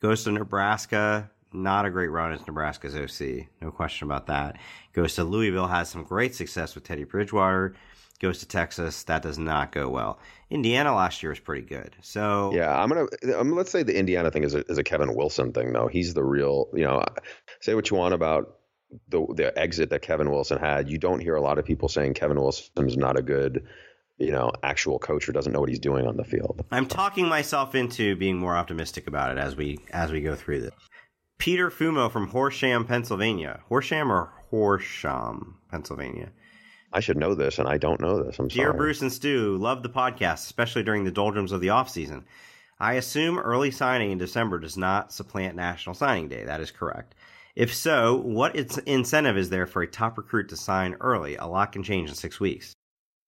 Goes 0.00 0.24
to 0.24 0.32
Nebraska. 0.32 1.30
Not 1.52 1.86
a 1.86 1.90
great 1.90 2.08
run 2.08 2.32
as 2.32 2.46
Nebraska's 2.46 2.94
OC. 2.94 3.46
No 3.62 3.70
question 3.70 4.06
about 4.06 4.26
that. 4.26 4.58
Goes 4.92 5.14
to 5.14 5.24
Louisville. 5.24 5.68
Has 5.68 5.88
some 5.88 6.04
great 6.04 6.34
success 6.34 6.74
with 6.74 6.84
Teddy 6.84 7.04
Bridgewater 7.04 7.74
goes 8.16 8.38
to 8.38 8.46
Texas. 8.46 9.04
That 9.04 9.22
does 9.22 9.38
not 9.38 9.72
go 9.72 9.88
well. 9.88 10.18
Indiana 10.50 10.94
last 10.94 11.22
year 11.22 11.30
was 11.30 11.40
pretty 11.40 11.66
good. 11.66 11.94
So 12.02 12.52
yeah, 12.54 12.74
I'm 12.74 12.88
gonna 12.88 13.06
um, 13.38 13.54
let's 13.54 13.70
say 13.70 13.82
the 13.82 13.98
Indiana 13.98 14.30
thing 14.30 14.44
is 14.44 14.54
a, 14.54 14.64
is 14.70 14.78
a 14.78 14.84
Kevin 14.84 15.14
Wilson 15.14 15.52
thing 15.52 15.72
though. 15.72 15.88
He's 15.88 16.14
the 16.14 16.24
real. 16.24 16.68
You 16.74 16.84
know, 16.84 17.04
say 17.60 17.74
what 17.74 17.90
you 17.90 17.96
want 17.96 18.14
about 18.14 18.56
the 19.08 19.26
the 19.34 19.58
exit 19.58 19.90
that 19.90 20.02
Kevin 20.02 20.30
Wilson 20.30 20.58
had. 20.58 20.88
You 20.88 20.98
don't 20.98 21.20
hear 21.20 21.34
a 21.34 21.42
lot 21.42 21.58
of 21.58 21.64
people 21.64 21.88
saying 21.88 22.14
Kevin 22.14 22.40
Wilson's 22.40 22.96
not 22.96 23.18
a 23.18 23.22
good. 23.22 23.66
You 24.18 24.32
know, 24.32 24.50
actual 24.62 24.98
coach 24.98 25.28
or 25.28 25.32
doesn't 25.32 25.52
know 25.52 25.60
what 25.60 25.68
he's 25.68 25.78
doing 25.78 26.06
on 26.06 26.16
the 26.16 26.24
field. 26.24 26.64
I'm 26.70 26.86
talking 26.86 27.28
myself 27.28 27.74
into 27.74 28.16
being 28.16 28.38
more 28.38 28.56
optimistic 28.56 29.06
about 29.06 29.30
it 29.30 29.38
as 29.38 29.56
we 29.56 29.78
as 29.90 30.10
we 30.10 30.22
go 30.22 30.34
through 30.34 30.62
this. 30.62 30.72
Peter 31.38 31.70
Fumo 31.70 32.10
from 32.10 32.28
Horsham, 32.28 32.86
Pennsylvania. 32.86 33.60
Horsham 33.68 34.10
or 34.10 34.32
Horsham, 34.50 35.58
Pennsylvania. 35.70 36.30
I 36.96 37.00
should 37.00 37.18
know 37.18 37.34
this, 37.34 37.58
and 37.58 37.68
I 37.68 37.76
don't 37.76 38.00
know 38.00 38.22
this. 38.22 38.38
I'm 38.38 38.48
Dear 38.48 38.68
sorry. 38.68 38.78
Bruce 38.78 39.02
and 39.02 39.12
Stew, 39.12 39.58
love 39.58 39.82
the 39.82 39.90
podcast, 39.90 40.46
especially 40.46 40.82
during 40.82 41.04
the 41.04 41.10
doldrums 41.10 41.52
of 41.52 41.60
the 41.60 41.68
off 41.68 41.90
season. 41.90 42.24
I 42.80 42.94
assume 42.94 43.38
early 43.38 43.70
signing 43.70 44.12
in 44.12 44.18
December 44.18 44.58
does 44.58 44.78
not 44.78 45.12
supplant 45.12 45.56
National 45.56 45.94
Signing 45.94 46.28
Day. 46.28 46.44
That 46.44 46.62
is 46.62 46.70
correct. 46.70 47.14
If 47.54 47.74
so, 47.74 48.16
what 48.16 48.56
incentive 48.56 49.36
is 49.36 49.50
there 49.50 49.66
for 49.66 49.82
a 49.82 49.86
top 49.86 50.16
recruit 50.16 50.48
to 50.48 50.56
sign 50.56 50.96
early? 51.02 51.36
A 51.36 51.44
lot 51.44 51.72
can 51.72 51.82
change 51.82 52.08
in 52.08 52.14
six 52.14 52.40
weeks. 52.40 52.72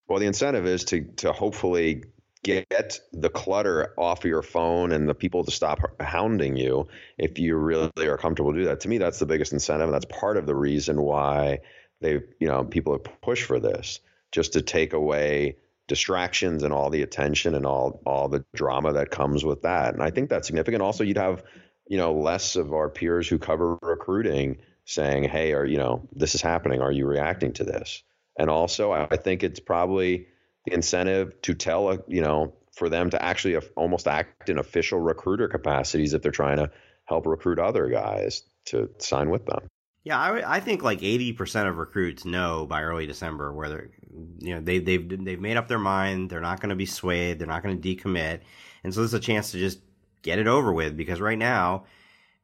Well, 0.08 0.18
the 0.18 0.26
incentive 0.26 0.64
is 0.64 0.84
to 0.84 1.02
to 1.16 1.32
hopefully 1.32 2.04
get 2.42 2.98
the 3.12 3.28
clutter 3.28 3.92
off 3.98 4.20
of 4.20 4.30
your 4.30 4.42
phone 4.42 4.92
and 4.92 5.06
the 5.06 5.14
people 5.14 5.44
to 5.44 5.50
stop 5.50 5.80
hounding 6.00 6.56
you 6.56 6.88
if 7.18 7.38
you 7.38 7.56
really 7.56 7.90
are 7.98 8.16
comfortable 8.16 8.54
to 8.54 8.60
do 8.60 8.64
that. 8.64 8.80
To 8.80 8.88
me, 8.88 8.96
that's 8.96 9.18
the 9.18 9.26
biggest 9.26 9.52
incentive. 9.52 9.88
And 9.88 9.94
that's 9.94 10.06
part 10.06 10.38
of 10.38 10.46
the 10.46 10.54
reason 10.54 11.02
why 11.02 11.58
they, 12.00 12.20
you 12.38 12.48
know, 12.48 12.64
people 12.64 12.92
have 12.92 13.20
pushed 13.20 13.44
for 13.44 13.60
this 13.60 14.00
just 14.32 14.52
to 14.54 14.62
take 14.62 14.92
away 14.92 15.56
distractions 15.86 16.62
and 16.62 16.72
all 16.72 16.90
the 16.90 17.02
attention 17.02 17.54
and 17.54 17.64
all 17.64 18.00
all 18.04 18.28
the 18.28 18.44
drama 18.54 18.92
that 18.92 19.10
comes 19.10 19.44
with 19.44 19.62
that. 19.62 19.94
And 19.94 20.02
I 20.02 20.10
think 20.10 20.28
that's 20.28 20.46
significant. 20.46 20.82
Also, 20.82 21.02
you'd 21.04 21.16
have, 21.16 21.42
you 21.88 21.96
know, 21.96 22.14
less 22.14 22.56
of 22.56 22.72
our 22.72 22.90
peers 22.90 23.28
who 23.28 23.38
cover 23.38 23.78
recruiting 23.82 24.58
saying, 24.84 25.24
"Hey, 25.24 25.54
are 25.54 25.64
you 25.64 25.78
know, 25.78 26.06
this 26.12 26.34
is 26.34 26.42
happening. 26.42 26.80
Are 26.80 26.92
you 26.92 27.06
reacting 27.06 27.52
to 27.54 27.64
this?" 27.64 28.02
And 28.38 28.50
also, 28.50 28.92
I 28.92 29.16
think 29.16 29.42
it's 29.42 29.60
probably 29.60 30.28
the 30.64 30.74
incentive 30.74 31.40
to 31.42 31.54
tell, 31.54 31.90
a, 31.90 31.98
you 32.06 32.20
know, 32.20 32.54
for 32.72 32.88
them 32.88 33.10
to 33.10 33.20
actually 33.20 33.56
almost 33.74 34.06
act 34.06 34.48
in 34.48 34.58
official 34.58 35.00
recruiter 35.00 35.48
capacities 35.48 36.14
if 36.14 36.22
they're 36.22 36.30
trying 36.30 36.58
to 36.58 36.70
help 37.06 37.26
recruit 37.26 37.58
other 37.58 37.88
guys 37.88 38.42
to 38.66 38.90
sign 38.98 39.30
with 39.30 39.44
them. 39.46 39.66
Yeah, 40.08 40.18
I, 40.18 40.56
I 40.56 40.60
think 40.60 40.82
like 40.82 41.02
eighty 41.02 41.34
percent 41.34 41.68
of 41.68 41.76
recruits 41.76 42.24
know 42.24 42.64
by 42.64 42.82
early 42.82 43.06
December 43.06 43.52
whether 43.52 43.90
you 44.38 44.54
know 44.54 44.60
they 44.62 44.78
they've 44.78 45.06
they've 45.22 45.38
made 45.38 45.58
up 45.58 45.68
their 45.68 45.78
mind. 45.78 46.30
They're 46.30 46.40
not 46.40 46.60
going 46.60 46.70
to 46.70 46.76
be 46.76 46.86
swayed. 46.86 47.38
They're 47.38 47.46
not 47.46 47.62
going 47.62 47.78
to 47.78 47.96
decommit, 47.96 48.40
and 48.82 48.94
so 48.94 49.02
this 49.02 49.10
is 49.10 49.14
a 49.14 49.20
chance 49.20 49.50
to 49.50 49.58
just 49.58 49.80
get 50.22 50.38
it 50.38 50.46
over 50.46 50.72
with 50.72 50.96
because 50.96 51.20
right 51.20 51.36
now 51.36 51.84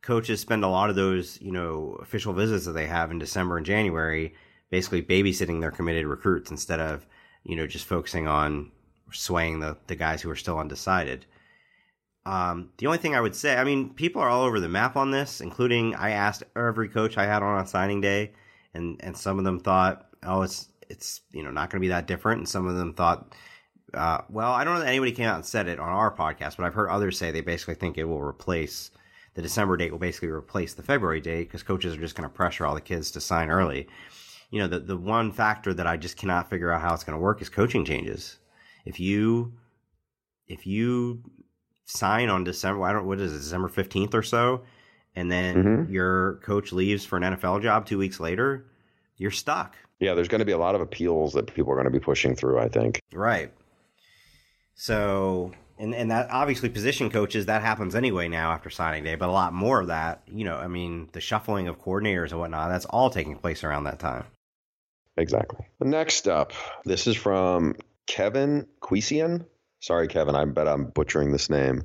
coaches 0.02 0.40
spend 0.42 0.62
a 0.62 0.68
lot 0.68 0.90
of 0.90 0.96
those 0.96 1.40
you 1.40 1.52
know 1.52 1.96
official 2.02 2.34
visits 2.34 2.66
that 2.66 2.72
they 2.72 2.86
have 2.86 3.10
in 3.10 3.18
December 3.18 3.56
and 3.56 3.64
January 3.64 4.34
basically 4.68 5.00
babysitting 5.02 5.62
their 5.62 5.70
committed 5.70 6.04
recruits 6.04 6.50
instead 6.50 6.80
of 6.80 7.06
you 7.44 7.56
know 7.56 7.66
just 7.66 7.86
focusing 7.86 8.28
on 8.28 8.70
swaying 9.10 9.60
the 9.60 9.74
the 9.86 9.96
guys 9.96 10.20
who 10.20 10.28
are 10.28 10.36
still 10.36 10.58
undecided. 10.58 11.24
Um, 12.26 12.70
the 12.78 12.86
only 12.86 12.98
thing 12.98 13.14
I 13.14 13.20
would 13.20 13.34
say, 13.34 13.56
I 13.56 13.64
mean, 13.64 13.90
people 13.90 14.22
are 14.22 14.28
all 14.28 14.44
over 14.44 14.58
the 14.58 14.68
map 14.68 14.96
on 14.96 15.10
this, 15.10 15.40
including 15.40 15.94
I 15.94 16.10
asked 16.10 16.42
every 16.56 16.88
coach 16.88 17.18
I 17.18 17.26
had 17.26 17.42
on 17.42 17.58
on 17.58 17.66
signing 17.66 18.00
day, 18.00 18.32
and 18.72 18.98
and 19.00 19.16
some 19.16 19.38
of 19.38 19.44
them 19.44 19.60
thought, 19.60 20.08
oh, 20.22 20.42
it's 20.42 20.68
it's 20.88 21.20
you 21.32 21.42
know 21.42 21.50
not 21.50 21.70
going 21.70 21.80
to 21.80 21.84
be 21.84 21.88
that 21.88 22.06
different, 22.06 22.38
and 22.38 22.48
some 22.48 22.66
of 22.66 22.76
them 22.76 22.94
thought, 22.94 23.34
uh, 23.92 24.22
well, 24.30 24.52
I 24.52 24.64
don't 24.64 24.74
know 24.74 24.80
that 24.80 24.88
anybody 24.88 25.12
came 25.12 25.26
out 25.26 25.36
and 25.36 25.44
said 25.44 25.68
it 25.68 25.78
on 25.78 25.88
our 25.88 26.14
podcast, 26.14 26.56
but 26.56 26.64
I've 26.64 26.74
heard 26.74 26.88
others 26.88 27.18
say 27.18 27.30
they 27.30 27.42
basically 27.42 27.74
think 27.74 27.98
it 27.98 28.04
will 28.04 28.22
replace 28.22 28.90
the 29.34 29.42
December 29.42 29.76
date 29.76 29.90
will 29.90 29.98
basically 29.98 30.28
replace 30.28 30.74
the 30.74 30.82
February 30.82 31.20
date 31.20 31.48
because 31.48 31.62
coaches 31.62 31.94
are 31.94 32.00
just 32.00 32.14
going 32.14 32.28
to 32.28 32.34
pressure 32.34 32.64
all 32.64 32.74
the 32.74 32.80
kids 32.80 33.10
to 33.10 33.20
sign 33.20 33.50
early. 33.50 33.88
You 34.50 34.60
know, 34.60 34.68
the 34.68 34.78
the 34.78 34.96
one 34.96 35.32
factor 35.32 35.74
that 35.74 35.86
I 35.86 35.96
just 35.96 36.16
cannot 36.16 36.48
figure 36.48 36.70
out 36.70 36.80
how 36.80 36.94
it's 36.94 37.04
going 37.04 37.18
to 37.18 37.22
work 37.22 37.42
is 37.42 37.48
coaching 37.48 37.84
changes. 37.84 38.38
If 38.84 39.00
you 39.00 39.54
if 40.46 40.66
you 40.66 41.22
sign 41.84 42.28
on 42.28 42.44
December. 42.44 42.82
I 42.84 42.92
don't 42.92 43.06
what 43.06 43.20
is 43.20 43.32
it, 43.32 43.38
December 43.38 43.68
fifteenth 43.68 44.14
or 44.14 44.22
so, 44.22 44.62
and 45.14 45.30
then 45.30 45.56
mm-hmm. 45.56 45.92
your 45.92 46.40
coach 46.44 46.72
leaves 46.72 47.04
for 47.04 47.16
an 47.16 47.22
NFL 47.22 47.62
job 47.62 47.86
two 47.86 47.98
weeks 47.98 48.20
later, 48.20 48.66
you're 49.16 49.30
stuck. 49.30 49.76
Yeah, 50.00 50.14
there's 50.14 50.28
going 50.28 50.40
to 50.40 50.44
be 50.44 50.52
a 50.52 50.58
lot 50.58 50.74
of 50.74 50.80
appeals 50.80 51.32
that 51.34 51.52
people 51.54 51.72
are 51.72 51.76
going 51.76 51.86
to 51.86 51.90
be 51.90 52.00
pushing 52.00 52.34
through. 52.34 52.58
I 52.58 52.68
think. 52.68 53.00
Right. 53.12 53.52
So, 54.74 55.52
and 55.78 55.94
and 55.94 56.10
that 56.10 56.30
obviously 56.30 56.68
position 56.68 57.10
coaches 57.10 57.46
that 57.46 57.62
happens 57.62 57.94
anyway 57.94 58.28
now 58.28 58.52
after 58.52 58.70
signing 58.70 59.04
day, 59.04 59.14
but 59.14 59.28
a 59.28 59.32
lot 59.32 59.52
more 59.52 59.80
of 59.80 59.86
that, 59.88 60.22
you 60.26 60.44
know, 60.44 60.56
I 60.56 60.68
mean, 60.68 61.08
the 61.12 61.20
shuffling 61.20 61.68
of 61.68 61.80
coordinators 61.80 62.30
and 62.30 62.40
whatnot, 62.40 62.70
that's 62.70 62.86
all 62.86 63.10
taking 63.10 63.36
place 63.36 63.62
around 63.62 63.84
that 63.84 64.00
time. 64.00 64.24
Exactly. 65.16 65.64
Next 65.80 66.26
up, 66.26 66.52
this 66.84 67.06
is 67.06 67.16
from 67.16 67.76
Kevin 68.06 68.66
Quisian. 68.80 69.46
Sorry, 69.84 70.08
Kevin. 70.08 70.34
I 70.34 70.46
bet 70.46 70.66
I'm 70.66 70.86
butchering 70.86 71.30
this 71.30 71.50
name. 71.50 71.82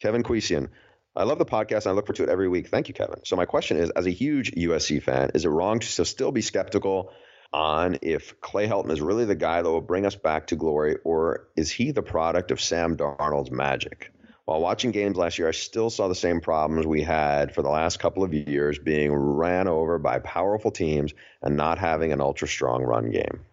Kevin 0.00 0.22
Quisian. 0.22 0.68
I 1.14 1.24
love 1.24 1.38
the 1.38 1.44
podcast 1.44 1.84
and 1.84 1.88
I 1.88 1.90
look 1.90 2.06
forward 2.06 2.16
to 2.16 2.22
it 2.22 2.30
every 2.30 2.48
week. 2.48 2.68
Thank 2.68 2.88
you, 2.88 2.94
Kevin. 2.94 3.20
So 3.24 3.36
my 3.36 3.44
question 3.44 3.76
is, 3.76 3.90
as 3.90 4.06
a 4.06 4.10
huge 4.10 4.52
USC 4.52 5.02
fan, 5.02 5.32
is 5.34 5.44
it 5.44 5.50
wrong 5.50 5.80
to 5.80 6.04
still 6.06 6.32
be 6.32 6.40
skeptical 6.40 7.12
on 7.52 7.98
if 8.00 8.40
Clay 8.40 8.66
Helton 8.66 8.90
is 8.90 9.02
really 9.02 9.26
the 9.26 9.34
guy 9.34 9.60
that 9.60 9.68
will 9.68 9.82
bring 9.82 10.06
us 10.06 10.14
back 10.14 10.46
to 10.46 10.56
glory, 10.56 10.96
or 11.04 11.48
is 11.56 11.70
he 11.70 11.90
the 11.90 12.00
product 12.00 12.52
of 12.52 12.58
Sam 12.58 12.96
Darnold's 12.96 13.50
magic? 13.50 14.14
While 14.46 14.62
watching 14.62 14.90
games 14.92 15.18
last 15.18 15.38
year, 15.38 15.48
I 15.48 15.52
still 15.52 15.90
saw 15.90 16.08
the 16.08 16.14
same 16.14 16.40
problems 16.40 16.86
we 16.86 17.02
had 17.02 17.54
for 17.54 17.60
the 17.60 17.68
last 17.68 17.98
couple 17.98 18.24
of 18.24 18.32
years 18.32 18.78
being 18.78 19.12
ran 19.12 19.68
over 19.68 19.98
by 19.98 20.20
powerful 20.20 20.70
teams 20.70 21.12
and 21.42 21.58
not 21.58 21.76
having 21.76 22.14
an 22.14 22.22
ultra 22.22 22.48
strong 22.48 22.82
run 22.82 23.10
game. 23.10 23.44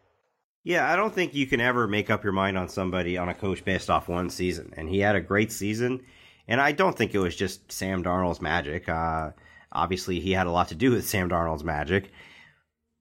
Yeah, 0.63 0.89
I 0.89 0.95
don't 0.95 1.13
think 1.13 1.33
you 1.33 1.45
can 1.45 1.59
ever 1.59 1.87
make 1.87 2.09
up 2.09 2.23
your 2.23 2.31
mind 2.31 2.57
on 2.57 2.69
somebody 2.69 3.17
on 3.17 3.27
a 3.27 3.33
coach 3.33 3.65
based 3.65 3.89
off 3.89 4.07
one 4.07 4.29
season. 4.29 4.73
And 4.77 4.87
he 4.87 4.99
had 4.99 5.15
a 5.15 5.21
great 5.21 5.51
season. 5.51 6.01
And 6.47 6.61
I 6.61 6.71
don't 6.71 6.97
think 6.97 7.13
it 7.13 7.19
was 7.19 7.35
just 7.35 7.71
Sam 7.71 8.03
Darnold's 8.03 8.41
magic. 8.41 8.87
Uh, 8.87 9.31
obviously, 9.71 10.19
he 10.21 10.31
had 10.31 10.47
a 10.47 10.51
lot 10.51 10.69
to 10.69 10.75
do 10.75 10.91
with 10.91 11.07
Sam 11.07 11.29
Darnold's 11.29 11.63
magic. 11.63 12.11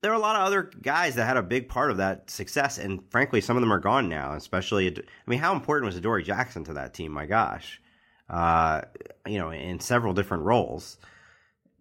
There 0.03 0.11
are 0.11 0.17
a 0.17 0.19
lot 0.19 0.35
of 0.35 0.43
other 0.43 0.71
guys 0.83 1.15
that 1.15 1.27
had 1.27 1.37
a 1.37 1.43
big 1.43 1.69
part 1.69 1.93
of 1.93 1.99
that 1.99 2.29
success. 2.29 2.79
And 2.79 3.01
frankly, 3.11 3.41
some 3.41 3.57
of 3.57 3.61
them 3.61 3.73
are 3.73 3.79
gone 3.79 4.09
now, 4.09 4.35
especially, 4.35 4.89
I 4.99 5.31
mean, 5.31 5.39
how 5.39 5.55
important 5.55 5.87
was 5.87 5.97
Adoree 5.97 6.25
Jackson 6.25 6.65
to 6.65 6.73
that 6.75 6.95
team? 6.95 7.13
My 7.13 7.27
gosh. 7.27 7.81
Uh, 8.29 8.83
you 9.27 9.39
know, 9.39 9.51
in 9.51 9.79
several 9.79 10.15
different 10.15 10.43
roles. 10.43 10.99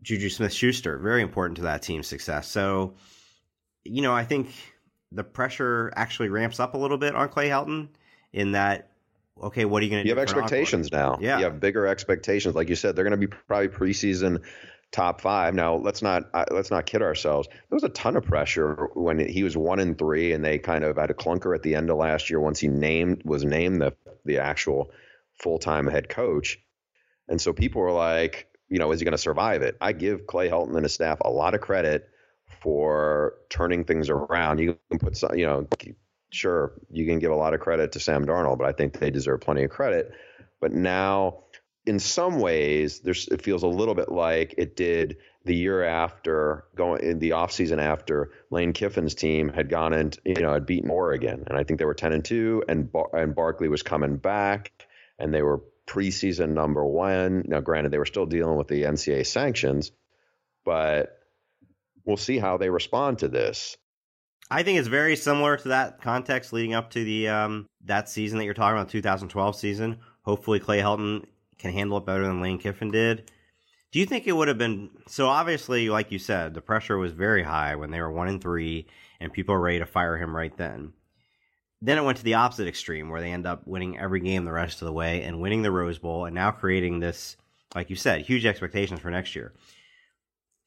Juju 0.04 0.30
Smith 0.30 0.54
Schuster, 0.54 1.00
very 1.00 1.24
important 1.24 1.56
to 1.58 1.64
that 1.64 1.82
team's 1.82 2.08
success. 2.08 2.48
So, 2.48 2.96
you 3.84 4.02
know, 4.02 4.14
I 4.14 4.26
think 4.26 4.52
the 5.12 5.24
pressure 5.24 5.92
actually 5.96 6.30
ramps 6.30 6.60
up 6.60 6.74
a 6.74 6.78
little 6.78 6.98
bit 6.98 7.16
on 7.16 7.30
Clay 7.30 7.50
Helton 7.50 7.90
in 8.34 8.54
that 8.54 8.92
okay, 9.42 9.66
what 9.66 9.82
are 9.82 9.86
you 9.86 9.92
going 9.92 10.02
to 10.02 10.04
do? 10.04 10.10
You 10.10 10.16
have 10.16 10.22
expectations 10.22 10.92
now. 10.92 11.18
Yeah. 11.20 11.40
You 11.40 11.46
have 11.46 11.60
bigger 11.60 11.88
expectations. 11.88 12.56
Like 12.56 12.70
you 12.70 12.76
said, 12.76 12.96
they're 12.96 13.04
going 13.04 13.20
to 13.20 13.28
be 13.28 13.28
probably 13.28 13.70
preseason 13.70 14.44
top 14.92 15.22
five. 15.22 15.54
Now 15.54 15.76
let's 15.76 16.02
not 16.02 16.24
uh, 16.34 16.46
let's 16.52 16.72
not 16.72 16.86
kid 16.86 17.02
ourselves. 17.02 17.48
There 17.48 17.76
was 17.76 17.84
a 17.84 17.90
ton 17.90 18.16
of 18.16 18.26
pressure 18.26 18.90
when 18.94 19.20
he 19.20 19.44
was 19.44 19.58
one 19.58 19.80
and 19.80 19.98
three, 19.98 20.34
and 20.34 20.44
they 20.44 20.60
kind 20.60 20.84
of 20.84 20.98
had 20.98 21.10
a 21.10 21.14
clunker 21.14 21.56
at 21.56 21.64
the 21.64 21.76
end 21.76 21.90
of 21.90 21.98
last 21.98 22.30
year 22.30 22.40
once 22.40 22.60
he 22.60 22.68
named 22.68 23.24
was 23.26 23.44
named 23.44 23.82
the 23.82 23.96
the 24.26 24.40
actual 24.40 24.92
full 25.40 25.60
time 25.60 25.88
head 25.88 26.10
coach, 26.10 26.60
and 27.28 27.42
so 27.42 27.54
people 27.54 27.82
were 27.82 27.92
like, 27.92 28.48
you 28.70 28.80
know, 28.80 28.92
is 28.92 29.00
he 29.00 29.06
going 29.06 29.14
to 29.14 29.18
survive 29.18 29.62
it? 29.62 29.78
I 29.82 29.94
give 29.94 30.28
Clay 30.28 30.50
Helton 30.50 30.76
and 30.76 30.84
his 30.84 30.94
staff 30.94 31.20
a 31.22 31.30
lot 31.30 31.56
of 31.56 31.62
credit 31.62 32.08
for 32.62 33.36
turning 33.50 33.84
things 33.84 34.10
around. 34.10 34.60
You 34.60 34.78
can 34.90 35.00
put 35.00 35.18
some, 35.18 35.36
you 35.36 35.46
know, 35.46 35.68
sure, 36.32 36.74
you 36.92 37.06
can 37.06 37.20
give 37.20 37.32
a 37.32 37.36
lot 37.36 37.54
of 37.54 37.60
credit 37.60 37.94
to 37.94 38.00
Sam 38.00 38.26
Darnold, 38.26 38.58
but 38.58 38.68
I 38.68 38.72
think 38.72 39.00
they 39.00 39.12
deserve 39.12 39.42
plenty 39.42 39.64
of 39.64 39.72
credit. 39.72 40.12
But 40.60 40.72
now, 40.72 41.44
in 41.86 42.00
some 42.00 42.40
ways, 42.40 43.00
there's 43.00 43.28
it 43.28 43.42
feels 43.42 43.64
a 43.64 43.68
little 43.68 43.96
bit 43.96 44.12
like 44.12 44.56
it 44.58 44.76
did 44.76 45.18
the 45.44 45.56
year 45.56 45.84
after 45.84 46.66
going 46.76 47.04
in 47.04 47.20
the 47.20 47.32
offseason 47.32 47.80
after 47.80 48.32
Lane 48.52 48.74
Kiffin's 48.74 49.16
team 49.16 49.50
had 49.50 49.70
gone 49.70 49.94
and 49.94 50.18
you 50.24 50.36
know 50.36 50.54
had 50.54 50.68
beaten 50.68 50.92
Oregon, 50.92 51.44
and 51.48 51.58
I 51.58 51.64
think 51.64 51.80
they 51.80 51.86
were 51.86 51.96
ten 51.96 52.14
and 52.14 52.24
two, 52.24 52.64
and 52.68 52.92
Bar- 52.92 53.16
and 53.16 53.34
Barkley 53.34 53.68
was 53.68 53.82
coming 53.82 54.18
back, 54.18 54.72
and 55.18 55.34
they 55.34 55.42
were 55.42 55.62
preseason 55.88 56.50
number 56.50 56.86
one. 56.86 57.46
Now, 57.48 57.60
granted, 57.62 57.92
they 57.92 57.98
were 57.98 58.06
still 58.06 58.28
dealing 58.28 58.58
with 58.58 58.68
the 58.68 58.84
NCAA 58.84 59.26
sanctions, 59.26 59.92
but 60.64 61.21
we'll 62.06 62.18
see 62.18 62.40
how 62.40 62.58
they 62.58 62.70
respond 62.70 63.20
to 63.20 63.28
this. 63.28 63.78
I 64.50 64.64
think 64.64 64.80
it's 64.80 64.88
very 64.90 65.16
similar 65.16 65.56
to 65.58 65.70
that 65.70 66.02
context 66.02 66.52
leading 66.52 66.74
up 66.74 66.92
to 66.92 67.04
the 67.04 67.30
um, 67.30 67.68
that 67.86 68.10
season 68.10 68.38
that 68.38 68.46
you're 68.46 68.54
talking 68.54 68.78
about, 68.78 68.90
2012 68.90 69.56
season. 69.56 70.00
Hopefully, 70.24 70.60
Clay 70.60 70.80
Helton 70.80 71.26
can 71.58 71.72
handle 71.72 71.98
it 71.98 72.06
better 72.06 72.24
than 72.24 72.42
Lane 72.42 72.60
Kiffin 72.60 72.92
did. 72.92 73.32
Do 73.92 74.00
you 74.00 74.06
think 74.06 74.28
it 74.28 74.34
would 74.34 74.50
have 74.50 74.58
been 74.58 74.90
so? 75.08 75.28
Obviously, 75.28 75.90
like 75.90 76.12
you 76.12 76.20
said, 76.20 76.54
the 76.54 76.62
pressure 76.62 76.98
was 76.98 77.14
very 77.14 77.44
high 77.44 77.76
when 77.76 77.92
they 77.92 78.02
were 78.02 78.12
one 78.12 78.28
and 78.28 78.42
three, 78.42 78.88
and 79.22 79.32
people 79.32 79.56
were 79.56 79.62
ready 79.62 79.80
to 79.80 79.86
fire 79.86 80.18
him 80.18 80.36
right 80.36 80.56
then. 80.58 80.94
Then 81.82 81.98
it 81.98 82.04
went 82.04 82.18
to 82.18 82.24
the 82.24 82.36
opposite 82.36 82.68
extreme, 82.68 83.10
where 83.10 83.22
they 83.22 83.32
end 83.32 83.48
up 83.48 83.66
winning 83.66 83.98
every 83.98 84.20
game 84.20 84.44
the 84.44 84.52
rest 84.52 84.82
of 84.82 84.86
the 84.86 84.94
way 84.94 85.24
and 85.24 85.40
winning 85.40 85.62
the 85.62 85.72
Rose 85.72 85.98
Bowl, 85.98 86.26
and 86.26 86.36
now 86.36 86.52
creating 86.52 87.00
this, 87.00 87.38
like 87.74 87.90
you 87.90 87.96
said, 87.96 88.22
huge 88.22 88.46
expectations 88.46 89.00
for 89.00 89.10
next 89.10 89.36
year 89.36 89.54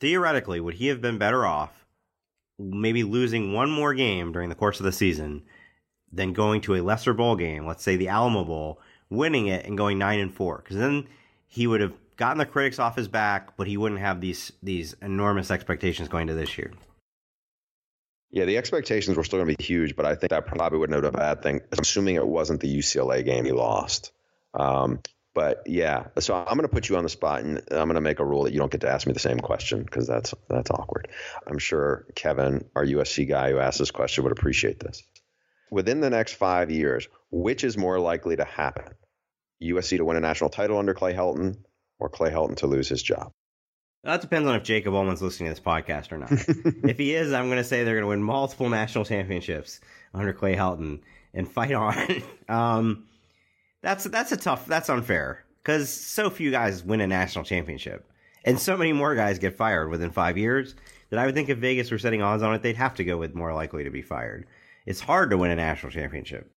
theoretically, 0.00 0.60
would 0.60 0.74
he 0.74 0.88
have 0.88 1.00
been 1.00 1.18
better 1.18 1.46
off 1.46 1.86
maybe 2.58 3.02
losing 3.02 3.52
one 3.52 3.70
more 3.70 3.94
game 3.94 4.32
during 4.32 4.48
the 4.48 4.54
course 4.54 4.78
of 4.78 4.84
the 4.84 4.92
season 4.92 5.42
than 6.12 6.32
going 6.32 6.60
to 6.60 6.74
a 6.76 6.82
lesser 6.82 7.12
bowl 7.12 7.36
game, 7.36 7.66
let's 7.66 7.82
say 7.82 7.96
the 7.96 8.08
Alamo 8.08 8.44
Bowl, 8.44 8.80
winning 9.10 9.48
it 9.48 9.66
and 9.66 9.76
going 9.76 9.98
nine 9.98 10.20
and 10.20 10.32
four? 10.32 10.58
Because 10.58 10.76
then 10.76 11.08
he 11.46 11.66
would 11.66 11.80
have 11.80 11.94
gotten 12.16 12.38
the 12.38 12.46
critics 12.46 12.78
off 12.78 12.96
his 12.96 13.08
back, 13.08 13.56
but 13.56 13.66
he 13.66 13.76
wouldn't 13.76 14.00
have 14.00 14.20
these 14.20 14.52
these 14.62 14.94
enormous 15.02 15.50
expectations 15.50 16.08
going 16.08 16.28
to 16.28 16.34
this 16.34 16.56
year. 16.56 16.72
Yeah, 18.30 18.46
the 18.46 18.58
expectations 18.58 19.16
were 19.16 19.22
still 19.22 19.38
going 19.38 19.50
to 19.50 19.56
be 19.56 19.62
huge, 19.62 19.94
but 19.94 20.06
I 20.06 20.16
think 20.16 20.30
that 20.30 20.46
probably 20.46 20.78
wouldn't 20.78 20.94
have 20.94 21.12
been 21.12 21.20
a 21.20 21.24
bad 21.24 21.42
thing, 21.42 21.60
assuming 21.70 22.16
it 22.16 22.26
wasn't 22.26 22.60
the 22.60 22.78
UCLA 22.78 23.24
game 23.24 23.44
he 23.44 23.52
lost. 23.52 24.10
Um, 24.54 25.00
but 25.34 25.62
yeah, 25.66 26.06
so 26.20 26.34
I'm 26.34 26.56
going 26.56 26.62
to 26.62 26.68
put 26.68 26.88
you 26.88 26.96
on 26.96 27.02
the 27.02 27.08
spot, 27.08 27.42
and 27.42 27.58
I'm 27.70 27.88
going 27.88 27.94
to 27.94 28.00
make 28.00 28.20
a 28.20 28.24
rule 28.24 28.44
that 28.44 28.52
you 28.52 28.60
don't 28.60 28.70
get 28.70 28.82
to 28.82 28.90
ask 28.90 29.06
me 29.06 29.12
the 29.12 29.18
same 29.18 29.40
question 29.40 29.82
because 29.82 30.06
that's 30.06 30.32
that's 30.48 30.70
awkward. 30.70 31.08
I'm 31.46 31.58
sure 31.58 32.06
Kevin, 32.14 32.64
our 32.76 32.84
USC 32.84 33.28
guy 33.28 33.50
who 33.50 33.58
asked 33.58 33.78
this 33.80 33.90
question, 33.90 34.24
would 34.24 34.32
appreciate 34.32 34.78
this. 34.80 35.02
within 35.70 36.00
the 36.00 36.10
next 36.10 36.34
five 36.34 36.70
years, 36.70 37.08
which 37.30 37.64
is 37.64 37.76
more 37.76 37.98
likely 37.98 38.36
to 38.36 38.44
happen? 38.44 38.94
USC 39.62 39.96
to 39.96 40.04
win 40.04 40.16
a 40.16 40.20
national 40.20 40.50
title 40.50 40.78
under 40.78 40.94
Clay 40.94 41.14
Helton 41.14 41.56
or 41.98 42.08
Clay 42.08 42.30
Helton 42.30 42.56
to 42.58 42.66
lose 42.66 42.88
his 42.88 43.02
job? 43.02 43.32
That 44.04 44.20
depends 44.20 44.48
on 44.48 44.54
if 44.54 44.62
Jacob 44.62 44.92
Ullman's 44.92 45.22
listening 45.22 45.48
to 45.48 45.54
this 45.54 45.64
podcast 45.64 46.12
or 46.12 46.18
not. 46.18 46.30
if 46.88 46.98
he 46.98 47.14
is, 47.14 47.32
I'm 47.32 47.46
going 47.46 47.58
to 47.58 47.64
say 47.64 47.84
they're 47.84 47.94
going 47.94 48.04
to 48.04 48.08
win 48.08 48.22
multiple 48.22 48.68
national 48.68 49.06
championships 49.06 49.80
under 50.12 50.32
Clay 50.34 50.54
Helton 50.54 51.00
and 51.32 51.50
fight 51.50 51.72
on. 51.72 52.22
um, 52.48 53.06
that's 53.84 54.04
that's 54.04 54.32
a 54.32 54.36
tough. 54.36 54.66
That's 54.66 54.88
unfair 54.88 55.44
because 55.62 55.88
so 55.90 56.30
few 56.30 56.50
guys 56.50 56.82
win 56.82 57.00
a 57.00 57.06
national 57.06 57.44
championship, 57.44 58.04
and 58.44 58.58
so 58.58 58.76
many 58.76 58.92
more 58.92 59.14
guys 59.14 59.38
get 59.38 59.56
fired 59.56 59.90
within 59.90 60.10
five 60.10 60.36
years 60.36 60.74
that 61.10 61.18
I 61.18 61.26
would 61.26 61.34
think 61.34 61.48
if 61.48 61.58
Vegas 61.58 61.90
were 61.90 61.98
setting 61.98 62.22
odds 62.22 62.42
on 62.42 62.54
it, 62.54 62.62
they'd 62.62 62.76
have 62.76 62.94
to 62.96 63.04
go 63.04 63.16
with 63.16 63.34
more 63.34 63.52
likely 63.54 63.84
to 63.84 63.90
be 63.90 64.02
fired. 64.02 64.46
It's 64.86 65.00
hard 65.00 65.30
to 65.30 65.38
win 65.38 65.50
a 65.50 65.56
national 65.56 65.92
championship. 65.92 66.50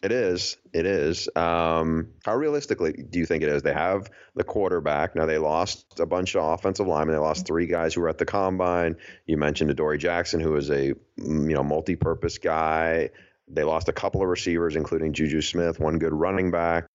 It 0.00 0.12
is. 0.12 0.56
It 0.72 0.86
is. 0.86 1.28
Um, 1.34 2.10
how 2.24 2.36
realistically 2.36 2.92
do 2.92 3.18
you 3.18 3.26
think 3.26 3.42
it 3.42 3.48
is? 3.48 3.62
They 3.62 3.72
have 3.72 4.08
the 4.36 4.44
quarterback. 4.44 5.16
Now, 5.16 5.26
they 5.26 5.38
lost 5.38 5.98
a 5.98 6.06
bunch 6.06 6.36
of 6.36 6.44
offensive 6.44 6.86
linemen. 6.86 7.16
They 7.16 7.20
lost 7.20 7.46
three 7.46 7.66
guys 7.66 7.94
who 7.94 8.02
were 8.02 8.08
at 8.08 8.18
the 8.18 8.24
combine. 8.24 8.96
You 9.26 9.38
mentioned 9.38 9.70
Adoree 9.70 9.98
Jackson, 9.98 10.38
who 10.38 10.52
was 10.52 10.70
a 10.70 10.92
mm, 11.18 11.48
you 11.48 11.54
know 11.54 11.64
multi-purpose 11.64 12.38
guy. 12.38 13.10
They 13.50 13.64
lost 13.64 13.88
a 13.88 13.92
couple 13.92 14.22
of 14.22 14.28
receivers, 14.28 14.76
including 14.76 15.12
Juju 15.12 15.40
Smith, 15.42 15.80
one 15.80 15.98
good 15.98 16.12
running 16.12 16.50
back. 16.50 16.86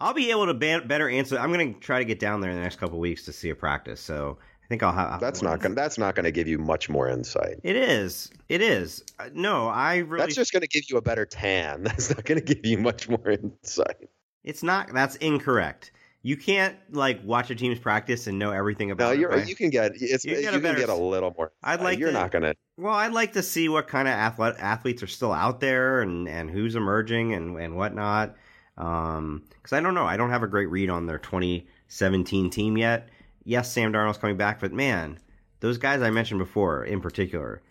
I'll 0.00 0.14
be 0.14 0.30
able 0.30 0.46
to 0.46 0.54
better 0.54 1.08
answer. 1.08 1.38
I'm 1.38 1.52
going 1.52 1.74
to 1.74 1.80
try 1.80 1.98
to 1.98 2.04
get 2.04 2.20
down 2.20 2.40
there 2.40 2.50
in 2.50 2.56
the 2.56 2.62
next 2.62 2.76
couple 2.76 2.98
weeks 2.98 3.24
to 3.24 3.32
see 3.32 3.50
a 3.50 3.54
practice. 3.54 4.00
So 4.00 4.38
I 4.66 4.68
think 4.68 4.82
I'll 4.82 4.92
have. 4.92 5.20
That's 5.20 5.42
not 5.42 5.60
going. 5.60 5.74
That's 5.74 5.96
not 5.96 6.16
going 6.16 6.24
to 6.24 6.32
give 6.32 6.48
you 6.48 6.58
much 6.58 6.88
more 6.88 7.08
insight. 7.08 7.60
It 7.62 7.76
is. 7.76 8.30
It 8.48 8.60
is. 8.60 9.04
Uh, 9.18 9.28
no, 9.32 9.68
I 9.68 9.98
really. 9.98 10.22
That's 10.22 10.34
just 10.34 10.52
going 10.52 10.62
to 10.62 10.68
give 10.68 10.82
you 10.90 10.96
a 10.96 11.02
better 11.02 11.24
tan. 11.24 11.82
That's 11.84 12.10
not 12.10 12.24
going 12.24 12.44
to 12.44 12.54
give 12.54 12.66
you 12.66 12.76
much 12.76 13.08
more 13.08 13.30
insight. 13.30 14.08
It's 14.42 14.64
not. 14.64 14.92
That's 14.92 15.14
incorrect. 15.16 15.92
You 16.22 16.36
can't 16.36 16.76
like 16.90 17.20
watch 17.24 17.50
a 17.50 17.54
team's 17.54 17.78
practice 17.78 18.26
and 18.26 18.40
know 18.40 18.50
everything 18.50 18.90
about. 18.90 19.14
No, 19.14 19.20
you're. 19.20 19.30
It, 19.30 19.36
right? 19.36 19.48
You 19.48 19.54
can 19.54 19.70
get. 19.70 19.92
It's. 19.94 20.24
You, 20.24 20.34
get 20.34 20.52
you 20.52 20.60
can 20.60 20.76
get 20.76 20.88
a 20.88 20.94
little 20.94 21.32
more. 21.38 21.52
I'd 21.62 21.80
like. 21.80 22.00
You're 22.00 22.08
to, 22.08 22.14
not 22.14 22.32
going 22.32 22.42
to. 22.42 22.54
Well, 22.78 22.94
I'd 22.94 23.12
like 23.12 23.32
to 23.32 23.42
see 23.42 23.68
what 23.68 23.88
kind 23.88 24.06
of 24.06 24.12
athlete, 24.12 24.56
athletes 24.58 25.02
are 25.02 25.06
still 25.06 25.32
out 25.32 25.60
there 25.60 26.02
and 26.02 26.28
and 26.28 26.50
who's 26.50 26.76
emerging 26.76 27.32
and 27.32 27.56
and 27.58 27.76
whatnot. 27.76 28.36
Um, 28.76 29.44
because 29.50 29.72
I 29.72 29.80
don't 29.80 29.94
know. 29.94 30.04
I 30.04 30.16
don't 30.16 30.30
have 30.30 30.42
a 30.42 30.48
great 30.48 30.70
read 30.70 30.90
on 30.90 31.06
their 31.06 31.18
2017 31.18 32.50
team 32.50 32.76
yet. 32.76 33.08
Yes, 33.44 33.72
Sam 33.72 33.92
Darnold's 33.92 34.18
coming 34.18 34.36
back, 34.36 34.60
but 34.60 34.72
man, 34.72 35.18
those 35.60 35.78
guys 35.78 36.02
I 36.02 36.10
mentioned 36.10 36.38
before, 36.38 36.84
in 36.84 37.00
particular, 37.00 37.62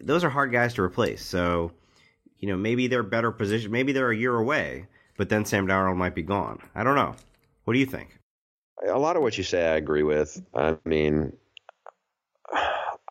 those 0.00 0.22
are 0.22 0.30
hard 0.30 0.52
guys 0.52 0.74
to 0.74 0.82
replace. 0.82 1.24
So, 1.24 1.72
you 2.38 2.48
know, 2.48 2.56
maybe 2.56 2.86
they're 2.86 3.02
better 3.02 3.32
positioned. 3.32 3.72
Maybe 3.72 3.92
they're 3.92 4.10
a 4.10 4.16
year 4.16 4.36
away, 4.36 4.86
but 5.16 5.28
then 5.28 5.44
Sam 5.44 5.66
Darnold 5.66 5.96
might 5.96 6.14
be 6.14 6.22
gone. 6.22 6.60
I 6.74 6.84
don't 6.84 6.96
know. 6.96 7.14
What 7.64 7.74
do 7.74 7.80
you 7.80 7.86
think? 7.86 8.18
A 8.86 8.98
lot 8.98 9.16
of 9.16 9.22
what 9.22 9.38
you 9.38 9.44
say, 9.44 9.66
I 9.66 9.76
agree 9.76 10.02
with. 10.02 10.40
I 10.54 10.76
mean, 10.84 11.32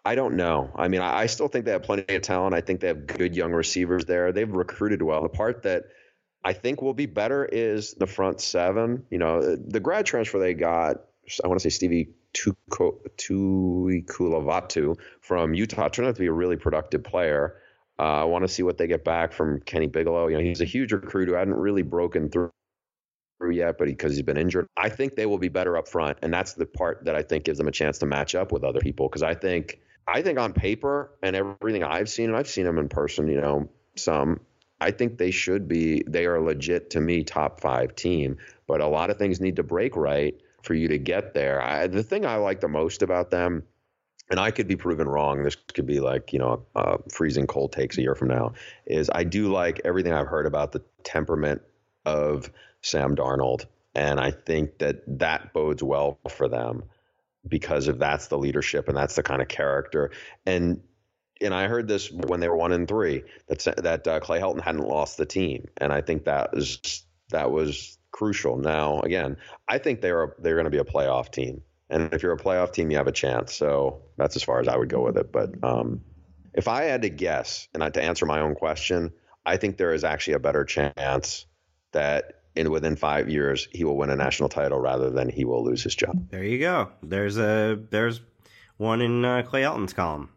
I 0.06 0.16
don't 0.16 0.36
know. 0.36 0.70
I 0.76 0.90
mean, 0.90 1.02
I, 1.02 1.28
still 1.28 1.48
think 1.48 1.64
they 1.64 1.72
have 1.72 1.84
plenty 1.84 2.14
of 2.14 2.22
talent. 2.24 2.54
I 2.54 2.60
think 2.60 2.82
they 2.82 2.88
have 2.88 3.08
good 3.08 3.36
young 3.36 3.54
receivers 3.54 4.04
there. 4.04 4.34
They've 4.34 4.52
recruited 4.52 5.02
well. 5.02 5.22
The 5.22 5.30
part 5.30 5.64
that 5.64 5.86
I 6.44 6.52
think 6.52 6.82
will 6.82 6.94
be 6.94 7.06
better 7.06 7.46
is 7.46 7.94
the 7.94 8.08
front 8.08 8.42
seven. 8.42 9.06
You 9.10 9.18
know, 9.18 9.56
the 9.56 9.80
grad 9.80 10.06
transfer 10.06 10.40
they 10.40 10.54
got 10.54 10.98
I 11.44 11.48
want 11.48 11.60
to 11.60 11.64
say 11.64 11.70
Stevie 11.70 12.10
Tu'ikolovatu 12.34 14.98
from 15.22 15.54
Utah 15.54 15.88
turned 15.88 16.10
out 16.10 16.16
to 16.16 16.20
be 16.20 16.28
a 16.28 16.34
really 16.34 16.58
productive 16.58 17.04
player. 17.04 17.58
Uh, 18.00 18.22
I 18.22 18.24
want 18.26 18.44
to 18.44 18.48
see 18.48 18.64
what 18.64 18.78
they 18.78 18.88
get 18.88 19.06
back 19.06 19.34
from 19.34 19.62
Kenny 19.62 19.88
Bigelow. 19.88 20.28
You 20.28 20.38
know, 20.38 20.44
he's 20.44 20.62
a 20.62 20.66
huge 20.66 20.92
recruit 20.92 21.30
who 21.30 21.36
hadn't 21.36 21.54
really 21.54 21.84
broken 21.84 22.30
through 22.30 22.52
yet, 23.52 23.78
but 23.78 23.86
because 23.86 24.14
he, 24.14 24.18
has 24.18 24.26
been 24.26 24.38
injured, 24.38 24.68
I 24.76 24.90
think 24.90 25.16
they 25.16 25.26
will 25.26 25.38
be 25.38 25.50
better 25.50 25.78
up 25.78 25.88
front, 25.88 26.18
and 26.22 26.34
that's 26.34 26.54
the 26.54 26.66
part 26.66 27.06
that 27.06 27.16
I 27.16 27.22
think 27.22 27.46
gives 27.46 27.58
them 27.58 27.68
a 27.68 27.72
chance 27.72 28.00
to 28.00 28.06
match 28.06 28.36
up 28.36 28.52
with 28.52 28.64
other 28.64 28.80
people. 28.80 29.08
Because 29.08 29.24
I 29.24 29.36
think, 29.36 29.80
I 30.08 30.22
think 30.22 30.40
on 30.40 30.54
paper 30.54 31.12
and 31.22 31.36
everything 31.36 31.84
I've 31.84 32.10
seen, 32.10 32.30
and 32.30 32.38
I've 32.38 32.48
seen 32.48 32.66
them 32.66 32.78
in 32.78 32.90
person, 32.90 33.28
you 33.28 33.42
know, 33.42 33.70
some. 33.96 34.42
I 34.82 34.92
think 34.92 35.18
they 35.18 35.32
should 35.32 35.68
be. 35.68 36.04
They 36.06 36.26
are 36.26 36.42
legit 36.42 36.92
to 36.92 37.00
me 37.00 37.24
top 37.24 37.62
five 37.62 37.96
team, 37.96 38.38
but 38.68 38.82
a 38.82 38.88
lot 38.88 39.10
of 39.10 39.18
things 39.18 39.40
need 39.40 39.56
to 39.58 39.64
break 39.64 39.96
right 39.96 40.36
for 40.64 40.74
you 40.74 40.90
to 40.90 40.98
get 40.98 41.34
there. 41.34 41.62
I, 41.62 41.88
the 41.88 42.04
thing 42.04 42.26
I 42.26 42.36
like 42.36 42.60
the 42.60 42.68
most 42.68 43.02
about 43.02 43.32
them, 43.32 43.64
and 44.30 44.40
I 44.40 44.52
could 44.52 44.68
be 44.68 44.76
proven 44.76 45.08
wrong. 45.08 45.44
This 45.44 45.56
could 45.56 45.86
be 45.86 46.02
like 46.02 46.34
you 46.34 46.40
know 46.40 46.66
uh, 46.76 46.98
freezing 47.10 47.48
cold 47.48 47.72
takes 47.72 47.98
a 47.98 48.02
year 48.02 48.16
from 48.16 48.28
now. 48.28 48.54
Is 48.86 49.10
I 49.14 49.24
do 49.24 49.52
like 49.52 49.82
everything 49.86 50.12
I've 50.12 50.28
heard 50.28 50.48
about 50.48 50.74
the 50.74 50.84
temperament 51.04 51.62
of 52.06 52.52
Sam 52.82 53.16
Darnold, 53.16 53.66
and 53.96 54.20
I 54.20 54.32
think 54.32 54.80
that 54.80 55.04
that 55.20 55.54
bodes 55.54 55.82
well 55.82 56.20
for 56.30 56.50
them 56.50 56.84
because 57.48 57.88
of 57.88 58.00
that's 58.00 58.28
the 58.28 58.38
leadership 58.38 58.88
and 58.88 58.98
that's 58.98 59.16
the 59.16 59.24
kind 59.24 59.42
of 59.42 59.48
character 59.48 60.12
and 60.46 60.82
and 61.42 61.54
I 61.54 61.68
heard 61.68 61.88
this 61.88 62.12
when 62.12 62.40
they 62.40 62.50
were 62.50 62.56
one 62.56 62.72
and 62.72 62.88
three 62.88 63.24
that 63.48 63.76
that 63.78 64.08
uh, 64.08 64.20
Clay 64.20 64.40
Helton 64.40 64.62
hadn't 64.62 64.88
lost 64.88 65.18
the 65.18 65.26
team, 65.26 65.68
and 65.78 65.92
I 65.92 66.02
think 66.02 66.26
that 66.26 66.54
was 66.54 67.04
that 67.30 67.52
was 67.52 67.98
crucial. 68.12 68.58
Now, 68.58 69.02
again, 69.02 69.38
I 69.68 69.78
think 69.78 70.02
they're 70.02 70.36
they're 70.40 70.56
going 70.56 70.66
to 70.66 70.72
be 70.72 70.78
a 70.78 70.84
playoff 70.84 71.32
team, 71.32 71.62
and 71.90 72.14
if 72.14 72.24
you're 72.24 72.34
a 72.34 72.38
playoff 72.38 72.72
team, 72.72 72.92
you 72.92 72.98
have 72.98 73.08
a 73.08 73.12
chance. 73.12 73.54
So 73.54 74.04
that's 74.18 74.36
as 74.36 74.44
far 74.44 74.60
as 74.60 74.68
I 74.68 74.78
would 74.78 74.90
go 74.90 75.04
with 75.04 75.18
it. 75.18 75.32
But 75.32 75.52
um, 75.64 76.02
if 76.54 76.68
I 76.68 76.84
had 76.84 77.02
to 77.02 77.10
guess, 77.10 77.68
and 77.74 77.84
I, 77.84 77.90
to 77.90 78.02
answer 78.02 78.26
my 78.26 78.40
own 78.40 78.56
question, 78.56 79.12
I 79.46 79.58
think 79.58 79.78
there 79.78 79.94
is 79.94 80.04
actually 80.04 80.36
a 80.36 80.40
better 80.40 80.64
chance 80.64 81.46
that 81.92 82.43
in 82.56 82.72
within 82.72 82.96
five 82.96 83.30
years 83.30 83.68
he 83.72 83.84
will 83.84 83.98
win 83.98 84.10
a 84.10 84.16
national 84.16 84.50
title 84.50 84.80
rather 84.80 85.10
than 85.10 85.30
he 85.30 85.46
will 85.46 85.64
lose 85.64 85.84
his 85.84 85.96
job. 85.96 86.30
There 86.30 86.44
you 86.44 86.60
go. 86.60 86.92
There's 87.02 87.38
a 87.38 87.80
there's 87.90 88.22
one 88.78 89.02
in 89.02 89.26
uh, 89.26 89.44
Clay 89.44 89.62
Helton's 89.62 89.94
column. 89.94 90.30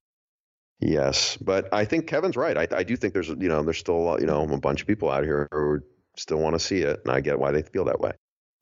Yes, 0.80 1.38
but 1.38 1.72
I 1.72 1.86
think 1.86 2.06
Kevin's 2.06 2.36
right. 2.36 2.56
I, 2.56 2.68
I 2.70 2.82
do 2.82 2.96
think 2.96 3.14
there's 3.14 3.28
you 3.28 3.48
know 3.48 3.62
there's 3.62 3.78
still 3.78 4.16
you 4.20 4.26
know 4.26 4.42
a 4.42 4.58
bunch 4.58 4.80
of 4.80 4.86
people 4.86 5.10
out 5.10 5.24
here 5.24 5.48
who 5.50 5.80
still 6.16 6.38
want 6.38 6.54
to 6.54 6.60
see 6.60 6.80
it, 6.80 7.00
and 7.04 7.12
I 7.12 7.20
get 7.20 7.38
why 7.38 7.52
they 7.52 7.62
feel 7.62 7.84
that 7.86 8.00
way. 8.00 8.12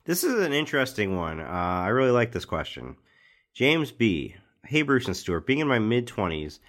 This 0.05 0.23
is 0.23 0.39
an 0.39 0.53
interesting 0.53 1.15
one. 1.15 1.39
Uh, 1.39 1.45
I 1.45 1.87
really 1.87 2.11
like 2.11 2.31
this 2.31 2.45
question. 2.45 2.95
James 3.53 3.91
B. 3.91 4.35
Hey, 4.65 4.81
Bruce 4.81 5.07
and 5.07 5.17
Stewart. 5.17 5.45
Being 5.45 5.59
in 5.59 5.67
my 5.67 5.79
mid 5.79 6.07
20s, 6.07 6.59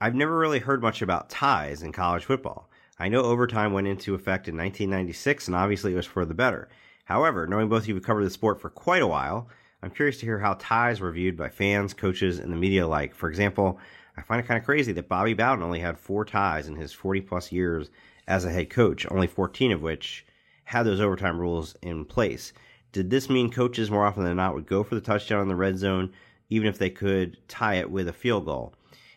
I've 0.00 0.14
never 0.14 0.36
really 0.36 0.58
heard 0.58 0.82
much 0.82 1.02
about 1.02 1.30
ties 1.30 1.82
in 1.82 1.92
college 1.92 2.24
football. 2.24 2.70
I 2.98 3.08
know 3.08 3.22
overtime 3.22 3.72
went 3.72 3.88
into 3.88 4.14
effect 4.14 4.46
in 4.46 4.56
1996, 4.56 5.48
and 5.48 5.56
obviously 5.56 5.92
it 5.92 5.96
was 5.96 6.06
for 6.06 6.24
the 6.24 6.34
better. 6.34 6.68
However, 7.04 7.46
knowing 7.46 7.68
both 7.68 7.82
of 7.82 7.88
you 7.88 7.94
have 7.94 8.04
covered 8.04 8.24
the 8.24 8.30
sport 8.30 8.60
for 8.60 8.70
quite 8.70 9.02
a 9.02 9.06
while, 9.06 9.48
I'm 9.82 9.90
curious 9.90 10.18
to 10.20 10.26
hear 10.26 10.38
how 10.38 10.56
ties 10.58 11.00
were 11.00 11.10
viewed 11.10 11.36
by 11.36 11.48
fans, 11.48 11.92
coaches, 11.92 12.38
and 12.38 12.52
the 12.52 12.56
media 12.56 12.86
alike. 12.86 13.14
For 13.14 13.28
example, 13.28 13.78
I 14.16 14.22
find 14.22 14.40
it 14.40 14.46
kind 14.46 14.58
of 14.58 14.64
crazy 14.64 14.92
that 14.92 15.08
Bobby 15.08 15.34
Bowden 15.34 15.64
only 15.64 15.80
had 15.80 15.98
four 15.98 16.24
ties 16.24 16.68
in 16.68 16.76
his 16.76 16.92
40 16.92 17.20
plus 17.22 17.50
years 17.50 17.90
as 18.28 18.44
a 18.44 18.50
head 18.50 18.70
coach, 18.70 19.06
only 19.10 19.26
14 19.26 19.72
of 19.72 19.82
which 19.82 20.24
had 20.64 20.84
those 20.84 21.00
overtime 21.00 21.38
rules 21.38 21.76
in 21.82 22.04
place. 22.04 22.52
Did 22.92 23.10
this 23.10 23.28
mean 23.28 23.50
coaches 23.50 23.90
more 23.90 24.06
often 24.06 24.22
than 24.22 24.36
not 24.36 24.54
would 24.54 24.66
go 24.66 24.84
for 24.84 24.94
the 24.94 25.00
touchdown 25.00 25.42
in 25.42 25.48
the 25.48 25.56
red 25.56 25.76
zone, 25.78 26.12
even 26.48 26.68
if 26.68 26.78
they 26.78 26.90
could 26.90 27.36
tie 27.48 27.74
it 27.74 27.90
with 27.90 28.08
a 28.08 28.12
field 28.12 28.44
goal? 28.44 28.72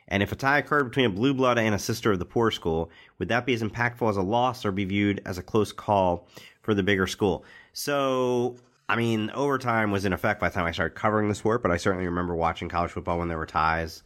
And 0.08 0.24
if 0.24 0.32
a 0.32 0.36
tie 0.36 0.60
occurred 0.60 0.86
between 0.86 1.06
a 1.06 1.10
blue 1.10 1.34
blood 1.34 1.58
and 1.58 1.76
a 1.76 1.80
sister 1.80 2.12
of 2.12 2.20
the 2.20 2.26
poor 2.26 2.52
school, 2.52 2.90
would 3.20 3.30
that 3.30 3.46
be 3.46 3.54
as 3.54 3.62
impactful 3.62 4.10
as 4.10 4.18
a 4.18 4.22
loss 4.22 4.66
or 4.66 4.72
be 4.72 4.86
viewed 4.86 5.22
as 5.26 5.38
a 5.38 5.44
close 5.44 5.72
call 5.72 6.28
for 6.62 6.74
the 6.74 6.84
bigger 6.84 7.08
school? 7.08 7.44
So, 7.74 8.56
I 8.88 8.96
mean, 8.96 9.30
overtime 9.32 9.92
was 9.92 10.06
in 10.06 10.14
effect 10.14 10.40
by 10.40 10.50
the 10.50 10.56
time 10.56 10.66
I 10.66 10.72
started 10.72 10.96
covering 10.96 11.28
the 11.28 11.36
sport, 11.36 11.62
but 11.62 11.72
I 11.72 11.78
certainly 11.78 12.06
remember 12.06 12.36
watching 12.36 12.70
college 12.70 12.92
football 12.92 13.20
when 13.20 13.28
there 13.28 13.38
were 13.38 13.46
ties. 13.46 14.04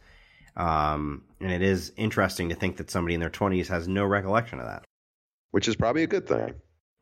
Um, 0.56 1.22
and 1.40 1.52
it 1.52 1.62
is 1.62 1.92
interesting 1.96 2.48
to 2.48 2.54
think 2.54 2.76
that 2.78 2.90
somebody 2.90 3.14
in 3.14 3.20
their 3.20 3.30
20s 3.30 3.68
has 3.68 3.88
no 3.88 4.04
recollection 4.04 4.58
of 4.58 4.66
that 4.66 4.84
which 5.52 5.68
is 5.68 5.76
probably 5.76 6.02
a 6.02 6.08
good 6.08 6.26
thing. 6.26 6.54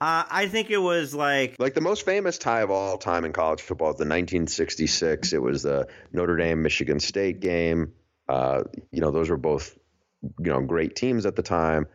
Uh, 0.03 0.25
I 0.31 0.49
think 0.49 0.71
it 0.71 0.79
was 0.79 1.15
like 1.15 1.57
like 1.59 1.75
the 1.75 1.81
most 1.81 2.05
famous 2.05 2.39
tie 2.39 2.61
of 2.63 2.71
all 2.71 2.99
time 2.99 3.25
in 3.25 3.33
college 3.33 3.61
football 3.61 3.91
is 3.91 3.97
the 3.97 4.05
1966. 4.05 5.33
It 5.33 5.43
was 5.43 5.63
the 5.63 5.89
Notre 6.13 6.37
Dame 6.37 6.63
Michigan 6.63 7.01
State 7.01 7.41
game. 7.41 7.93
Uh, 8.31 8.63
you 8.93 9.01
know, 9.01 9.11
those 9.11 9.29
were 9.29 9.37
both 9.37 9.79
you 10.23 10.51
know 10.51 10.61
great 10.61 10.95
teams 10.97 11.27
at 11.27 11.37
the 11.37 11.43
time. 11.43 11.87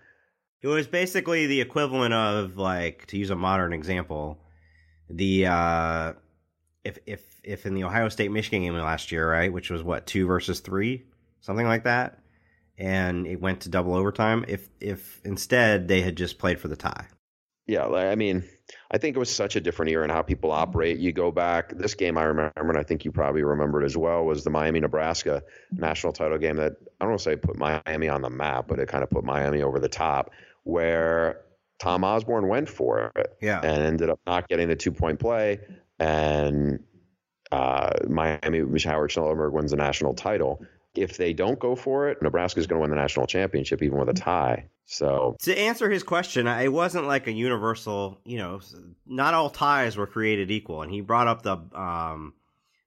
It 0.62 0.68
was 0.68 0.88
basically 0.88 1.48
the 1.48 1.62
equivalent 1.62 2.14
of 2.14 2.58
like 2.58 3.06
to 3.08 3.18
use 3.18 3.30
a 3.30 3.36
modern 3.36 3.74
example, 3.74 4.40
the 5.10 5.48
uh, 5.48 6.14
if 6.84 7.00
if 7.06 7.24
if 7.44 7.66
in 7.66 7.76
the 7.76 7.84
Ohio 7.84 8.10
State 8.10 8.32
Michigan 8.32 8.64
game 8.64 8.74
last 8.76 9.12
year, 9.12 9.30
right, 9.30 9.54
which 9.54 9.70
was 9.70 9.84
what 9.84 10.08
two 10.08 10.28
versus 10.28 10.60
three, 10.60 11.06
something 11.42 11.68
like 11.68 11.84
that 11.84 12.20
and 12.78 13.26
it 13.26 13.40
went 13.40 13.62
to 13.62 13.70
double 13.70 13.94
overtime 13.94 14.46
if 14.48 14.70
if 14.80 15.22
instead 15.24 15.88
they 15.88 16.02
had 16.02 16.16
just 16.16 16.38
played 16.38 16.60
for 16.60 16.68
the 16.68 16.76
tie. 16.76 17.08
Yeah, 17.68 17.88
I 17.88 18.16
mean, 18.16 18.44
I 18.92 18.98
think 18.98 19.16
it 19.16 19.20
was 19.20 19.34
such 19.34 19.56
a 19.56 19.62
different 19.62 19.92
era 19.92 20.04
in 20.04 20.10
how 20.10 20.22
people 20.22 20.52
operate. 20.52 20.98
You 21.00 21.12
go 21.12 21.32
back, 21.32 21.70
this 21.78 21.94
game 21.94 22.18
I 22.18 22.24
remember, 22.24 22.52
and 22.56 22.78
I 22.78 22.84
think 22.84 23.06
you 23.06 23.12
probably 23.12 23.44
remember 23.44 23.82
it 23.82 23.86
as 23.86 23.96
well, 23.98 24.26
was 24.26 24.44
the 24.44 24.50
Miami 24.50 24.80
Nebraska 24.80 25.44
national 25.72 26.14
title 26.14 26.38
game 26.38 26.56
that 26.58 26.74
I 27.00 27.06
don't 27.06 27.10
want 27.12 27.20
to 27.20 27.24
say 27.24 27.36
put 27.36 27.58
Miami 27.58 28.08
on 28.10 28.22
the 28.22 28.30
map, 28.30 28.68
but 28.68 28.80
it 28.80 28.88
kind 28.88 29.04
of 29.04 29.10
put 29.10 29.24
Miami 29.24 29.62
over 29.62 29.80
the 29.80 29.90
top. 29.90 30.32
where 30.64 31.42
Tom 31.78 32.04
Osborne 32.04 32.48
went 32.48 32.68
for 32.70 33.12
it 33.16 33.38
Yeah. 33.42 33.60
and 33.62 33.84
ended 33.84 34.10
up 34.10 34.20
not 34.26 34.48
getting 34.48 34.68
the 34.68 34.76
two 34.76 34.92
point 34.92 35.20
play. 35.20 35.60
And 36.00 36.80
uh, 37.52 37.92
Miami, 38.08 38.60
Howard 38.84 39.12
Schnellenberger 39.12 39.52
wins 39.52 39.72
the 39.72 39.78
national 39.78 40.14
title. 40.16 40.66
If 40.98 41.18
they 41.18 41.34
don't 41.34 41.60
go 41.60 41.76
for 41.76 42.10
it, 42.10 42.22
Nebraska's 42.22 42.68
going 42.68 42.80
to 42.80 42.82
win 42.82 42.90
the 42.90 42.96
national 42.96 43.28
championship, 43.28 43.82
even 43.82 43.98
with 43.98 44.10
a 44.10 44.14
tie. 44.14 44.70
So, 44.86 45.36
To 45.42 45.58
answer 45.58 45.90
his 45.90 46.04
question, 46.04 46.48
it 46.48 46.72
wasn't 46.72 47.08
like 47.08 47.28
a 47.28 47.32
universal, 47.32 48.20
you 48.24 48.38
know, 48.38 48.62
not 49.06 49.34
all 49.34 49.50
ties 49.50 49.98
were 49.98 50.08
created 50.08 50.52
equal. 50.52 50.84
And 50.84 50.92
he 50.92 51.02
brought 51.02 51.28
up 51.28 51.42
the 51.42 51.58
um, 51.78 52.34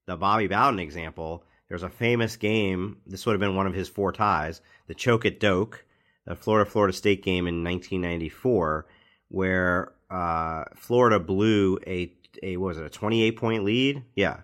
the 0.06 0.16
Bobby 0.16 0.46
Bowden 0.46 0.78
example. 0.78 1.44
There's 1.68 1.82
a 1.82 1.90
famous 1.90 2.36
game. 2.36 2.98
This 3.06 3.26
would 3.26 3.32
have 3.32 3.40
been 3.40 3.56
one 3.56 3.66
of 3.66 3.74
his 3.74 3.88
four 3.88 4.12
ties, 4.12 4.60
the 4.86 4.94
choke 4.94 5.26
at 5.26 5.40
Doak, 5.40 5.84
the 6.24 6.34
Florida 6.34 6.70
Florida 6.70 6.92
State 6.92 7.22
game 7.22 7.46
in 7.46 7.64
1994, 7.64 8.86
where 9.28 9.92
uh, 10.10 10.64
Florida 10.76 11.18
blew 11.18 11.78
a 11.86 12.12
a 12.42 12.56
was 12.56 12.78
it 12.78 12.84
a 12.84 12.90
28 12.90 13.36
point 13.36 13.64
lead? 13.64 14.04
Yeah, 14.14 14.40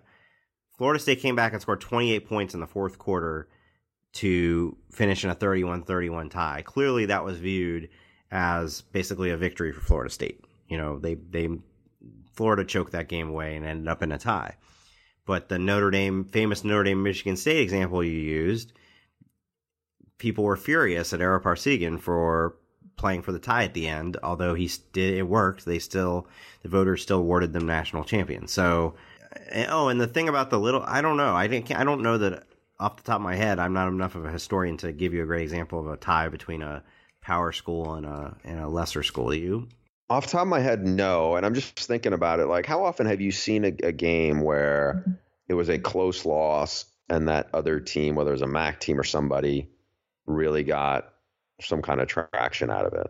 Florida 0.77 0.99
State 0.99 1.21
came 1.21 1.35
back 1.35 1.53
and 1.53 1.61
scored 1.61 1.81
28 1.81 2.27
points 2.27 2.53
in 2.53 2.59
the 2.59 2.67
fourth 2.67 2.99
quarter 2.99 3.47
to 4.15 4.75
finish 4.91 5.23
in 5.23 5.29
a 5.29 5.35
31-31 5.35 6.31
tie. 6.31 6.63
Clearly 6.65 7.05
that 7.05 7.23
was 7.23 7.37
viewed 7.37 7.89
as 8.31 8.81
basically 8.81 9.29
a 9.29 9.37
victory 9.37 9.71
for 9.71 9.81
Florida 9.81 10.09
State. 10.09 10.43
You 10.67 10.77
know, 10.77 10.97
they 10.97 11.15
they 11.15 11.49
Florida 12.33 12.65
choked 12.65 12.93
that 12.93 13.07
game 13.07 13.29
away 13.29 13.55
and 13.55 13.65
ended 13.65 13.87
up 13.87 14.01
in 14.01 14.11
a 14.11 14.17
tie. 14.17 14.55
But 15.25 15.49
the 15.49 15.59
Notre 15.59 15.91
Dame 15.91 16.25
famous 16.25 16.63
Notre 16.63 16.83
Dame 16.83 17.03
Michigan 17.03 17.35
State 17.35 17.61
example 17.61 18.03
you 18.03 18.11
used, 18.11 18.73
people 20.17 20.43
were 20.43 20.57
furious 20.57 21.13
at 21.13 21.21
Ara 21.21 21.41
Parseghian 21.41 21.99
for 21.99 22.55
playing 22.95 23.21
for 23.21 23.33
the 23.33 23.39
tie 23.39 23.65
at 23.65 23.73
the 23.73 23.87
end. 23.87 24.17
Although 24.23 24.53
he 24.53 24.71
did 24.93 25.13
it 25.15 25.23
worked, 25.23 25.65
they 25.65 25.79
still 25.79 26.27
the 26.63 26.69
voters 26.69 27.01
still 27.01 27.19
awarded 27.19 27.51
them 27.51 27.65
national 27.65 28.05
champion. 28.05 28.47
So 28.47 28.95
eh, 29.49 29.67
oh, 29.69 29.89
and 29.89 29.99
the 29.99 30.07
thing 30.07 30.29
about 30.29 30.51
the 30.51 30.59
little 30.59 30.83
I 30.83 31.01
don't 31.01 31.17
know. 31.17 31.35
I 31.35 31.47
didn't 31.47 31.75
I 31.75 31.83
don't 31.83 32.01
know 32.01 32.17
that 32.17 32.47
off 32.79 32.97
the 32.97 33.03
top 33.03 33.17
of 33.17 33.21
my 33.21 33.35
head, 33.35 33.59
I'm 33.59 33.73
not 33.73 33.87
enough 33.87 34.15
of 34.15 34.25
a 34.25 34.31
historian 34.31 34.77
to 34.77 34.91
give 34.91 35.13
you 35.13 35.23
a 35.23 35.25
great 35.25 35.43
example 35.43 35.79
of 35.79 35.87
a 35.87 35.97
tie 35.97 36.29
between 36.29 36.61
a 36.61 36.83
power 37.21 37.51
school 37.51 37.95
and 37.95 38.05
a 38.05 38.37
and 38.43 38.59
a 38.59 38.67
lesser 38.67 39.03
school. 39.03 39.29
Do 39.29 39.37
you? 39.37 39.67
off 40.09 40.25
the 40.25 40.31
top 40.33 40.43
of 40.43 40.47
my 40.47 40.59
head, 40.59 40.85
no. 40.85 41.35
And 41.35 41.45
I'm 41.45 41.53
just 41.53 41.79
thinking 41.79 42.13
about 42.13 42.39
it. 42.39 42.45
Like, 42.45 42.65
how 42.65 42.83
often 42.83 43.07
have 43.07 43.21
you 43.21 43.31
seen 43.31 43.65
a, 43.65 43.73
a 43.83 43.91
game 43.91 44.41
where 44.41 45.03
it 45.47 45.53
was 45.53 45.69
a 45.69 45.79
close 45.79 46.25
loss 46.25 46.85
and 47.09 47.27
that 47.27 47.49
other 47.53 47.79
team, 47.79 48.15
whether 48.15 48.31
it 48.31 48.33
was 48.33 48.41
a 48.41 48.47
MAC 48.47 48.79
team 48.79 48.99
or 48.99 49.03
somebody, 49.03 49.69
really 50.25 50.63
got 50.63 51.13
some 51.61 51.81
kind 51.81 52.01
of 52.01 52.07
traction 52.07 52.69
out 52.69 52.85
of 52.85 52.93
it? 52.93 53.07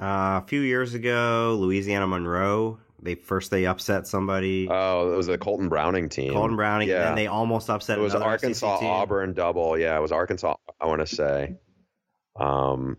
Uh, 0.00 0.40
a 0.42 0.44
few 0.46 0.60
years 0.60 0.94
ago, 0.94 1.56
Louisiana 1.60 2.06
Monroe. 2.06 2.78
They 3.00 3.14
first 3.14 3.50
they 3.50 3.66
upset 3.66 4.06
somebody, 4.06 4.68
Oh, 4.70 5.12
it 5.12 5.16
was 5.16 5.26
the 5.26 5.38
Kolton 5.38 5.68
Browning 5.68 6.08
team. 6.08 6.32
Kolton 6.32 6.56
Browning, 6.56 6.90
and 6.90 6.98
yeah. 6.98 7.04
then 7.04 7.14
they 7.14 7.26
almost 7.26 7.70
upset. 7.70 7.98
It 7.98 8.02
was 8.02 8.14
Arkansas. 8.14 8.78
Auburn 8.82 9.34
double. 9.34 9.78
Yeah, 9.78 9.96
it 9.96 10.00
was 10.00 10.12
Arkansas. 10.12 10.56
I 10.80 10.86
want 10.86 11.06
to 11.06 11.06
say. 11.06 11.56
Um, 12.38 12.96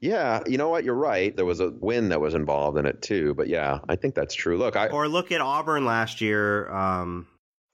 yeah, 0.00 0.42
you 0.46 0.58
know 0.58 0.68
what? 0.68 0.84
You're 0.84 0.94
right. 0.94 1.34
There 1.34 1.44
was 1.44 1.60
a 1.60 1.70
win 1.70 2.08
that 2.08 2.20
was 2.20 2.34
involved 2.34 2.76
in 2.76 2.86
it 2.86 3.02
too. 3.02 3.34
But 3.34 3.48
yeah, 3.48 3.78
I 3.88 3.96
think 3.96 4.14
that's 4.14 4.34
true. 4.34 4.58
Look, 4.58 4.74
I, 4.74 4.88
Or 4.88 5.06
look 5.06 5.30
at 5.30 5.40
Auburn 5.40 5.84
last 5.84 6.20
year. 6.20 6.70
Um, 6.72 7.28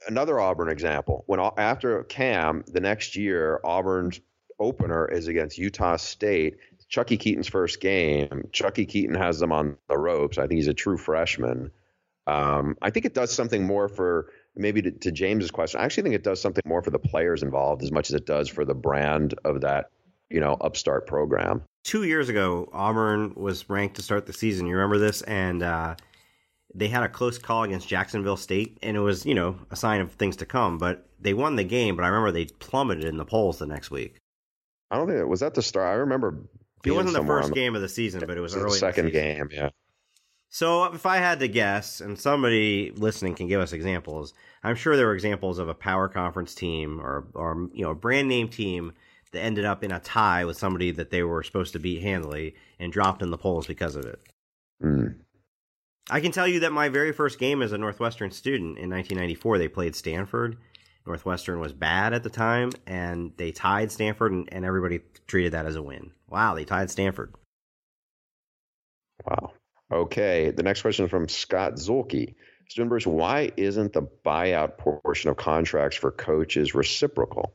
another 0.08 0.38
Auburn 0.38 0.68
example. 0.68 1.24
When 1.26 1.40
after 1.56 2.04
Cam, 2.04 2.64
the 2.66 2.80
next 2.80 3.16
year, 3.16 3.60
Auburn's 3.64 4.20
opener 4.60 5.06
is 5.06 5.28
against 5.28 5.58
Utah 5.58 5.96
State. 5.96 6.58
Chuckie 6.88 7.16
Keeton's 7.16 7.48
first 7.48 7.80
game. 7.80 8.48
Chuckie 8.52 8.86
Keeton 8.86 9.14
has 9.14 9.38
them 9.38 9.52
on 9.52 9.76
the 9.88 9.98
ropes. 9.98 10.38
I 10.38 10.46
think 10.46 10.58
he's 10.58 10.68
a 10.68 10.74
true 10.74 10.96
freshman. 10.96 11.70
Um, 12.26 12.76
I 12.82 12.90
think 12.90 13.06
it 13.06 13.14
does 13.14 13.32
something 13.32 13.66
more 13.66 13.88
for 13.88 14.30
maybe 14.56 14.82
to, 14.82 14.90
to 14.90 15.12
James's 15.12 15.50
question. 15.50 15.80
I 15.80 15.84
actually 15.84 16.02
think 16.04 16.14
it 16.14 16.24
does 16.24 16.40
something 16.40 16.62
more 16.66 16.82
for 16.82 16.90
the 16.90 16.98
players 16.98 17.42
involved 17.42 17.82
as 17.82 17.92
much 17.92 18.10
as 18.10 18.14
it 18.14 18.26
does 18.26 18.48
for 18.48 18.64
the 18.64 18.74
brand 18.74 19.34
of 19.44 19.60
that, 19.62 19.90
you 20.30 20.40
know, 20.40 20.54
upstart 20.60 21.06
program. 21.06 21.62
two 21.84 22.04
years 22.04 22.28
ago, 22.28 22.68
Auburn 22.72 23.32
was 23.34 23.68
ranked 23.70 23.96
to 23.96 24.02
start 24.02 24.26
the 24.26 24.32
season. 24.32 24.66
You 24.66 24.74
remember 24.74 24.98
this? 24.98 25.22
And 25.22 25.62
uh, 25.62 25.94
they 26.74 26.88
had 26.88 27.02
a 27.02 27.08
close 27.08 27.38
call 27.38 27.62
against 27.62 27.88
Jacksonville 27.88 28.36
State, 28.36 28.78
and 28.82 28.96
it 28.96 29.00
was, 29.00 29.24
you 29.24 29.34
know, 29.34 29.58
a 29.70 29.76
sign 29.76 30.00
of 30.02 30.12
things 30.12 30.36
to 30.36 30.46
come. 30.46 30.76
But 30.76 31.06
they 31.18 31.32
won 31.32 31.56
the 31.56 31.64
game, 31.64 31.96
but 31.96 32.04
I 32.04 32.08
remember 32.08 32.30
they 32.30 32.46
plummeted 32.46 33.04
in 33.04 33.16
the 33.16 33.24
polls 33.24 33.58
the 33.58 33.66
next 33.66 33.90
week. 33.90 34.16
I 34.90 34.96
don't 34.96 35.06
think 35.06 35.18
it 35.18 35.28
was 35.28 35.40
that 35.40 35.54
the 35.54 35.62
start. 35.62 35.86
I 35.86 35.94
remember 36.00 36.44
It 36.84 36.92
wasn't 36.92 37.14
the 37.14 37.24
first 37.24 37.48
on 37.48 37.54
game 37.54 37.74
of 37.74 37.82
the 37.82 37.88
season, 37.88 38.22
but 38.26 38.36
it 38.36 38.40
was 38.40 38.52
the 38.52 38.60
early 38.60 38.72
the 38.72 38.78
second 38.78 39.12
game. 39.12 39.48
Yeah. 39.52 39.70
So 40.50 40.84
if 40.84 41.04
I 41.04 41.18
had 41.18 41.40
to 41.40 41.48
guess, 41.48 42.00
and 42.00 42.18
somebody 42.18 42.92
listening 42.96 43.34
can 43.34 43.48
give 43.48 43.60
us 43.60 43.72
examples, 43.72 44.32
I'm 44.62 44.76
sure 44.76 44.96
there 44.96 45.06
were 45.06 45.14
examples 45.14 45.58
of 45.58 45.68
a 45.68 45.74
power 45.74 46.08
conference 46.08 46.54
team 46.54 47.00
or 47.00 47.26
or 47.34 47.68
you 47.72 47.84
know 47.84 47.90
a 47.90 47.94
brand 47.94 48.28
name 48.28 48.48
team 48.48 48.92
that 49.32 49.40
ended 49.40 49.64
up 49.64 49.84
in 49.84 49.92
a 49.92 50.00
tie 50.00 50.44
with 50.44 50.56
somebody 50.56 50.90
that 50.92 51.10
they 51.10 51.22
were 51.22 51.42
supposed 51.42 51.74
to 51.74 51.78
beat 51.78 52.02
handily 52.02 52.54
and 52.78 52.92
dropped 52.92 53.22
in 53.22 53.30
the 53.30 53.38
polls 53.38 53.66
because 53.66 53.94
of 53.94 54.04
it. 54.06 54.20
Mm. 54.82 55.16
I 56.10 56.20
can 56.20 56.32
tell 56.32 56.48
you 56.48 56.60
that 56.60 56.72
my 56.72 56.88
very 56.88 57.12
first 57.12 57.38
game 57.38 57.60
as 57.60 57.72
a 57.72 57.78
Northwestern 57.78 58.30
student 58.30 58.78
in 58.78 58.88
1994, 58.88 59.58
they 59.58 59.68
played 59.68 59.94
Stanford. 59.94 60.56
Northwestern 61.06 61.60
was 61.60 61.74
bad 61.74 62.14
at 62.14 62.22
the 62.22 62.30
time, 62.30 62.70
and 62.86 63.32
they 63.36 63.52
tied 63.52 63.92
Stanford, 63.92 64.32
and, 64.32 64.48
and 64.50 64.64
everybody 64.64 65.00
treated 65.26 65.52
that 65.52 65.66
as 65.66 65.76
a 65.76 65.82
win. 65.82 66.12
Wow, 66.28 66.54
they 66.54 66.64
tied 66.64 66.90
Stanford. 66.90 67.34
Wow. 69.24 69.52
Okay. 69.90 70.50
The 70.50 70.62
next 70.62 70.82
question 70.82 71.04
is 71.04 71.10
from 71.10 71.28
Scott 71.28 71.74
Zulke. 71.74 72.34
Student 72.68 73.06
why 73.06 73.50
isn't 73.56 73.94
the 73.94 74.02
buyout 74.02 74.76
portion 74.76 75.30
of 75.30 75.38
contracts 75.38 75.96
for 75.96 76.10
coaches 76.10 76.74
reciprocal? 76.74 77.54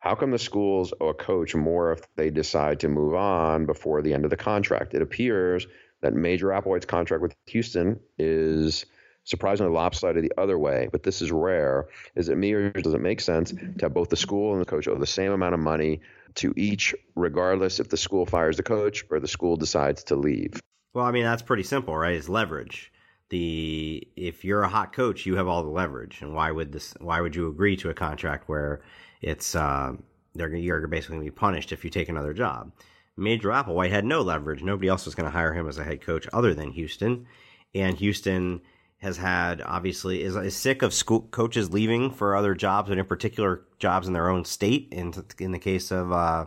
How 0.00 0.14
come 0.14 0.30
the 0.30 0.38
schools 0.38 0.92
owe 1.00 1.08
a 1.08 1.14
coach 1.14 1.54
more 1.54 1.92
if 1.92 2.02
they 2.16 2.28
decide 2.28 2.80
to 2.80 2.88
move 2.88 3.14
on 3.14 3.64
before 3.64 4.02
the 4.02 4.12
end 4.12 4.24
of 4.24 4.30
the 4.30 4.36
contract? 4.36 4.94
It 4.94 5.00
appears 5.00 5.66
that 6.02 6.12
Major 6.12 6.48
Applewhite's 6.48 6.86
contract 6.86 7.22
with 7.22 7.34
Houston 7.46 7.98
is 8.18 8.84
surprisingly 9.24 9.72
lopsided 9.72 10.24
the 10.24 10.40
other 10.40 10.58
way, 10.58 10.88
but 10.90 11.02
this 11.02 11.22
is 11.22 11.30
rare. 11.30 11.86
Is 12.14 12.28
it 12.28 12.36
me 12.36 12.52
or 12.52 12.70
does 12.70 12.94
it 12.94 13.00
make 13.00 13.20
sense 13.20 13.52
to 13.52 13.74
have 13.82 13.94
both 13.94 14.08
the 14.08 14.16
school 14.16 14.52
and 14.52 14.60
the 14.60 14.66
coach 14.66 14.88
owe 14.88 14.96
the 14.96 15.06
same 15.06 15.32
amount 15.32 15.54
of 15.54 15.60
money 15.60 16.00
to 16.36 16.52
each, 16.56 16.94
regardless 17.14 17.80
if 17.80 17.88
the 17.88 17.96
school 17.96 18.26
fires 18.26 18.56
the 18.56 18.62
coach 18.62 19.04
or 19.10 19.20
the 19.20 19.28
school 19.28 19.56
decides 19.56 20.04
to 20.04 20.16
leave? 20.16 20.60
Well, 20.94 21.04
I 21.04 21.12
mean 21.12 21.24
that's 21.24 21.42
pretty 21.42 21.62
simple, 21.62 21.96
right? 21.96 22.16
It's 22.16 22.28
leverage. 22.28 22.92
The 23.30 24.06
if 24.16 24.44
you're 24.44 24.62
a 24.62 24.68
hot 24.68 24.92
coach, 24.92 25.24
you 25.24 25.36
have 25.36 25.48
all 25.48 25.62
the 25.62 25.70
leverage, 25.70 26.20
and 26.20 26.34
why 26.34 26.50
would 26.50 26.72
this? 26.72 26.94
Why 27.00 27.20
would 27.20 27.34
you 27.34 27.48
agree 27.48 27.76
to 27.78 27.88
a 27.88 27.94
contract 27.94 28.48
where 28.48 28.82
it's 29.22 29.54
uh, 29.54 29.92
they're 30.34 30.54
you're 30.54 30.86
basically 30.86 31.16
going 31.16 31.26
to 31.26 31.32
be 31.32 31.34
punished 31.34 31.72
if 31.72 31.82
you 31.82 31.90
take 31.90 32.10
another 32.10 32.34
job? 32.34 32.72
Major 33.16 33.48
Applewhite 33.48 33.90
had 33.90 34.04
no 34.04 34.20
leverage. 34.20 34.62
Nobody 34.62 34.88
else 34.88 35.06
was 35.06 35.14
going 35.14 35.24
to 35.24 35.30
hire 35.30 35.54
him 35.54 35.66
as 35.66 35.78
a 35.78 35.84
head 35.84 36.02
coach 36.02 36.26
other 36.32 36.52
than 36.52 36.72
Houston, 36.72 37.26
and 37.74 37.96
Houston 37.96 38.60
has 39.02 39.16
had 39.16 39.60
obviously 39.60 40.22
is, 40.22 40.36
is 40.36 40.56
sick 40.56 40.80
of 40.82 40.94
school 40.94 41.22
coaches 41.32 41.72
leaving 41.72 42.12
for 42.12 42.36
other 42.36 42.54
jobs, 42.54 42.88
and 42.88 43.00
in 43.00 43.04
particular 43.06 43.62
jobs 43.80 44.06
in 44.06 44.12
their 44.12 44.30
own 44.30 44.44
state. 44.44 44.88
In 44.92 45.12
in 45.40 45.50
the 45.50 45.58
case 45.58 45.90
of 45.90 46.12
uh, 46.12 46.46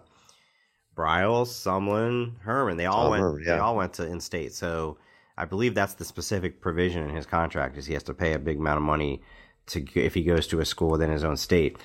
Briles, 0.96 1.48
Sumlin, 1.48 2.40
Herman, 2.40 2.78
they 2.78 2.86
all 2.86 3.08
Oh, 3.08 3.10
went. 3.12 3.46
Yeah. 3.46 3.56
They 3.56 3.60
all 3.60 3.76
went 3.76 3.94
to 3.96 4.08
in-state. 4.08 4.54
So 4.54 4.98
I 5.38 5.44
believe 5.44 5.76
that's 5.76 5.96
the 5.96 6.06
specific 6.06 6.62
provision 6.62 7.04
in 7.10 7.14
his 7.14 7.26
contract 7.26 7.78
is 7.78 7.86
he 7.86 7.94
has 7.94 8.04
to 8.04 8.14
pay 8.14 8.32
a 8.34 8.40
big 8.40 8.58
amount 8.58 8.78
of 8.78 8.84
money 8.84 9.22
to 9.68 9.86
if 9.96 10.14
he 10.14 10.24
goes 10.24 10.48
to 10.48 10.62
a 10.62 10.66
school 10.66 10.92
within 10.92 11.10
his 11.12 11.26
own 11.26 11.36
state. 11.36 11.78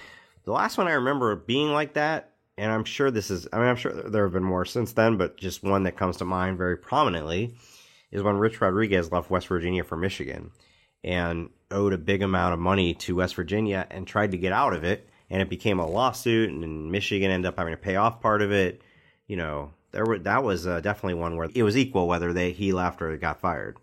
The 0.45 0.53
last 0.53 0.79
one 0.79 0.87
I 0.87 0.93
remember 0.93 1.35
being 1.35 1.73
like 1.73 1.95
that, 1.95 2.31
and 2.57 2.71
I'm 2.71 2.85
sure 2.85 3.11
this 3.11 3.31
is. 3.33 3.49
I 3.53 3.59
mean, 3.59 3.67
I'm 3.67 3.77
sure 3.77 3.93
there 3.93 4.23
have 4.25 4.33
been 4.33 4.45
more 4.45 4.65
since 4.65 4.93
then, 4.93 5.17
but 5.17 5.37
just 5.37 5.65
one 5.65 5.83
that 5.83 5.97
comes 5.97 6.19
to 6.19 6.25
mind 6.25 6.59
very 6.59 6.77
prominently 6.77 7.55
is 8.13 8.23
when 8.23 8.37
Rich 8.37 8.61
Rodriguez 8.61 9.13
left 9.13 9.31
West 9.31 9.49
Virginia 9.49 9.85
for 9.85 9.97
Michigan 9.97 10.51
and 11.03 11.51
owed 11.71 11.93
a 11.93 11.99
big 11.99 12.23
amount 12.23 12.55
of 12.55 12.61
money 12.61 12.95
to 12.95 13.17
West 13.17 13.35
Virginia 13.35 13.87
and 13.91 14.07
tried 14.07 14.33
to 14.33 14.39
get 14.39 14.53
out 14.53 14.75
of 14.75 14.85
it, 14.85 15.09
and 15.31 15.41
it 15.41 15.49
became 15.49 15.79
a 15.79 15.87
lawsuit, 15.87 16.51
and 16.51 16.91
Michigan 16.91 17.31
ended 17.31 17.49
up 17.49 17.57
having 17.57 17.73
to 17.73 17.81
pay 17.81 17.97
off 17.97 18.21
part 18.21 18.43
of 18.43 18.53
it. 18.53 18.83
You 19.27 19.37
know, 19.37 19.73
there 19.93 20.05
were 20.05 20.19
that 20.21 20.43
was 20.43 20.67
uh, 20.67 20.81
definitely 20.81 21.15
one 21.15 21.37
where 21.37 21.49
it 21.55 21.63
was 21.63 21.77
equal 21.77 22.09
whether 22.09 22.33
they 22.33 22.53
he 22.53 22.73
left 22.73 23.01
or 23.01 23.17
got 23.17 23.41
fired. 23.41 23.79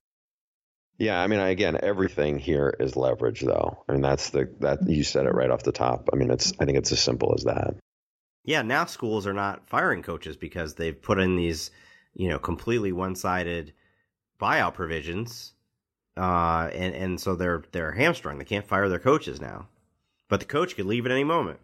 Yeah, 0.98 1.22
I 1.22 1.28
mean, 1.28 1.40
again, 1.40 1.78
everything 1.82 2.40
here 2.40 2.76
is 2.80 2.96
leverage, 2.96 3.42
though. 3.42 3.84
I 3.88 3.92
mean, 3.92 4.02
that's 4.02 4.32
the 4.32 4.50
that 4.60 4.88
you 4.88 5.04
said 5.04 5.26
it 5.26 5.36
right 5.36 5.52
off 5.52 5.64
the 5.64 5.72
top. 5.72 6.10
I 6.12 6.16
mean, 6.16 6.32
it's 6.32 6.54
I 6.60 6.66
think 6.66 6.78
it's 6.78 6.92
as 6.92 7.00
simple 7.00 7.34
as 7.38 7.44
that. 7.44 7.76
Yeah, 8.44 8.62
now 8.62 8.86
schools 8.86 9.28
are 9.28 9.34
not 9.34 9.68
firing 9.68 10.02
coaches 10.02 10.38
because 10.38 10.76
they've 10.76 11.00
put 11.00 11.20
in 11.20 11.36
these, 11.36 11.70
you 12.14 12.30
know, 12.30 12.40
completely 12.40 12.94
one-sided 12.94 13.74
buyout 14.40 14.74
provisions, 14.74 15.54
uh, 16.16 16.70
and 16.74 16.96
and 16.96 17.20
so 17.20 17.36
they're 17.36 17.64
they're 17.72 17.92
hamstrung. 17.92 18.38
They 18.38 18.46
can't 18.46 18.68
fire 18.68 18.90
their 18.90 19.00
coaches 19.00 19.42
now, 19.42 19.68
but 20.30 20.40
the 20.40 20.46
coach 20.46 20.76
could 20.76 20.86
leave 20.86 21.06
at 21.06 21.12
any 21.12 21.24
moment. 21.24 21.60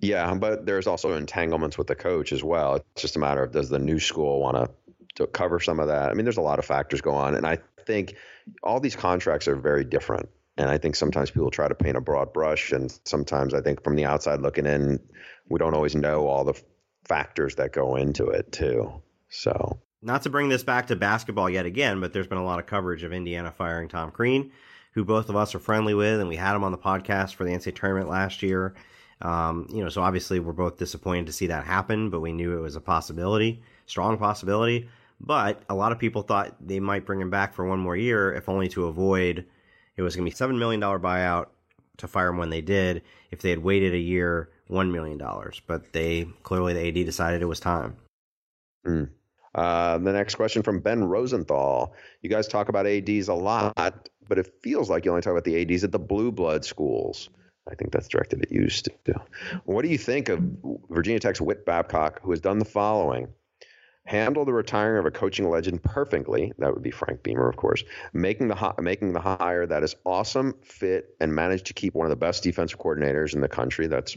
Yeah, 0.00 0.34
but 0.34 0.64
there's 0.64 0.86
also 0.86 1.14
entanglements 1.14 1.76
with 1.76 1.88
the 1.88 1.96
coach 1.96 2.32
as 2.32 2.42
well. 2.42 2.76
It's 2.76 3.02
just 3.02 3.16
a 3.16 3.18
matter 3.18 3.42
of 3.42 3.52
does 3.52 3.68
the 3.68 3.80
new 3.80 3.98
school 3.98 4.40
want 4.40 4.70
to 5.16 5.26
cover 5.26 5.58
some 5.58 5.80
of 5.80 5.88
that? 5.88 6.10
I 6.10 6.14
mean, 6.14 6.24
there's 6.24 6.36
a 6.36 6.42
lot 6.42 6.60
of 6.60 6.64
factors 6.64 7.00
go 7.00 7.14
on, 7.14 7.34
and 7.34 7.46
I 7.46 7.58
think 7.84 8.14
all 8.62 8.78
these 8.78 8.96
contracts 8.96 9.48
are 9.48 9.56
very 9.56 9.84
different. 9.84 10.28
And 10.56 10.68
I 10.68 10.78
think 10.78 10.96
sometimes 10.96 11.30
people 11.30 11.50
try 11.50 11.68
to 11.68 11.74
paint 11.74 11.96
a 11.96 12.00
broad 12.00 12.32
brush, 12.32 12.72
and 12.72 12.96
sometimes 13.04 13.54
I 13.54 13.60
think 13.60 13.84
from 13.84 13.94
the 13.94 14.06
outside 14.06 14.40
looking 14.40 14.66
in, 14.66 14.98
we 15.48 15.58
don't 15.58 15.74
always 15.74 15.94
know 15.94 16.26
all 16.26 16.44
the 16.44 16.60
factors 17.06 17.56
that 17.56 17.72
go 17.72 17.96
into 17.96 18.28
it 18.28 18.50
too. 18.50 19.00
So, 19.28 19.80
not 20.02 20.22
to 20.22 20.30
bring 20.30 20.48
this 20.48 20.62
back 20.62 20.86
to 20.86 20.96
basketball 20.96 21.50
yet 21.50 21.66
again, 21.66 22.00
but 22.00 22.12
there's 22.12 22.26
been 22.26 22.38
a 22.38 22.44
lot 22.44 22.58
of 22.58 22.66
coverage 22.66 23.02
of 23.02 23.12
Indiana 23.12 23.50
firing 23.50 23.88
Tom 23.88 24.10
Crean, 24.10 24.52
who 24.92 25.04
both 25.04 25.28
of 25.28 25.36
us 25.36 25.54
are 25.54 25.60
friendly 25.60 25.94
with, 25.94 26.20
and 26.20 26.28
we 26.28 26.36
had 26.36 26.54
him 26.54 26.64
on 26.64 26.72
the 26.72 26.78
podcast 26.78 27.34
for 27.34 27.44
the 27.44 27.50
NCAA 27.50 27.74
tournament 27.74 28.08
last 28.08 28.42
year. 28.42 28.74
Um, 29.20 29.66
you 29.72 29.82
know, 29.82 29.88
so 29.88 30.02
obviously 30.02 30.38
we're 30.38 30.52
both 30.52 30.78
disappointed 30.78 31.26
to 31.26 31.32
see 31.32 31.48
that 31.48 31.64
happen, 31.64 32.10
but 32.10 32.20
we 32.20 32.32
knew 32.32 32.56
it 32.56 32.60
was 32.60 32.76
a 32.76 32.80
possibility, 32.80 33.62
strong 33.86 34.16
possibility. 34.16 34.88
But 35.20 35.62
a 35.68 35.74
lot 35.74 35.90
of 35.90 35.98
people 35.98 36.22
thought 36.22 36.54
they 36.64 36.78
might 36.78 37.04
bring 37.04 37.20
him 37.20 37.30
back 37.30 37.54
for 37.54 37.64
one 37.64 37.80
more 37.80 37.96
year, 37.96 38.32
if 38.32 38.48
only 38.48 38.68
to 38.68 38.86
avoid 38.86 39.44
it 39.96 40.02
was 40.02 40.14
going 40.14 40.24
to 40.24 40.30
be 40.30 40.36
seven 40.36 40.58
million 40.58 40.80
dollar 40.80 41.00
buyout 41.00 41.48
to 41.98 42.06
fire 42.06 42.28
him 42.28 42.38
when 42.38 42.50
they 42.50 42.60
did. 42.60 43.02
If 43.32 43.42
they 43.42 43.50
had 43.50 43.58
waited 43.58 43.92
a 43.92 43.98
year, 43.98 44.48
one 44.68 44.92
million 44.92 45.18
dollars. 45.18 45.60
But 45.66 45.92
they 45.92 46.28
clearly 46.44 46.72
the 46.72 46.88
AD 46.88 47.04
decided 47.04 47.42
it 47.42 47.46
was 47.46 47.60
time. 47.60 47.96
Mm. 48.86 49.10
Uh, 49.54 49.98
the 49.98 50.12
next 50.12 50.34
question 50.34 50.62
from 50.62 50.80
Ben 50.80 51.04
Rosenthal. 51.04 51.94
You 52.22 52.30
guys 52.30 52.48
talk 52.48 52.68
about 52.68 52.86
ADs 52.86 53.28
a 53.28 53.34
lot, 53.34 53.74
but 54.28 54.38
it 54.38 54.52
feels 54.62 54.90
like 54.90 55.04
you 55.04 55.10
only 55.10 55.22
talk 55.22 55.32
about 55.32 55.44
the 55.44 55.60
ADs 55.60 55.84
at 55.84 55.92
the 55.92 55.98
blue 55.98 56.30
blood 56.30 56.64
schools. 56.64 57.30
I 57.70 57.74
think 57.74 57.92
that's 57.92 58.08
directed 58.08 58.42
at 58.42 58.52
you, 58.52 58.68
Stew. 58.70 58.92
What 59.64 59.82
do 59.82 59.88
you 59.88 59.98
think 59.98 60.28
of 60.28 60.40
Virginia 60.88 61.20
Tech's 61.20 61.40
Whit 61.40 61.66
Babcock, 61.66 62.20
who 62.22 62.30
has 62.30 62.40
done 62.40 62.58
the 62.58 62.64
following? 62.64 63.28
Handle 64.06 64.46
the 64.46 64.54
retiring 64.54 65.00
of 65.00 65.04
a 65.04 65.10
coaching 65.10 65.50
legend 65.50 65.82
perfectly. 65.82 66.54
That 66.58 66.72
would 66.72 66.82
be 66.82 66.90
Frank 66.90 67.22
Beamer, 67.22 67.46
of 67.46 67.56
course. 67.56 67.84
Making 68.14 68.48
the 68.48 68.74
making 68.80 69.12
the 69.12 69.20
hire 69.20 69.66
that 69.66 69.82
is 69.82 69.96
awesome, 70.06 70.54
fit, 70.62 71.14
and 71.20 71.34
managed 71.34 71.66
to 71.66 71.74
keep 71.74 71.94
one 71.94 72.06
of 72.06 72.10
the 72.10 72.16
best 72.16 72.42
defensive 72.42 72.78
coordinators 72.78 73.34
in 73.34 73.42
the 73.42 73.48
country. 73.48 73.86
That's 73.86 74.16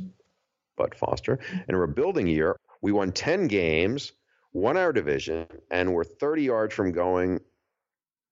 Bud 0.78 0.96
Foster. 0.96 1.40
In 1.68 1.76
a 1.76 1.78
rebuilding 1.78 2.28
year, 2.28 2.56
we 2.82 2.94
won 2.94 3.12
ten 3.12 3.48
games, 3.48 4.14
won 4.54 4.78
our 4.78 4.94
division, 4.94 5.48
and 5.70 5.94
we're 5.94 6.04
30 6.04 6.44
yards 6.44 6.74
from 6.74 6.92
going 6.92 7.42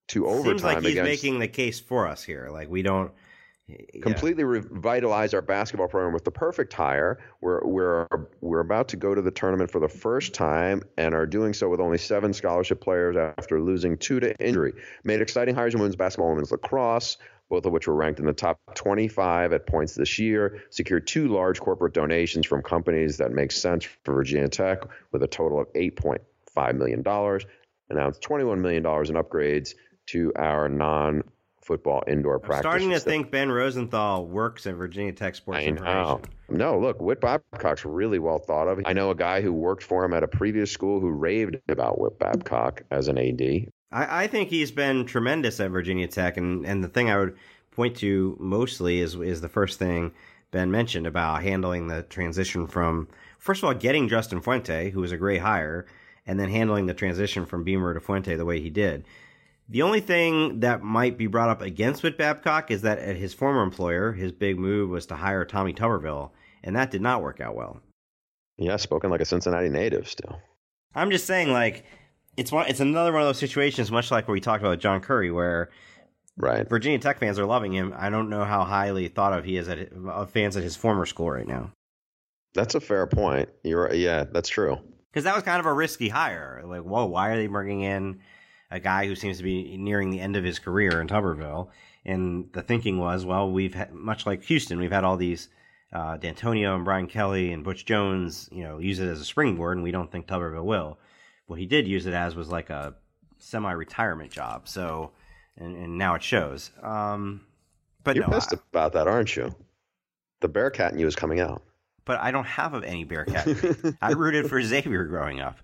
to 0.10 0.28
overtime. 0.28 0.46
Seems 0.46 0.64
like 0.64 0.82
he's 0.82 0.92
against, 0.92 1.10
making 1.10 1.40
the 1.40 1.48
case 1.48 1.80
for 1.80 2.08
us 2.08 2.24
here. 2.24 2.50
Like 2.52 2.70
we 2.70 2.82
don't 2.82 3.12
yeah. 3.68 4.02
completely 4.02 4.44
revitalize 4.44 5.34
our 5.34 5.42
basketball 5.42 5.88
program 5.88 6.14
with 6.14 6.26
the 6.26 6.32
perfect 6.32 6.74
hire. 6.74 7.20
We're 7.42 7.64
we're 7.64 8.08
we're 8.42 8.60
about 8.60 8.88
to 8.90 8.98
go 8.98 9.14
to 9.16 9.22
the 9.22 9.32
tournament 9.32 9.72
for 9.72 9.80
the 9.80 9.88
first 9.88 10.34
time 10.34 10.82
and 10.98 11.14
are 11.14 11.28
doing 11.28 11.54
so 11.54 11.70
with 11.70 11.80
only 11.80 11.98
seven 11.98 12.34
scholarship 12.34 12.82
players 12.82 13.16
after 13.16 13.62
losing 13.62 13.98
two 13.98 14.20
to 14.20 14.36
injury. 14.44 14.74
Made 15.04 15.22
exciting 15.22 15.56
hires 15.56 15.74
in 15.74 15.80
women's 15.80 15.96
basketball, 15.96 16.30
women's 16.30 16.52
lacrosse. 16.52 17.18
Both 17.50 17.66
of 17.66 17.74
which 17.74 17.88
were 17.88 17.96
ranked 17.96 18.20
in 18.20 18.26
the 18.26 18.34
top 18.34 18.60
25 18.76 19.54
at 19.54 19.66
points 19.66 19.96
this 19.96 20.20
year. 20.20 20.62
Secured 20.70 21.08
two 21.08 21.30
large 21.30 21.60
corporate 21.60 21.94
donations 21.94 22.46
from 22.46 22.62
companies 22.62 23.18
that 23.18 23.32
make 23.32 23.52
sense 23.52 23.86
for 24.04 24.14
Virginia 24.14 24.48
Tech, 24.48 24.84
with 25.12 25.24
a 25.24 25.28
total 25.28 25.60
of 25.60 25.74
8.5 25.74 26.76
million 26.76 27.02
dollars. 27.02 27.46
Announced 27.90 28.22
21 28.22 28.62
million 28.62 28.84
dollars 28.84 29.10
in 29.10 29.16
upgrades 29.16 29.74
to 30.08 30.32
our 30.36 30.70
non 30.70 31.24
football 31.70 32.04
indoor 32.08 32.40
practice. 32.40 32.66
I'm 32.66 32.72
starting 32.72 32.90
to 32.92 33.00
think 33.00 33.30
Ben 33.30 33.52
Rosenthal 33.52 34.26
works 34.26 34.66
at 34.66 34.74
Virginia 34.74 35.14
Tech 35.14 35.36
Sports 35.36 35.60
I. 35.60 35.70
Know. 35.70 36.22
No, 36.50 36.80
look, 36.80 37.00
Whit 37.00 37.22
Babcock's 37.22 37.86
really 37.86 38.18
well 38.18 38.40
thought 38.40 38.68
of. 38.68 38.82
I 38.86 38.94
know 38.94 39.12
a 39.12 39.16
guy 39.16 39.42
who 39.42 39.54
worked 39.54 39.84
for 39.84 40.04
him 40.04 40.14
at 40.14 40.24
a 40.24 40.28
previous 40.28 40.72
school 40.72 41.00
who 41.00 41.10
raved 41.10 41.58
about 41.70 42.00
Whit 42.00 42.18
Babcock 42.18 42.84
as 42.90 43.08
an 43.08 43.20
AD. 43.20 43.72
I, 43.92 44.24
I 44.24 44.28
think 44.28 44.50
he's 44.50 44.72
been 44.72 45.06
tremendous 45.06 45.60
at 45.60 45.72
Virginia 45.72 46.08
Tech, 46.08 46.38
and, 46.38 46.66
and 46.66 46.84
the 46.84 46.88
thing 46.88 47.10
I 47.10 47.18
would 47.18 47.38
point 47.72 47.98
to 47.98 48.36
mostly 48.40 49.00
is 49.00 49.16
is 49.16 49.42
the 49.42 49.50
first 49.50 49.80
thing 49.80 50.12
Ben 50.52 50.72
mentioned 50.72 51.08
about 51.08 51.44
handling 51.44 51.88
the 51.88 52.04
transition 52.04 52.68
from 52.68 53.08
first 53.38 53.64
of 53.64 53.68
all 53.68 53.74
getting 53.74 54.10
Justin 54.10 54.42
Fuente, 54.42 54.90
who 54.90 55.00
was 55.00 55.12
a 55.12 55.18
great 55.18 55.42
hire, 55.42 55.86
and 56.26 56.40
then 56.40 56.50
handling 56.50 56.86
the 56.86 56.94
transition 56.94 57.46
from 57.46 57.64
Beamer 57.64 57.94
to 57.94 58.00
Fuente 58.00 58.36
the 58.36 58.46
way 58.46 58.60
he 58.60 58.70
did. 58.70 59.06
The 59.72 59.84
only 59.84 60.02
thing 60.02 60.62
that 60.62 60.82
might 60.82 61.18
be 61.18 61.28
brought 61.28 61.50
up 61.50 61.62
against 61.62 62.02
Whit 62.02 62.18
Babcock 62.18 62.72
is 62.72 62.82
that 62.82 62.98
at 62.98 63.16
his 63.16 63.36
former 63.36 63.62
employer, 63.62 64.14
his 64.14 64.32
big 64.32 64.58
move 64.58 64.90
was 64.90 65.06
to 65.08 65.16
hire 65.16 65.46
Tommy 65.46 65.74
Tuberville, 65.74 66.32
and 66.64 66.76
that 66.76 66.90
did 66.90 67.04
not 67.04 67.22
work 67.22 67.40
out 67.40 67.56
well. 67.56 67.80
Yeah, 68.58 68.78
spoken 68.78 69.12
like 69.12 69.22
a 69.22 69.26
Cincinnati 69.26 69.70
native 69.70 70.10
still. 70.10 70.42
I'm 70.96 71.12
just 71.12 71.28
saying, 71.28 71.52
like, 71.52 71.86
it's 72.40 72.52
one, 72.52 72.68
it's 72.68 72.80
another 72.80 73.12
one 73.12 73.22
of 73.22 73.28
those 73.28 73.38
situations, 73.38 73.92
much 73.92 74.12
like 74.12 74.28
what 74.28 74.34
we 74.34 74.40
talked 74.40 74.62
about 74.62 74.72
with 74.72 74.80
John 74.80 75.02
Currie, 75.02 75.32
where 75.32 75.70
right 76.38 76.68
Virginia 76.68 77.00
Tech 77.00 77.20
fans 77.20 77.38
are 77.38 77.46
loving 77.46 77.74
him. 77.74 77.94
I 77.98 78.10
don't 78.10 78.30
know 78.30 78.46
how 78.46 78.64
highly 78.64 79.08
thought 79.08 79.34
of 79.34 79.46
he 79.46 79.58
is 79.58 79.68
at 79.68 79.92
of 79.94 80.32
fans 80.32 80.58
at 80.58 80.64
his 80.64 80.76
former 80.76 81.06
school 81.06 81.30
right 81.30 81.48
now. 81.48 81.72
That's 82.54 82.76
a 82.76 82.80
fair 82.80 83.06
point. 83.08 83.50
You're 83.64 83.94
yeah, 83.94 84.24
that's 84.24 84.50
true. 84.50 84.78
Because 85.12 85.24
that 85.24 85.36
was 85.36 85.44
kind 85.44 85.60
of 85.60 85.66
a 85.66 85.74
risky 85.74 86.10
hire. 86.10 86.64
Like, 86.66 86.84
whoa, 86.84 87.06
why 87.06 87.30
are 87.30 87.36
they 87.36 87.48
bringing 87.48 87.82
in 87.82 88.20
a 88.72 88.80
guy 88.80 89.08
who 89.08 89.16
seems 89.16 89.38
to 89.38 89.44
be 89.44 89.78
nearing 89.78 90.10
the 90.10 90.20
end 90.20 90.36
of 90.36 90.44
his 90.44 90.60
career 90.60 91.02
in 91.02 91.08
Tuberville. 91.08 91.70
And 92.06 92.50
the 92.54 92.62
thinking 92.62 92.98
was, 92.98 93.26
well, 93.26 93.52
we've 93.52 93.74
had, 93.74 93.94
much 93.94 94.26
like 94.26 94.44
Houston, 94.44 94.80
we've 94.80 94.92
had 94.92 95.04
all 95.04 95.18
these 95.18 95.50
uh, 95.92 96.18
Dantonio 96.18 96.76
and 96.76 96.86
Brian 96.86 97.08
Kelly 97.08 97.52
and 97.52 97.64
Butch 97.64 97.86
Jones, 97.86 98.48
you 98.52 98.64
know, 98.64 98.80
use 98.80 99.00
it 99.00 99.08
as 99.08 99.20
a 99.20 99.26
springboard, 99.26 99.78
and 99.78 99.84
we 99.84 99.92
don't 99.92 100.12
think 100.12 100.28
Tuberville 100.28 100.64
will. 100.64 101.00
What 101.50 101.58
he 101.58 101.66
did 101.66 101.88
use 101.88 102.06
it 102.06 102.14
as 102.14 102.36
was 102.36 102.50
like 102.50 102.70
a 102.70 102.94
semi-retirement 103.40 104.30
job. 104.30 104.68
So, 104.68 105.14
and, 105.58 105.76
and 105.76 105.98
now 105.98 106.14
it 106.14 106.22
shows. 106.22 106.70
Um, 106.84 107.42
but 108.04 108.16
you're 108.16 108.28
no, 108.28 108.34
pissed 108.34 108.54
I, 108.54 108.60
about 108.72 108.94
that, 108.94 109.08
aren't 109.08 109.36
you? 109.36 109.56
The 110.42 110.48
Bearcat 110.48 110.94
in 110.94 111.00
you 111.00 111.08
is 111.08 111.16
coming 111.16 111.40
out. 111.40 111.64
But 112.06 112.20
I 112.20 112.30
don't 112.30 112.46
have 112.46 112.84
any 112.84 113.04
Bearcat. 113.04 113.96
I 114.02 114.12
rooted 114.12 114.48
for 114.48 114.62
Xavier 114.62 115.06
growing 115.06 115.42
up. 115.42 115.58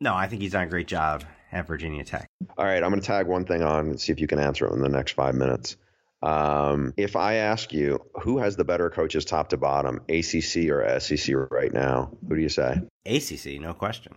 No, 0.00 0.14
I 0.14 0.26
think 0.26 0.40
he's 0.40 0.52
done 0.52 0.62
a 0.62 0.70
great 0.70 0.88
job 0.88 1.24
at 1.52 1.66
Virginia 1.66 2.02
Tech. 2.02 2.30
All 2.56 2.64
right, 2.64 2.82
I'm 2.82 2.88
going 2.88 3.02
to 3.02 3.06
tag 3.06 3.26
one 3.26 3.44
thing 3.44 3.62
on 3.62 3.90
and 3.90 4.00
see 4.00 4.12
if 4.12 4.20
you 4.20 4.26
can 4.26 4.38
answer 4.38 4.66
it 4.66 4.72
in 4.72 4.80
the 4.80 4.88
next 4.88 5.12
five 5.12 5.34
minutes. 5.34 5.76
Um, 6.22 6.94
if 6.96 7.14
I 7.14 7.34
ask 7.34 7.74
you 7.74 8.00
who 8.22 8.38
has 8.38 8.56
the 8.56 8.64
better 8.64 8.88
coaches 8.88 9.26
top 9.26 9.50
to 9.50 9.58
bottom, 9.58 10.00
ACC 10.08 10.70
or 10.70 10.98
SEC 10.98 11.34
right 11.50 11.74
now, 11.74 12.16
who 12.26 12.36
do 12.36 12.40
you 12.40 12.48
say? 12.48 12.80
ACC, 13.04 13.60
no 13.60 13.74
question. 13.74 14.14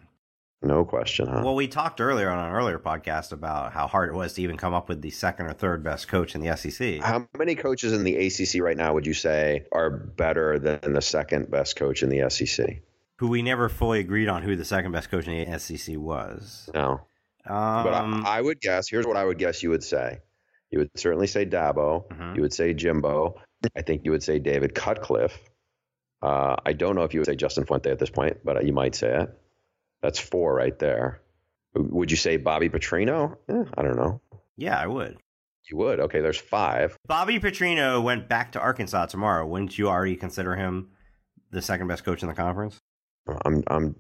No 0.64 0.86
question, 0.86 1.28
huh? 1.28 1.42
Well, 1.44 1.56
we 1.56 1.68
talked 1.68 2.00
earlier 2.00 2.30
on 2.30 2.40
an 2.40 2.56
earlier 2.56 2.80
podcast 2.80 3.34
about 3.34 3.74
how 3.74 3.86
hard 3.86 4.10
it 4.10 4.16
was 4.16 4.34
to 4.34 4.42
even 4.42 4.56
come 4.56 4.74
up 4.74 4.88
with 4.88 5.02
the 5.02 5.10
second 5.10 5.48
or 5.48 5.54
third 5.54 5.84
best 5.84 6.08
coach 6.08 6.36
in 6.36 6.42
the 6.42 6.56
SEC. 6.56 7.02
How 7.02 7.28
many 7.38 7.56
coaches 7.56 7.92
in 7.92 8.06
the 8.06 8.16
ACC 8.16 8.62
right 8.62 8.78
now 8.78 8.94
would 8.94 9.06
you 9.06 9.14
say 9.14 9.66
are 9.74 9.90
better 9.90 10.58
than 10.60 10.94
the 10.94 11.02
second 11.02 11.52
best 11.52 11.76
coach 11.76 12.02
in 12.02 12.10
the 12.10 12.30
SEC? 12.30 12.82
Who 13.18 13.28
we 13.28 13.42
never 13.42 13.68
fully 13.68 14.00
agreed 14.00 14.30
on 14.30 14.42
who 14.42 14.56
the 14.56 14.66
second 14.66 14.94
best 14.94 15.12
coach 15.12 15.28
in 15.28 15.52
the 15.52 15.60
SEC 15.60 15.98
was. 15.98 16.70
No. 16.74 17.02
Um, 17.46 17.84
but 17.84 17.94
I, 17.94 18.24
I, 18.38 18.42
would 18.42 18.62
guess. 18.62 18.88
Here's 18.88 19.06
what 19.06 19.18
I 19.18 19.26
would 19.26 19.38
guess 19.38 19.62
you 19.64 19.70
would 19.70 19.84
say. 19.84 20.20
You 20.72 20.80
would 20.80 20.92
certainly 20.96 21.28
say 21.28 21.46
Dabo. 21.46 22.08
Mhm. 22.08 22.38
You 22.38 22.42
would 22.42 22.54
say 22.54 22.74
Jimbo. 22.74 23.36
I 23.76 23.82
think 23.82 24.06
you 24.06 24.12
would 24.12 24.24
say 24.24 24.40
David 24.40 24.74
Cutcliffe. 24.74 25.38
Uh, 26.22 26.56
I 26.66 26.72
don't 26.72 26.96
know 26.96 27.04
if 27.04 27.14
you 27.14 27.20
would 27.20 27.28
say 27.28 27.36
Justin 27.36 27.66
Fuente 27.66 27.92
at 27.92 28.00
this 28.00 28.10
point, 28.10 28.38
but 28.46 28.66
you 28.66 28.72
might 28.72 28.96
say 28.96 29.24
it. 29.24 29.38
That's 30.04 30.20
four 30.20 30.54
right 30.54 30.78
there. 30.78 31.22
Would 31.74 32.12
you 32.12 32.18
say 32.18 32.38
Bobby 32.38 32.70
Petrino? 32.70 33.38
Eh, 33.50 33.64
I 33.76 33.82
don't 33.82 33.96
know. 33.96 34.22
yeah, 34.58 34.78
I 34.78 34.86
would. 34.86 35.18
You 35.72 35.78
would. 35.78 36.02
Okay, 36.02 36.20
there's 36.20 36.38
five. 36.38 36.96
Bobby 37.08 37.40
Petrino 37.40 38.04
went 38.04 38.28
back 38.28 38.52
to 38.52 38.60
Arkansas 38.60 39.08
tomorrow. 39.08 39.48
Wouldn't 39.48 39.78
you 39.78 39.88
already 39.88 40.18
consider 40.18 40.56
him 40.56 40.90
the 41.52 41.62
second 41.62 41.88
best 41.88 42.04
coach 42.04 42.22
in 42.22 42.28
the 42.28 42.36
conference? 42.36 42.78
I'm 43.46 43.64
I'm 43.68 43.96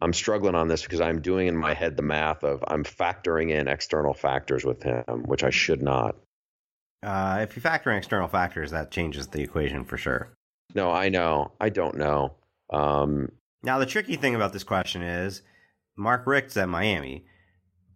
I'm 0.00 0.12
struggling 0.12 0.54
on 0.54 0.68
this 0.68 0.84
because 0.84 1.00
I'm 1.00 1.20
doing 1.20 1.48
in 1.48 1.56
my 1.56 1.74
head 1.74 1.96
the 1.96 2.04
math 2.04 2.44
of 2.44 2.62
I'm 2.68 2.84
factoring 2.84 3.50
in 3.50 3.66
external 3.66 4.14
factors 4.14 4.64
with 4.64 4.84
him, 4.84 5.24
which 5.24 5.42
I 5.42 5.50
should 5.50 5.82
not. 5.82 6.14
Uh, 7.02 7.38
if 7.42 7.56
you 7.56 7.62
factor 7.62 7.90
in 7.90 7.98
external 7.98 8.28
factors, 8.28 8.70
that 8.70 8.92
changes 8.92 9.26
the 9.26 9.42
equation 9.42 9.84
for 9.84 9.96
sure. 9.96 10.32
No, 10.74 10.92
I 10.92 11.08
know. 11.08 11.50
I 11.60 11.70
don't 11.70 11.96
know. 11.96 12.34
Um, 12.72 13.32
Now, 13.66 13.80
the 13.80 13.86
tricky 13.86 14.14
thing 14.14 14.36
about 14.36 14.52
this 14.52 14.62
question 14.62 15.02
is 15.02 15.42
Mark 15.96 16.24
Richt's 16.24 16.56
at 16.56 16.68
Miami. 16.68 17.26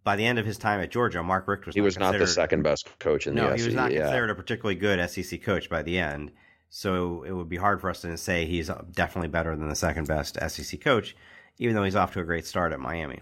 By 0.03 0.17
the 0.17 0.25
end 0.25 0.37
of 0.37 0.45
his 0.45 0.57
time 0.57 0.81
at 0.81 0.91
Georgia, 0.91 1.23
Mark 1.23 1.47
Richt 1.47 1.65
was 1.65 1.75
he 1.75 1.79
not 1.79 1.85
was 1.85 1.97
not 1.97 2.17
the 2.17 2.27
second 2.27 2.61
best 2.61 2.89
coach 2.99 3.25
in 3.25 3.35
no, 3.35 3.51
the 3.51 3.55
he 3.55 3.63
was 3.63 3.73
not 3.73 3.93
yeah. 3.93 4.01
considered 4.01 4.31
a 4.31 4.35
particularly 4.35 4.75
good 4.75 5.09
SEC 5.09 5.41
coach 5.41 5.69
by 5.69 5.81
the 5.81 5.97
end. 5.97 6.33
So 6.69 7.23
it 7.23 7.31
would 7.31 7.47
be 7.47 7.55
hard 7.55 7.79
for 7.79 7.89
us 7.89 8.01
to 8.01 8.17
say 8.17 8.45
he's 8.45 8.69
definitely 8.91 9.29
better 9.29 9.55
than 9.55 9.69
the 9.69 9.75
second 9.75 10.07
best 10.07 10.37
SEC 10.49 10.81
coach, 10.81 11.15
even 11.57 11.73
though 11.73 11.83
he's 11.83 11.95
off 11.95 12.11
to 12.13 12.19
a 12.19 12.25
great 12.25 12.45
start 12.45 12.73
at 12.73 12.79
Miami. 12.81 13.21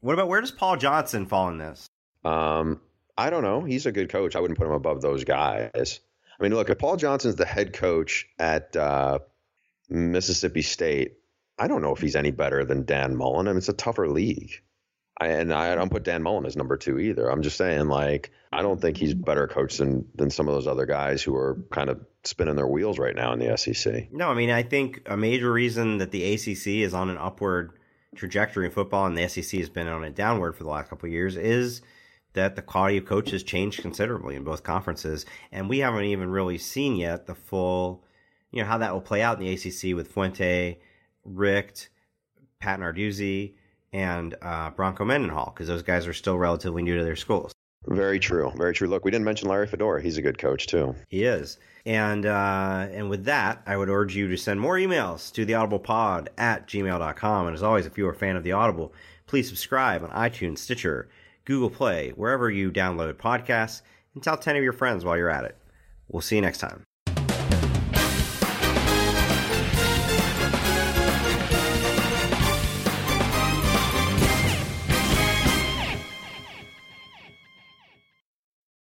What 0.00 0.12
about 0.12 0.28
where 0.28 0.42
does 0.42 0.50
Paul 0.50 0.76
Johnson 0.76 1.24
fall 1.24 1.48
in 1.48 1.56
this? 1.56 1.88
Um, 2.26 2.82
I 3.16 3.30
don't 3.30 3.42
know. 3.42 3.62
He's 3.62 3.86
a 3.86 3.92
good 3.92 4.10
coach. 4.10 4.36
I 4.36 4.40
wouldn't 4.40 4.58
put 4.58 4.66
him 4.66 4.74
above 4.74 5.00
those 5.00 5.24
guys. 5.24 6.00
I 6.38 6.42
mean, 6.42 6.52
look, 6.52 6.68
if 6.68 6.78
Paul 6.78 6.96
Johnson's 6.96 7.36
the 7.36 7.46
head 7.46 7.72
coach 7.72 8.28
at 8.38 8.76
uh, 8.76 9.20
Mississippi 9.88 10.60
State, 10.60 11.14
I 11.58 11.68
don't 11.68 11.82
know 11.82 11.94
if 11.94 12.00
he's 12.00 12.16
any 12.16 12.30
better 12.30 12.64
than 12.64 12.84
Dan 12.84 13.16
Mullen. 13.16 13.48
I 13.48 13.52
mean, 13.52 13.58
it's 13.58 13.68
a 13.68 13.74
tougher 13.74 14.08
league. 14.08 14.62
I, 15.18 15.28
and 15.28 15.52
I 15.52 15.74
don't 15.74 15.90
put 15.90 16.04
Dan 16.04 16.22
Mullen 16.22 16.44
as 16.44 16.56
number 16.56 16.76
two 16.76 16.98
either. 16.98 17.30
I'm 17.30 17.42
just 17.42 17.56
saying, 17.56 17.88
like, 17.88 18.30
I 18.52 18.60
don't 18.60 18.80
think 18.80 18.98
he's 18.98 19.14
better 19.14 19.46
coach 19.46 19.78
than 19.78 20.06
than 20.14 20.30
some 20.30 20.46
of 20.46 20.54
those 20.54 20.66
other 20.66 20.84
guys 20.84 21.22
who 21.22 21.34
are 21.34 21.64
kind 21.70 21.88
of 21.88 22.04
spinning 22.24 22.56
their 22.56 22.66
wheels 22.66 22.98
right 22.98 23.14
now 23.14 23.32
in 23.32 23.38
the 23.38 23.56
SEC. 23.56 24.12
No, 24.12 24.28
I 24.28 24.34
mean, 24.34 24.50
I 24.50 24.62
think 24.62 25.02
a 25.06 25.16
major 25.16 25.50
reason 25.50 25.98
that 25.98 26.10
the 26.10 26.34
ACC 26.34 26.66
is 26.84 26.92
on 26.92 27.08
an 27.08 27.16
upward 27.16 27.72
trajectory 28.14 28.66
in 28.66 28.72
football 28.72 29.06
and 29.06 29.16
the 29.16 29.28
SEC 29.28 29.58
has 29.60 29.68
been 29.68 29.88
on 29.88 30.04
a 30.04 30.10
downward 30.10 30.56
for 30.56 30.64
the 30.64 30.70
last 30.70 30.90
couple 30.90 31.06
of 31.06 31.12
years 31.12 31.36
is 31.36 31.82
that 32.32 32.56
the 32.56 32.62
quality 32.62 32.98
of 32.98 33.06
coaches 33.06 33.42
changed 33.42 33.80
considerably 33.80 34.36
in 34.36 34.44
both 34.44 34.62
conferences, 34.62 35.24
and 35.50 35.70
we 35.70 35.78
haven't 35.78 36.04
even 36.04 36.28
really 36.28 36.58
seen 36.58 36.96
yet 36.96 37.26
the 37.26 37.34
full, 37.34 38.04
you 38.50 38.60
know, 38.60 38.68
how 38.68 38.76
that 38.76 38.92
will 38.92 39.00
play 39.00 39.22
out 39.22 39.40
in 39.40 39.46
the 39.46 39.52
ACC 39.52 39.96
with 39.96 40.12
Fuente, 40.12 40.78
Richt, 41.26 41.90
Pat 42.60 42.80
Narduzzi 42.80 43.54
and 43.92 44.34
uh, 44.42 44.70
Bronco 44.70 45.04
Mendenhall 45.04 45.52
because 45.54 45.68
those 45.68 45.82
guys 45.82 46.06
are 46.06 46.12
still 46.12 46.38
relatively 46.38 46.82
new 46.82 46.96
to 46.96 47.04
their 47.04 47.16
schools. 47.16 47.52
Very 47.86 48.18
true. 48.18 48.52
Very 48.56 48.74
true. 48.74 48.88
Look, 48.88 49.04
we 49.04 49.10
didn't 49.10 49.24
mention 49.24 49.48
Larry 49.48 49.66
Fedora. 49.66 50.02
He's 50.02 50.18
a 50.18 50.22
good 50.22 50.38
coach 50.38 50.66
too. 50.66 50.94
He 51.08 51.24
is. 51.24 51.58
And 51.84 52.26
uh, 52.26 52.88
and 52.90 53.08
with 53.08 53.24
that, 53.26 53.62
I 53.64 53.76
would 53.76 53.88
urge 53.88 54.16
you 54.16 54.28
to 54.28 54.36
send 54.36 54.60
more 54.60 54.74
emails 54.74 55.32
to 55.34 55.44
the 55.44 55.52
theaudiblepod 55.52 56.28
at 56.36 56.66
gmail.com. 56.66 57.46
And 57.46 57.54
as 57.54 57.62
always, 57.62 57.86
if 57.86 57.96
you 57.96 58.08
are 58.08 58.12
a 58.12 58.16
fan 58.16 58.36
of 58.36 58.42
The 58.42 58.52
Audible, 58.52 58.92
please 59.26 59.48
subscribe 59.48 60.02
on 60.02 60.10
iTunes, 60.10 60.58
Stitcher, 60.58 61.08
Google 61.44 61.70
Play, 61.70 62.10
wherever 62.16 62.50
you 62.50 62.72
download 62.72 63.14
podcasts, 63.14 63.82
and 64.14 64.22
tell 64.22 64.36
10 64.36 64.56
of 64.56 64.64
your 64.64 64.72
friends 64.72 65.04
while 65.04 65.16
you're 65.16 65.30
at 65.30 65.44
it. 65.44 65.56
We'll 66.08 66.22
see 66.22 66.36
you 66.36 66.42
next 66.42 66.58
time. 66.58 66.85